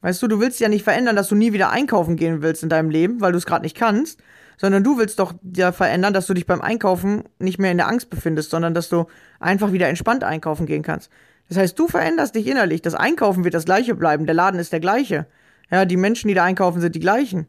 Weißt 0.00 0.22
du, 0.22 0.26
du 0.26 0.40
willst 0.40 0.58
ja 0.60 0.70
nicht 0.70 0.84
verändern, 0.84 1.14
dass 1.14 1.28
du 1.28 1.34
nie 1.34 1.52
wieder 1.52 1.68
einkaufen 1.68 2.16
gehen 2.16 2.40
willst 2.40 2.62
in 2.62 2.70
deinem 2.70 2.88
Leben, 2.88 3.20
weil 3.20 3.32
du 3.32 3.38
es 3.38 3.44
gerade 3.44 3.62
nicht 3.62 3.76
kannst, 3.76 4.22
sondern 4.56 4.82
du 4.82 4.96
willst 4.96 5.18
doch 5.18 5.34
ja 5.54 5.70
verändern, 5.70 6.14
dass 6.14 6.26
du 6.26 6.32
dich 6.32 6.46
beim 6.46 6.62
Einkaufen 6.62 7.24
nicht 7.38 7.58
mehr 7.58 7.72
in 7.72 7.76
der 7.76 7.88
Angst 7.88 8.08
befindest, 8.08 8.48
sondern 8.48 8.72
dass 8.72 8.88
du 8.88 9.04
einfach 9.38 9.72
wieder 9.72 9.88
entspannt 9.88 10.24
einkaufen 10.24 10.64
gehen 10.64 10.82
kannst. 10.82 11.10
Das 11.50 11.58
heißt, 11.58 11.78
du 11.78 11.88
veränderst 11.88 12.34
dich 12.36 12.46
innerlich. 12.46 12.80
Das 12.80 12.94
Einkaufen 12.94 13.44
wird 13.44 13.52
das 13.52 13.66
gleiche 13.66 13.94
bleiben, 13.94 14.24
der 14.24 14.34
Laden 14.34 14.58
ist 14.58 14.72
der 14.72 14.80
gleiche. 14.80 15.26
Ja, 15.72 15.86
die 15.86 15.96
Menschen, 15.96 16.28
die 16.28 16.34
da 16.34 16.44
einkaufen, 16.44 16.82
sind 16.82 16.94
die 16.94 17.00
gleichen. 17.00 17.46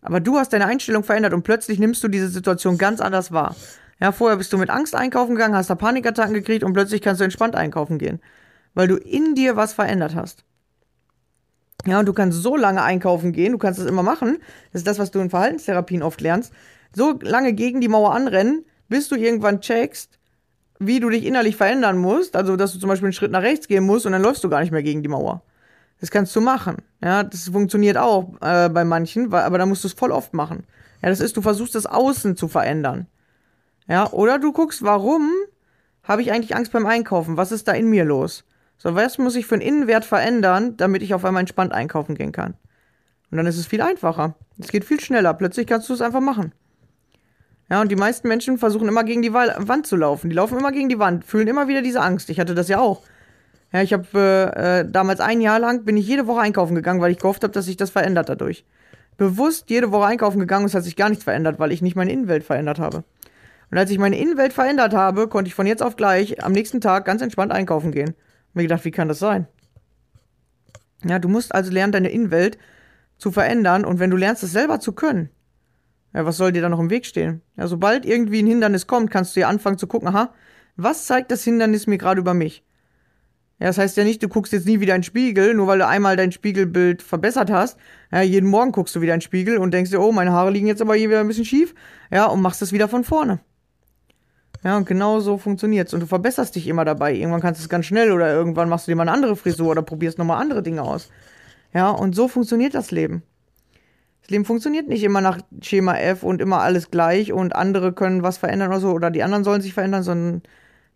Aber 0.00 0.20
du 0.20 0.38
hast 0.38 0.52
deine 0.52 0.66
Einstellung 0.66 1.04
verändert 1.04 1.34
und 1.34 1.42
plötzlich 1.42 1.78
nimmst 1.78 2.02
du 2.02 2.08
diese 2.08 2.28
Situation 2.28 2.78
ganz 2.78 3.00
anders 3.00 3.30
wahr. 3.30 3.54
Ja, 4.00 4.10
vorher 4.10 4.38
bist 4.38 4.52
du 4.52 4.58
mit 4.58 4.70
Angst 4.70 4.94
einkaufen 4.94 5.34
gegangen, 5.34 5.54
hast 5.54 5.68
da 5.68 5.74
Panikattacken 5.74 6.32
gekriegt 6.32 6.64
und 6.64 6.72
plötzlich 6.72 7.02
kannst 7.02 7.20
du 7.20 7.24
entspannt 7.24 7.56
einkaufen 7.56 7.98
gehen. 7.98 8.20
Weil 8.72 8.88
du 8.88 8.96
in 8.96 9.34
dir 9.34 9.56
was 9.56 9.74
verändert 9.74 10.14
hast. 10.14 10.44
Ja, 11.84 11.98
und 11.98 12.06
du 12.06 12.12
kannst 12.14 12.42
so 12.42 12.56
lange 12.56 12.82
einkaufen 12.82 13.32
gehen, 13.32 13.52
du 13.52 13.58
kannst 13.58 13.78
das 13.78 13.86
immer 13.86 14.02
machen. 14.02 14.38
Das 14.72 14.80
ist 14.80 14.86
das, 14.86 14.98
was 14.98 15.10
du 15.10 15.20
in 15.20 15.30
Verhaltenstherapien 15.30 16.02
oft 16.02 16.20
lernst. 16.22 16.52
So 16.94 17.18
lange 17.20 17.52
gegen 17.52 17.80
die 17.80 17.88
Mauer 17.88 18.14
anrennen, 18.14 18.64
bis 18.88 19.08
du 19.08 19.16
irgendwann 19.16 19.60
checkst, 19.60 20.18
wie 20.78 21.00
du 21.00 21.10
dich 21.10 21.26
innerlich 21.26 21.56
verändern 21.56 21.98
musst. 21.98 22.34
Also, 22.34 22.56
dass 22.56 22.72
du 22.72 22.78
zum 22.78 22.88
Beispiel 22.88 23.06
einen 23.06 23.12
Schritt 23.12 23.32
nach 23.32 23.42
rechts 23.42 23.68
gehen 23.68 23.84
musst 23.84 24.06
und 24.06 24.12
dann 24.12 24.22
läufst 24.22 24.42
du 24.42 24.48
gar 24.48 24.60
nicht 24.60 24.70
mehr 24.70 24.82
gegen 24.82 25.02
die 25.02 25.08
Mauer. 25.08 25.42
Das 26.00 26.10
kannst 26.10 26.34
du 26.36 26.40
machen. 26.40 26.76
Ja, 27.02 27.24
das 27.24 27.48
funktioniert 27.48 27.96
auch 27.96 28.34
äh, 28.40 28.68
bei 28.68 28.84
manchen, 28.84 29.32
aber 29.32 29.58
da 29.58 29.66
musst 29.66 29.84
du 29.84 29.88
es 29.88 29.94
voll 29.94 30.12
oft 30.12 30.32
machen. 30.32 30.64
Ja, 31.02 31.08
das 31.08 31.20
ist, 31.20 31.36
du 31.36 31.42
versuchst 31.42 31.74
das 31.74 31.86
Außen 31.86 32.36
zu 32.36 32.48
verändern. 32.48 33.06
Ja, 33.88 34.10
oder 34.12 34.38
du 34.38 34.52
guckst, 34.52 34.82
warum 34.82 35.30
habe 36.02 36.22
ich 36.22 36.32
eigentlich 36.32 36.54
Angst 36.56 36.72
beim 36.72 36.86
Einkaufen? 36.86 37.36
Was 37.36 37.52
ist 37.52 37.68
da 37.68 37.72
in 37.72 37.88
mir 37.88 38.04
los? 38.04 38.44
So, 38.76 38.94
was 38.94 39.18
muss 39.18 39.34
ich 39.34 39.46
für 39.46 39.56
einen 39.56 39.62
Innenwert 39.62 40.04
verändern, 40.04 40.76
damit 40.76 41.02
ich 41.02 41.14
auf 41.14 41.24
einmal 41.24 41.40
entspannt 41.40 41.72
einkaufen 41.72 42.14
gehen 42.14 42.32
kann? 42.32 42.54
Und 43.30 43.36
dann 43.36 43.46
ist 43.46 43.58
es 43.58 43.66
viel 43.66 43.82
einfacher. 43.82 44.34
Es 44.58 44.68
geht 44.68 44.84
viel 44.84 45.00
schneller. 45.00 45.34
Plötzlich 45.34 45.66
kannst 45.66 45.88
du 45.88 45.94
es 45.94 46.00
einfach 46.00 46.20
machen. 46.20 46.52
Ja, 47.70 47.82
und 47.82 47.90
die 47.90 47.96
meisten 47.96 48.28
Menschen 48.28 48.56
versuchen 48.56 48.88
immer 48.88 49.04
gegen 49.04 49.20
die 49.20 49.32
Wand 49.32 49.86
zu 49.86 49.96
laufen. 49.96 50.30
Die 50.30 50.36
laufen 50.36 50.58
immer 50.58 50.72
gegen 50.72 50.88
die 50.88 50.98
Wand, 50.98 51.24
fühlen 51.24 51.48
immer 51.48 51.68
wieder 51.68 51.82
diese 51.82 52.00
Angst. 52.00 52.30
Ich 52.30 52.40
hatte 52.40 52.54
das 52.54 52.68
ja 52.68 52.78
auch. 52.78 53.02
Ja, 53.72 53.82
ich 53.82 53.92
habe 53.92 54.06
äh, 54.14 54.80
äh, 54.80 54.90
damals 54.90 55.20
ein 55.20 55.40
Jahr 55.40 55.58
lang 55.58 55.84
bin 55.84 55.96
ich 55.96 56.06
jede 56.06 56.26
Woche 56.26 56.40
einkaufen 56.40 56.74
gegangen, 56.74 57.00
weil 57.00 57.10
ich 57.10 57.18
gehofft 57.18 57.42
habe, 57.42 57.52
dass 57.52 57.66
sich 57.66 57.76
das 57.76 57.90
verändert 57.90 58.28
dadurch. 58.28 58.64
Bewusst 59.16 59.68
jede 59.68 59.92
Woche 59.92 60.06
einkaufen 60.06 60.38
gegangen 60.38 60.64
und 60.64 60.68
es 60.68 60.74
hat 60.74 60.84
sich 60.84 60.96
gar 60.96 61.08
nichts 61.08 61.24
verändert, 61.24 61.58
weil 61.58 61.72
ich 61.72 61.82
nicht 61.82 61.96
meine 61.96 62.12
Innenwelt 62.12 62.44
verändert 62.44 62.78
habe. 62.78 63.04
Und 63.70 63.76
als 63.76 63.90
ich 63.90 63.98
meine 63.98 64.18
Innenwelt 64.18 64.52
verändert 64.52 64.94
habe, 64.94 65.28
konnte 65.28 65.48
ich 65.48 65.54
von 65.54 65.66
jetzt 65.66 65.82
auf 65.82 65.96
gleich 65.96 66.42
am 66.42 66.52
nächsten 66.52 66.80
Tag 66.80 67.04
ganz 67.04 67.20
entspannt 67.20 67.52
einkaufen 67.52 67.92
gehen. 67.92 68.10
Und 68.10 68.54
mir 68.54 68.62
gedacht, 68.62 68.84
wie 68.84 68.90
kann 68.90 69.08
das 69.08 69.18
sein? 69.18 69.46
Ja, 71.04 71.18
du 71.18 71.28
musst 71.28 71.54
also 71.54 71.70
lernen, 71.70 71.92
deine 71.92 72.10
Innenwelt 72.10 72.58
zu 73.18 73.30
verändern 73.30 73.84
und 73.84 73.98
wenn 73.98 74.10
du 74.10 74.16
lernst, 74.16 74.42
es 74.42 74.52
selber 74.52 74.80
zu 74.80 74.92
können, 74.92 75.28
ja, 76.14 76.24
was 76.24 76.36
soll 76.36 76.52
dir 76.52 76.62
da 76.62 76.68
noch 76.68 76.80
im 76.80 76.90
Weg 76.90 77.04
stehen? 77.04 77.42
Ja, 77.56 77.66
sobald 77.66 78.06
irgendwie 78.06 78.42
ein 78.42 78.46
Hindernis 78.46 78.86
kommt, 78.86 79.10
kannst 79.10 79.36
du 79.36 79.40
ja 79.40 79.48
anfangen 79.48 79.78
zu 79.78 79.86
gucken, 79.86 80.08
aha, 80.08 80.32
was 80.76 81.06
zeigt 81.06 81.30
das 81.30 81.44
Hindernis 81.44 81.86
mir 81.86 81.98
gerade 81.98 82.20
über 82.20 82.34
mich? 82.34 82.64
Ja, 83.60 83.66
das 83.66 83.78
heißt 83.78 83.96
ja 83.96 84.04
nicht, 84.04 84.22
du 84.22 84.28
guckst 84.28 84.52
jetzt 84.52 84.66
nie 84.66 84.78
wieder 84.78 84.94
in 84.94 85.00
den 85.00 85.04
Spiegel, 85.04 85.52
nur 85.54 85.66
weil 85.66 85.78
du 85.78 85.86
einmal 85.86 86.16
dein 86.16 86.30
Spiegelbild 86.30 87.02
verbessert 87.02 87.50
hast. 87.50 87.76
Ja, 88.12 88.22
jeden 88.22 88.48
Morgen 88.48 88.70
guckst 88.70 88.94
du 88.94 89.00
wieder 89.00 89.14
in 89.14 89.18
den 89.18 89.24
Spiegel 89.24 89.58
und 89.58 89.74
denkst 89.74 89.90
dir, 89.90 90.00
oh, 90.00 90.12
meine 90.12 90.32
Haare 90.32 90.50
liegen 90.50 90.68
jetzt 90.68 90.80
aber 90.80 90.94
hier 90.94 91.08
wieder 91.08 91.20
ein 91.20 91.28
bisschen 91.28 91.44
schief. 91.44 91.74
Ja, 92.12 92.26
und 92.26 92.40
machst 92.40 92.62
das 92.62 92.72
wieder 92.72 92.88
von 92.88 93.02
vorne. 93.02 93.40
Ja, 94.62 94.76
und 94.76 94.86
genau 94.86 95.18
so 95.18 95.38
funktioniert's. 95.38 95.92
Und 95.92 96.00
du 96.00 96.06
verbesserst 96.06 96.54
dich 96.54 96.68
immer 96.68 96.84
dabei. 96.84 97.14
Irgendwann 97.14 97.40
kannst 97.40 97.60
du 97.60 97.64
es 97.64 97.68
ganz 97.68 97.86
schnell 97.86 98.12
oder 98.12 98.32
irgendwann 98.32 98.68
machst 98.68 98.86
du 98.86 98.92
dir 98.92 98.96
mal 98.96 99.02
eine 99.02 99.12
andere 99.12 99.34
Frisur 99.34 99.70
oder 99.70 99.82
probierst 99.82 100.18
nochmal 100.18 100.40
andere 100.40 100.62
Dinge 100.62 100.82
aus. 100.82 101.10
Ja, 101.74 101.90
und 101.90 102.14
so 102.14 102.28
funktioniert 102.28 102.74
das 102.74 102.92
Leben. 102.92 103.22
Das 104.22 104.30
Leben 104.30 104.44
funktioniert 104.44 104.88
nicht 104.88 105.02
immer 105.02 105.20
nach 105.20 105.38
Schema 105.62 105.96
F 105.96 106.22
und 106.22 106.40
immer 106.40 106.60
alles 106.60 106.90
gleich 106.90 107.32
und 107.32 107.56
andere 107.56 107.92
können 107.92 108.22
was 108.22 108.38
verändern 108.38 108.68
oder 108.68 108.80
so 108.80 108.90
oder 108.90 109.10
die 109.10 109.22
anderen 109.22 109.42
sollen 109.42 109.62
sich 109.62 109.74
verändern, 109.74 110.02
sondern 110.02 110.42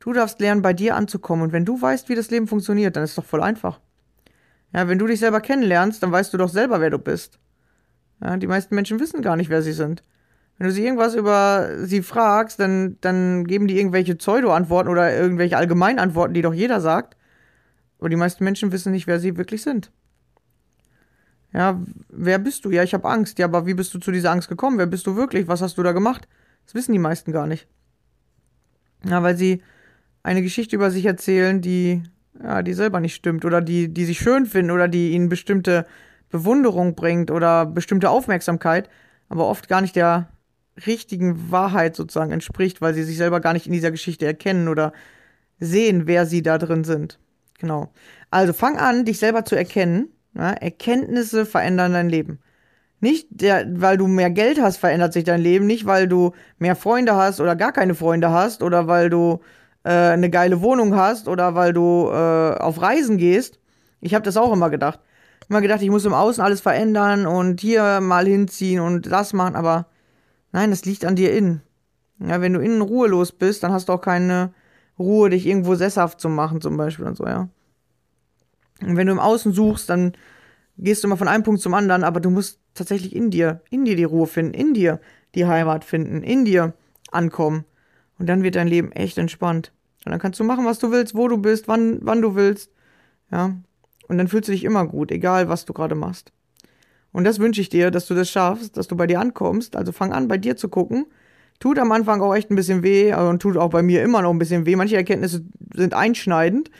Du 0.03 0.13
darfst 0.13 0.41
lernen, 0.41 0.63
bei 0.63 0.73
dir 0.73 0.97
anzukommen. 0.97 1.45
Und 1.45 1.53
wenn 1.53 1.65
du 1.65 1.81
weißt, 1.81 2.09
wie 2.09 2.17
das 2.17 2.29
Leben 2.29 2.49
funktioniert, 2.49 2.97
dann 2.97 3.05
ist 3.05 3.11
es 3.11 3.17
doch 3.17 3.25
voll 3.25 3.41
einfach. 3.41 3.79
Ja, 4.75 4.89
wenn 4.89 4.99
du 4.99 5.07
dich 5.07 5.21
selber 5.21 5.41
kennenlernst, 5.41 6.03
dann 6.03 6.11
weißt 6.11 6.35
du 6.35 6.39
doch 6.39 6.49
selber, 6.49 6.81
wer 6.81 6.91
du 6.91 6.99
bist. 6.99 7.39
Ja, 8.21 8.37
die 8.37 8.49
meisten 8.49 8.75
Menschen 8.75 8.99
wissen 8.99 9.23
gar 9.23 9.37
nicht, 9.37 9.49
wer 9.49 9.63
sie 9.63 9.71
sind. 9.71 10.03
Wenn 10.59 10.67
du 10.67 10.73
sie 10.73 10.85
irgendwas 10.85 11.15
über 11.15 11.87
sie 11.87 12.03
fragst, 12.03 12.59
dann, 12.59 12.97
dann 13.01 13.45
geben 13.45 13.69
die 13.69 13.79
irgendwelche 13.79 14.17
Pseudo-Antworten 14.17 14.89
oder 14.89 15.17
irgendwelche 15.17 15.57
Allgemeinantworten, 15.57 16.35
die 16.35 16.43
doch 16.43 16.53
jeder 16.53 16.81
sagt. 16.81 17.17
Aber 18.01 18.09
die 18.09 18.17
meisten 18.17 18.43
Menschen 18.43 18.73
wissen 18.73 18.91
nicht, 18.91 19.07
wer 19.07 19.21
sie 19.21 19.37
wirklich 19.37 19.63
sind. 19.63 19.93
Ja, 21.53 21.81
wer 22.09 22.41
bist 22.41 22.65
du? 22.65 22.73
Ja, 22.73 22.83
ich 22.83 22.93
habe 22.93 23.09
Angst. 23.09 23.39
Ja, 23.39 23.47
aber 23.47 23.67
wie 23.67 23.75
bist 23.75 23.95
du 23.95 24.01
zu 24.01 24.11
dieser 24.11 24.33
Angst 24.33 24.49
gekommen? 24.49 24.79
Wer 24.79 24.87
bist 24.87 25.07
du 25.07 25.15
wirklich? 25.15 25.47
Was 25.47 25.63
hast 25.63 25.79
du 25.79 25.85
da 25.85 25.93
gemacht? 25.93 26.27
Das 26.65 26.75
wissen 26.75 26.93
die 26.93 26.99
meisten 26.99 27.31
gar 27.31 27.47
nicht. 27.47 27.69
Ja, 29.05 29.23
weil 29.23 29.37
sie 29.37 29.63
eine 30.23 30.43
Geschichte 30.43 30.77
über 30.77 30.91
sich 30.91 31.05
erzählen, 31.05 31.61
die, 31.61 32.03
ja, 32.43 32.63
die 32.63 32.75
selber 32.75 33.01
nicht 33.01 33.15
stimmt 33.15 33.45
oder 33.45 33.61
die, 33.61 33.89
die 33.89 34.05
sich 34.05 34.19
schön 34.19 34.47
finden 34.47 34.71
oder 34.71 34.89
die 34.89 35.13
ihnen 35.13 35.29
bestimmte 35.29 35.87
Bewunderung 36.31 36.95
bringt 36.95 37.31
oder 37.31 37.67
bestimmte 37.67 38.11
Aufmerksamkeit, 38.11 38.89
aber 39.29 39.47
oft 39.47 39.69
gar 39.69 39.81
nicht 39.81 39.97
der 39.97 40.29
richtigen 40.87 41.51
Wahrheit 41.51 41.97
sozusagen 41.97 42.33
entspricht, 42.33 42.81
weil 42.81 42.95
sie 42.95 43.03
sich 43.03 43.19
selber 43.19 43.41
gar 43.41 43.53
nicht 43.53 43.67
in 43.67 43.73
dieser 43.73 43.91
Geschichte 43.91 44.27
erkennen 44.27 44.69
oder 44.69 44.93
sehen, 45.61 46.07
wer 46.07 46.27
sie 46.27 46.43
da 46.43 46.59
drin 46.59 46.85
sind. 46.85 47.19
Genau. 47.59 47.93
Also 48.31 48.53
fang 48.53 48.79
an, 48.79 49.05
dich 49.05 49.19
selber 49.19 49.45
zu 49.45 49.55
erkennen. 49.55 50.09
Ja, 50.35 50.53
Erkenntnisse 50.53 51.45
verändern 51.45 51.93
dein 51.93 52.09
Leben. 52.09 52.41
Nicht, 53.01 53.27
der, 53.31 53.67
weil 53.81 53.99
du 53.99 54.07
mehr 54.07 54.31
Geld 54.31 54.61
hast, 54.61 54.79
verändert 54.79 55.13
sich 55.13 55.25
dein 55.25 55.41
Leben. 55.41 55.67
Nicht, 55.67 55.85
weil 55.85 56.09
du 56.09 56.33
mehr 56.59 56.77
Freunde 56.77 57.15
hast 57.15 57.41
oder 57.41 57.55
gar 57.55 57.73
keine 57.73 57.95
Freunde 57.95 58.31
hast 58.31 58.63
oder 58.63 58.87
weil 58.87 59.11
du 59.11 59.41
äh, 59.85 59.91
eine 59.91 60.31
geile 60.31 60.61
Wohnung 60.63 60.95
hast 60.97 61.29
oder 61.29 61.55
weil 61.55 61.73
du 61.73 62.09
äh, 62.11 62.57
auf 62.59 62.81
Reisen 62.81 63.19
gehst. 63.19 63.59
Ich 64.01 64.15
habe 64.15 64.25
das 64.25 64.37
auch 64.37 64.53
immer 64.53 64.71
gedacht. 64.71 65.01
Immer 65.49 65.61
gedacht, 65.61 65.83
ich 65.83 65.91
muss 65.91 66.05
im 66.05 66.15
Außen 66.15 66.43
alles 66.43 66.61
verändern 66.61 67.27
und 67.27 67.61
hier 67.61 68.01
mal 68.01 68.27
hinziehen 68.27 68.81
und 68.81 69.11
das 69.11 69.33
machen, 69.33 69.57
aber 69.57 69.87
nein, 70.53 70.71
das 70.71 70.85
liegt 70.85 71.05
an 71.05 71.17
dir 71.17 71.33
innen. 71.33 71.63
Ja, 72.19 72.41
wenn 72.41 72.53
du 72.53 72.61
innen 72.61 72.81
ruhelos 72.81 73.33
bist, 73.33 73.63
dann 73.63 73.73
hast 73.73 73.89
du 73.89 73.93
auch 73.93 74.01
keine 74.01 74.55
Ruhe, 74.99 75.31
dich 75.31 75.47
irgendwo 75.47 75.75
sesshaft 75.75 76.21
zu 76.21 76.29
machen, 76.29 76.61
zum 76.61 76.77
Beispiel 76.77 77.07
und 77.07 77.17
so, 77.17 77.27
ja. 77.27 77.49
Und 78.81 78.97
wenn 78.97 79.07
du 79.07 79.13
im 79.13 79.19
Außen 79.19 79.53
suchst, 79.53 79.91
dann 79.91 80.13
gehst 80.79 81.03
du 81.03 81.09
immer 81.09 81.17
von 81.17 81.29
einem 81.29 81.43
Punkt 81.43 81.61
zum 81.61 81.75
anderen, 81.75 82.05
aber 82.05 82.21
du 82.21 82.31
musst 82.31 82.61
tatsächlich 82.75 83.15
in 83.15 83.31
dir, 83.31 83.61
in 83.71 83.85
dir 83.85 83.97
die 83.97 84.05
Ruhe 84.05 84.27
finden, 84.27 84.55
in 84.55 84.75
dir 84.75 85.01
die 85.35 85.47
Heimat 85.47 85.85
finden, 85.85 86.23
in 86.23 86.45
dir 86.45 86.75
ankommen. 87.11 87.65
Und 88.23 88.29
dann 88.29 88.45
wird 88.45 88.55
dein 88.55 88.69
Leben 88.69 88.93
echt 88.93 89.19
entspannt. 89.19 89.73
Und 90.05 90.13
dann 90.13 90.21
kannst 90.21 90.39
du 90.39 90.45
machen, 90.45 90.65
was 90.65 90.79
du 90.79 90.93
willst, 90.93 91.17
wo 91.17 91.27
du 91.27 91.39
bist, 91.39 91.67
wann, 91.67 91.99
wann 92.03 92.23
du 92.23 92.37
willst. 92.37 92.71
Ja. 93.33 93.57
Und 94.07 94.17
dann 94.17 94.29
fühlst 94.29 94.47
du 94.47 94.53
dich 94.53 94.63
immer 94.63 94.87
gut, 94.87 95.11
egal 95.11 95.49
was 95.49 95.65
du 95.65 95.73
gerade 95.73 95.97
machst. 95.97 96.31
Und 97.11 97.25
das 97.25 97.41
wünsche 97.41 97.61
ich 97.61 97.69
dir, 97.69 97.91
dass 97.91 98.07
du 98.07 98.15
das 98.15 98.31
schaffst, 98.31 98.77
dass 98.77 98.87
du 98.87 98.97
bei 98.97 99.09
dir 99.09 99.19
ankommst. 99.19 99.75
Also 99.75 99.91
fang 99.91 100.13
an, 100.13 100.29
bei 100.29 100.39
dir 100.39 100.57
zu 100.57 100.69
gucken. 100.69 101.07
Tut 101.59 101.81
am 101.81 101.91
Anfang 101.91 102.23
auch 102.23 102.33
echt 102.33 102.49
ein 102.49 102.55
bisschen 102.55 102.85
weh 102.85 103.13
und 103.13 103.43
tut 103.43 103.57
auch 103.57 103.71
bei 103.71 103.83
mir 103.83 104.05
immer 104.05 104.23
noch 104.23 104.31
ein 104.31 104.39
bisschen 104.39 104.67
weh. 104.67 104.77
Manche 104.77 104.95
Erkenntnisse 104.95 105.45
sind 105.75 105.95
einschneidend. 105.95 106.71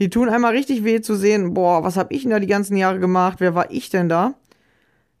Die 0.00 0.10
tun 0.10 0.28
einmal 0.28 0.52
richtig 0.52 0.84
weh 0.84 1.00
zu 1.00 1.14
sehen, 1.14 1.54
boah, 1.54 1.82
was 1.82 1.96
habe 1.96 2.12
ich 2.12 2.24
denn 2.24 2.32
da 2.32 2.40
die 2.40 2.46
ganzen 2.46 2.76
Jahre 2.76 2.98
gemacht? 2.98 3.40
Wer 3.40 3.54
war 3.54 3.70
ich 3.70 3.88
denn 3.88 4.10
da? 4.10 4.34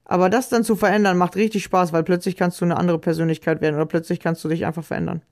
Aber 0.04 0.28
das 0.28 0.50
dann 0.50 0.62
zu 0.62 0.76
verändern 0.76 1.16
macht 1.16 1.36
richtig 1.36 1.64
Spaß, 1.64 1.94
weil 1.94 2.02
plötzlich 2.02 2.36
kannst 2.36 2.60
du 2.60 2.66
eine 2.66 2.76
andere 2.76 2.98
Persönlichkeit 2.98 3.62
werden 3.62 3.76
oder 3.76 3.86
plötzlich 3.86 4.20
kannst 4.20 4.44
du 4.44 4.48
dich 4.50 4.66
einfach 4.66 4.84
verändern. 4.84 5.22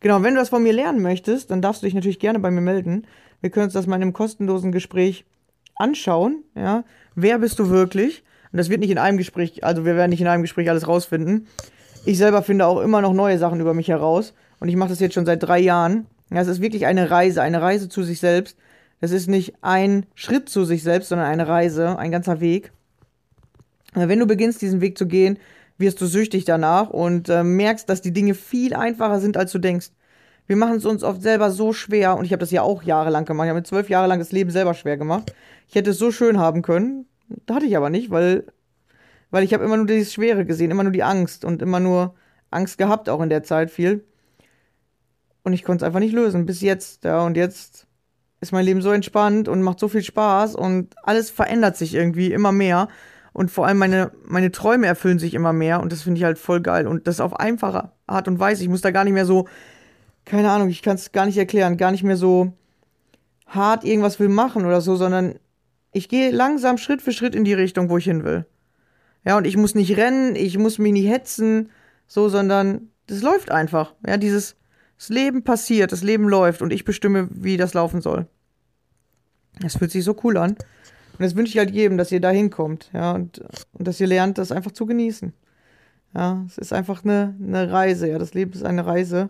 Genau, 0.00 0.22
wenn 0.22 0.34
du 0.34 0.40
das 0.40 0.48
von 0.48 0.62
mir 0.62 0.72
lernen 0.72 1.02
möchtest, 1.02 1.50
dann 1.50 1.62
darfst 1.62 1.82
du 1.82 1.86
dich 1.86 1.94
natürlich 1.94 2.18
gerne 2.18 2.38
bei 2.38 2.50
mir 2.50 2.62
melden. 2.62 3.06
Wir 3.40 3.50
können 3.50 3.64
uns 3.64 3.74
das 3.74 3.86
mal 3.86 3.96
in 3.96 4.02
einem 4.02 4.12
kostenlosen 4.12 4.72
Gespräch 4.72 5.24
anschauen. 5.76 6.42
Ja, 6.54 6.84
wer 7.14 7.38
bist 7.38 7.58
du 7.58 7.68
wirklich? 7.68 8.24
Und 8.52 8.56
das 8.56 8.68
wird 8.68 8.80
nicht 8.80 8.90
in 8.90 8.98
einem 8.98 9.18
Gespräch, 9.18 9.62
also 9.62 9.84
wir 9.84 9.96
werden 9.96 10.10
nicht 10.10 10.20
in 10.20 10.26
einem 10.26 10.42
Gespräch 10.42 10.68
alles 10.68 10.88
rausfinden. 10.88 11.46
Ich 12.04 12.18
selber 12.18 12.42
finde 12.42 12.66
auch 12.66 12.80
immer 12.80 13.02
noch 13.02 13.12
neue 13.12 13.38
Sachen 13.38 13.60
über 13.60 13.74
mich 13.74 13.88
heraus. 13.88 14.34
Und 14.58 14.68
ich 14.68 14.76
mache 14.76 14.88
das 14.88 15.00
jetzt 15.00 15.14
schon 15.14 15.26
seit 15.26 15.42
drei 15.42 15.58
Jahren. 15.58 16.06
Ja, 16.30 16.40
es 16.40 16.48
ist 16.48 16.60
wirklich 16.60 16.86
eine 16.86 17.10
Reise, 17.10 17.42
eine 17.42 17.60
Reise 17.60 17.88
zu 17.88 18.02
sich 18.02 18.20
selbst. 18.20 18.56
Das 19.00 19.10
ist 19.10 19.28
nicht 19.28 19.54
ein 19.62 20.06
Schritt 20.14 20.48
zu 20.48 20.64
sich 20.64 20.82
selbst, 20.82 21.08
sondern 21.08 21.26
eine 21.26 21.48
Reise, 21.48 21.98
ein 21.98 22.10
ganzer 22.10 22.40
Weg. 22.40 22.72
Wenn 23.94 24.18
du 24.18 24.26
beginnst, 24.26 24.62
diesen 24.62 24.80
Weg 24.80 24.96
zu 24.96 25.06
gehen, 25.06 25.38
wirst 25.80 26.00
du 26.00 26.06
süchtig 26.06 26.44
danach 26.44 26.90
und 26.90 27.28
äh, 27.28 27.42
merkst, 27.42 27.88
dass 27.88 28.02
die 28.02 28.12
Dinge 28.12 28.34
viel 28.34 28.74
einfacher 28.74 29.20
sind, 29.20 29.36
als 29.36 29.52
du 29.52 29.58
denkst. 29.58 29.90
Wir 30.46 30.56
machen 30.56 30.76
es 30.76 30.84
uns 30.84 31.02
oft 31.02 31.22
selber 31.22 31.50
so 31.50 31.72
schwer 31.72 32.16
und 32.16 32.24
ich 32.24 32.32
habe 32.32 32.40
das 32.40 32.50
ja 32.50 32.62
auch 32.62 32.82
jahrelang 32.82 33.24
gemacht. 33.24 33.46
Ich 33.46 33.50
habe 33.50 33.60
mir 33.60 33.64
zwölf 33.64 33.88
Jahre 33.88 34.08
lang 34.08 34.18
das 34.18 34.32
Leben 34.32 34.50
selber 34.50 34.74
schwer 34.74 34.96
gemacht. 34.96 35.34
Ich 35.68 35.74
hätte 35.74 35.90
es 35.90 35.98
so 35.98 36.10
schön 36.10 36.38
haben 36.38 36.62
können, 36.62 37.06
hatte 37.48 37.66
ich 37.66 37.76
aber 37.76 37.90
nicht, 37.90 38.10
weil, 38.10 38.44
weil 39.30 39.44
ich 39.44 39.54
habe 39.54 39.64
immer 39.64 39.76
nur 39.76 39.86
dieses 39.86 40.12
Schwere 40.12 40.44
gesehen, 40.44 40.70
immer 40.70 40.82
nur 40.82 40.92
die 40.92 41.04
Angst 41.04 41.44
und 41.44 41.62
immer 41.62 41.80
nur 41.80 42.14
Angst 42.50 42.78
gehabt, 42.78 43.08
auch 43.08 43.20
in 43.20 43.28
der 43.28 43.44
Zeit 43.44 43.70
viel. 43.70 44.04
Und 45.42 45.52
ich 45.52 45.64
konnte 45.64 45.84
es 45.84 45.86
einfach 45.86 46.00
nicht 46.00 46.12
lösen, 46.12 46.46
bis 46.46 46.60
jetzt. 46.60 47.04
Ja, 47.04 47.24
und 47.24 47.36
jetzt 47.36 47.86
ist 48.40 48.52
mein 48.52 48.64
Leben 48.64 48.82
so 48.82 48.90
entspannt 48.90 49.48
und 49.48 49.62
macht 49.62 49.78
so 49.78 49.88
viel 49.88 50.02
Spaß 50.02 50.54
und 50.54 50.94
alles 51.02 51.30
verändert 51.30 51.76
sich 51.76 51.94
irgendwie 51.94 52.32
immer 52.32 52.52
mehr. 52.52 52.88
Und 53.32 53.50
vor 53.50 53.66
allem 53.66 53.78
meine, 53.78 54.12
meine 54.24 54.50
Träume 54.50 54.86
erfüllen 54.86 55.18
sich 55.18 55.34
immer 55.34 55.52
mehr 55.52 55.80
und 55.80 55.92
das 55.92 56.02
finde 56.02 56.18
ich 56.18 56.24
halt 56.24 56.38
voll 56.38 56.60
geil. 56.60 56.86
Und 56.86 57.06
das 57.06 57.20
auf 57.20 57.38
einfache 57.38 57.92
Art 58.06 58.28
und 58.28 58.38
Weise. 58.38 58.62
Ich 58.62 58.68
muss 58.68 58.80
da 58.80 58.90
gar 58.90 59.04
nicht 59.04 59.12
mehr 59.12 59.26
so, 59.26 59.46
keine 60.24 60.50
Ahnung, 60.50 60.68
ich 60.68 60.82
kann 60.82 60.96
es 60.96 61.12
gar 61.12 61.26
nicht 61.26 61.38
erklären, 61.38 61.76
gar 61.76 61.92
nicht 61.92 62.02
mehr 62.02 62.16
so 62.16 62.52
hart 63.46 63.84
irgendwas 63.84 64.18
will 64.20 64.28
machen 64.28 64.64
oder 64.64 64.80
so, 64.80 64.96
sondern 64.96 65.34
ich 65.92 66.08
gehe 66.08 66.30
langsam 66.30 66.78
Schritt 66.78 67.02
für 67.02 67.12
Schritt 67.12 67.34
in 67.34 67.44
die 67.44 67.54
Richtung, 67.54 67.88
wo 67.88 67.98
ich 67.98 68.04
hin 68.04 68.24
will. 68.24 68.46
Ja, 69.24 69.36
und 69.36 69.46
ich 69.46 69.56
muss 69.56 69.74
nicht 69.74 69.96
rennen, 69.96 70.34
ich 70.34 70.56
muss 70.56 70.78
mich 70.78 70.92
nicht 70.92 71.08
hetzen, 71.08 71.70
so, 72.06 72.28
sondern 72.28 72.88
das 73.06 73.22
läuft 73.22 73.50
einfach. 73.50 73.94
Ja, 74.06 74.16
dieses 74.16 74.56
das 74.96 75.08
Leben 75.08 75.44
passiert, 75.44 75.92
das 75.92 76.02
Leben 76.02 76.28
läuft 76.28 76.60
und 76.60 76.72
ich 76.74 76.84
bestimme, 76.84 77.28
wie 77.30 77.56
das 77.56 77.72
laufen 77.72 78.02
soll. 78.02 78.26
Das 79.58 79.76
fühlt 79.76 79.90
sich 79.90 80.04
so 80.04 80.14
cool 80.24 80.36
an. 80.36 80.56
Und 81.20 81.24
das 81.24 81.36
wünsche 81.36 81.50
ich 81.50 81.58
halt 81.58 81.70
jedem, 81.70 81.98
dass 81.98 82.10
ihr 82.12 82.20
da 82.22 82.30
hinkommt, 82.30 82.88
ja, 82.94 83.12
und, 83.12 83.42
und 83.74 83.86
dass 83.86 84.00
ihr 84.00 84.06
lernt, 84.06 84.38
das 84.38 84.52
einfach 84.52 84.70
zu 84.70 84.86
genießen. 84.86 85.34
Ja, 86.14 86.42
es 86.46 86.56
ist 86.56 86.72
einfach 86.72 87.04
eine, 87.04 87.34
eine 87.38 87.70
Reise, 87.70 88.08
ja, 88.08 88.18
das 88.18 88.32
Leben 88.32 88.54
ist 88.54 88.64
eine 88.64 88.86
Reise, 88.86 89.28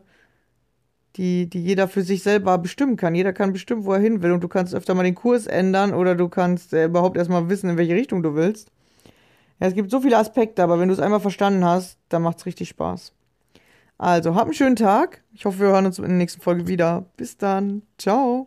die, 1.16 1.50
die 1.50 1.60
jeder 1.60 1.88
für 1.88 2.02
sich 2.02 2.22
selber 2.22 2.56
bestimmen 2.58 2.96
kann. 2.96 3.16
Jeder 3.16 3.32
kann 3.32 3.52
bestimmen, 3.52 3.86
wo 3.86 3.92
er 3.92 3.98
hin 3.98 4.22
will 4.22 4.30
und 4.30 4.44
du 4.44 4.46
kannst 4.46 4.72
öfter 4.72 4.94
mal 4.94 5.02
den 5.02 5.16
Kurs 5.16 5.48
ändern 5.48 5.92
oder 5.92 6.14
du 6.14 6.28
kannst 6.28 6.72
äh, 6.74 6.84
überhaupt 6.84 7.16
erstmal 7.16 7.48
wissen, 7.48 7.68
in 7.68 7.76
welche 7.76 7.96
Richtung 7.96 8.22
du 8.22 8.36
willst. 8.36 8.70
Ja, 9.58 9.66
es 9.66 9.74
gibt 9.74 9.90
so 9.90 10.00
viele 10.00 10.16
Aspekte, 10.16 10.62
aber 10.62 10.78
wenn 10.78 10.86
du 10.86 10.94
es 10.94 11.00
einmal 11.00 11.18
verstanden 11.18 11.64
hast, 11.64 11.98
dann 12.08 12.22
macht 12.22 12.38
es 12.38 12.46
richtig 12.46 12.68
Spaß. 12.68 13.12
Also, 13.98 14.36
habt 14.36 14.44
einen 14.44 14.54
schönen 14.54 14.76
Tag. 14.76 15.24
Ich 15.34 15.44
hoffe, 15.44 15.58
wir 15.58 15.70
hören 15.70 15.86
uns 15.86 15.98
in 15.98 16.04
der 16.04 16.14
nächsten 16.14 16.40
Folge 16.40 16.68
wieder. 16.68 17.06
Bis 17.16 17.36
dann. 17.36 17.82
Ciao. 17.98 18.46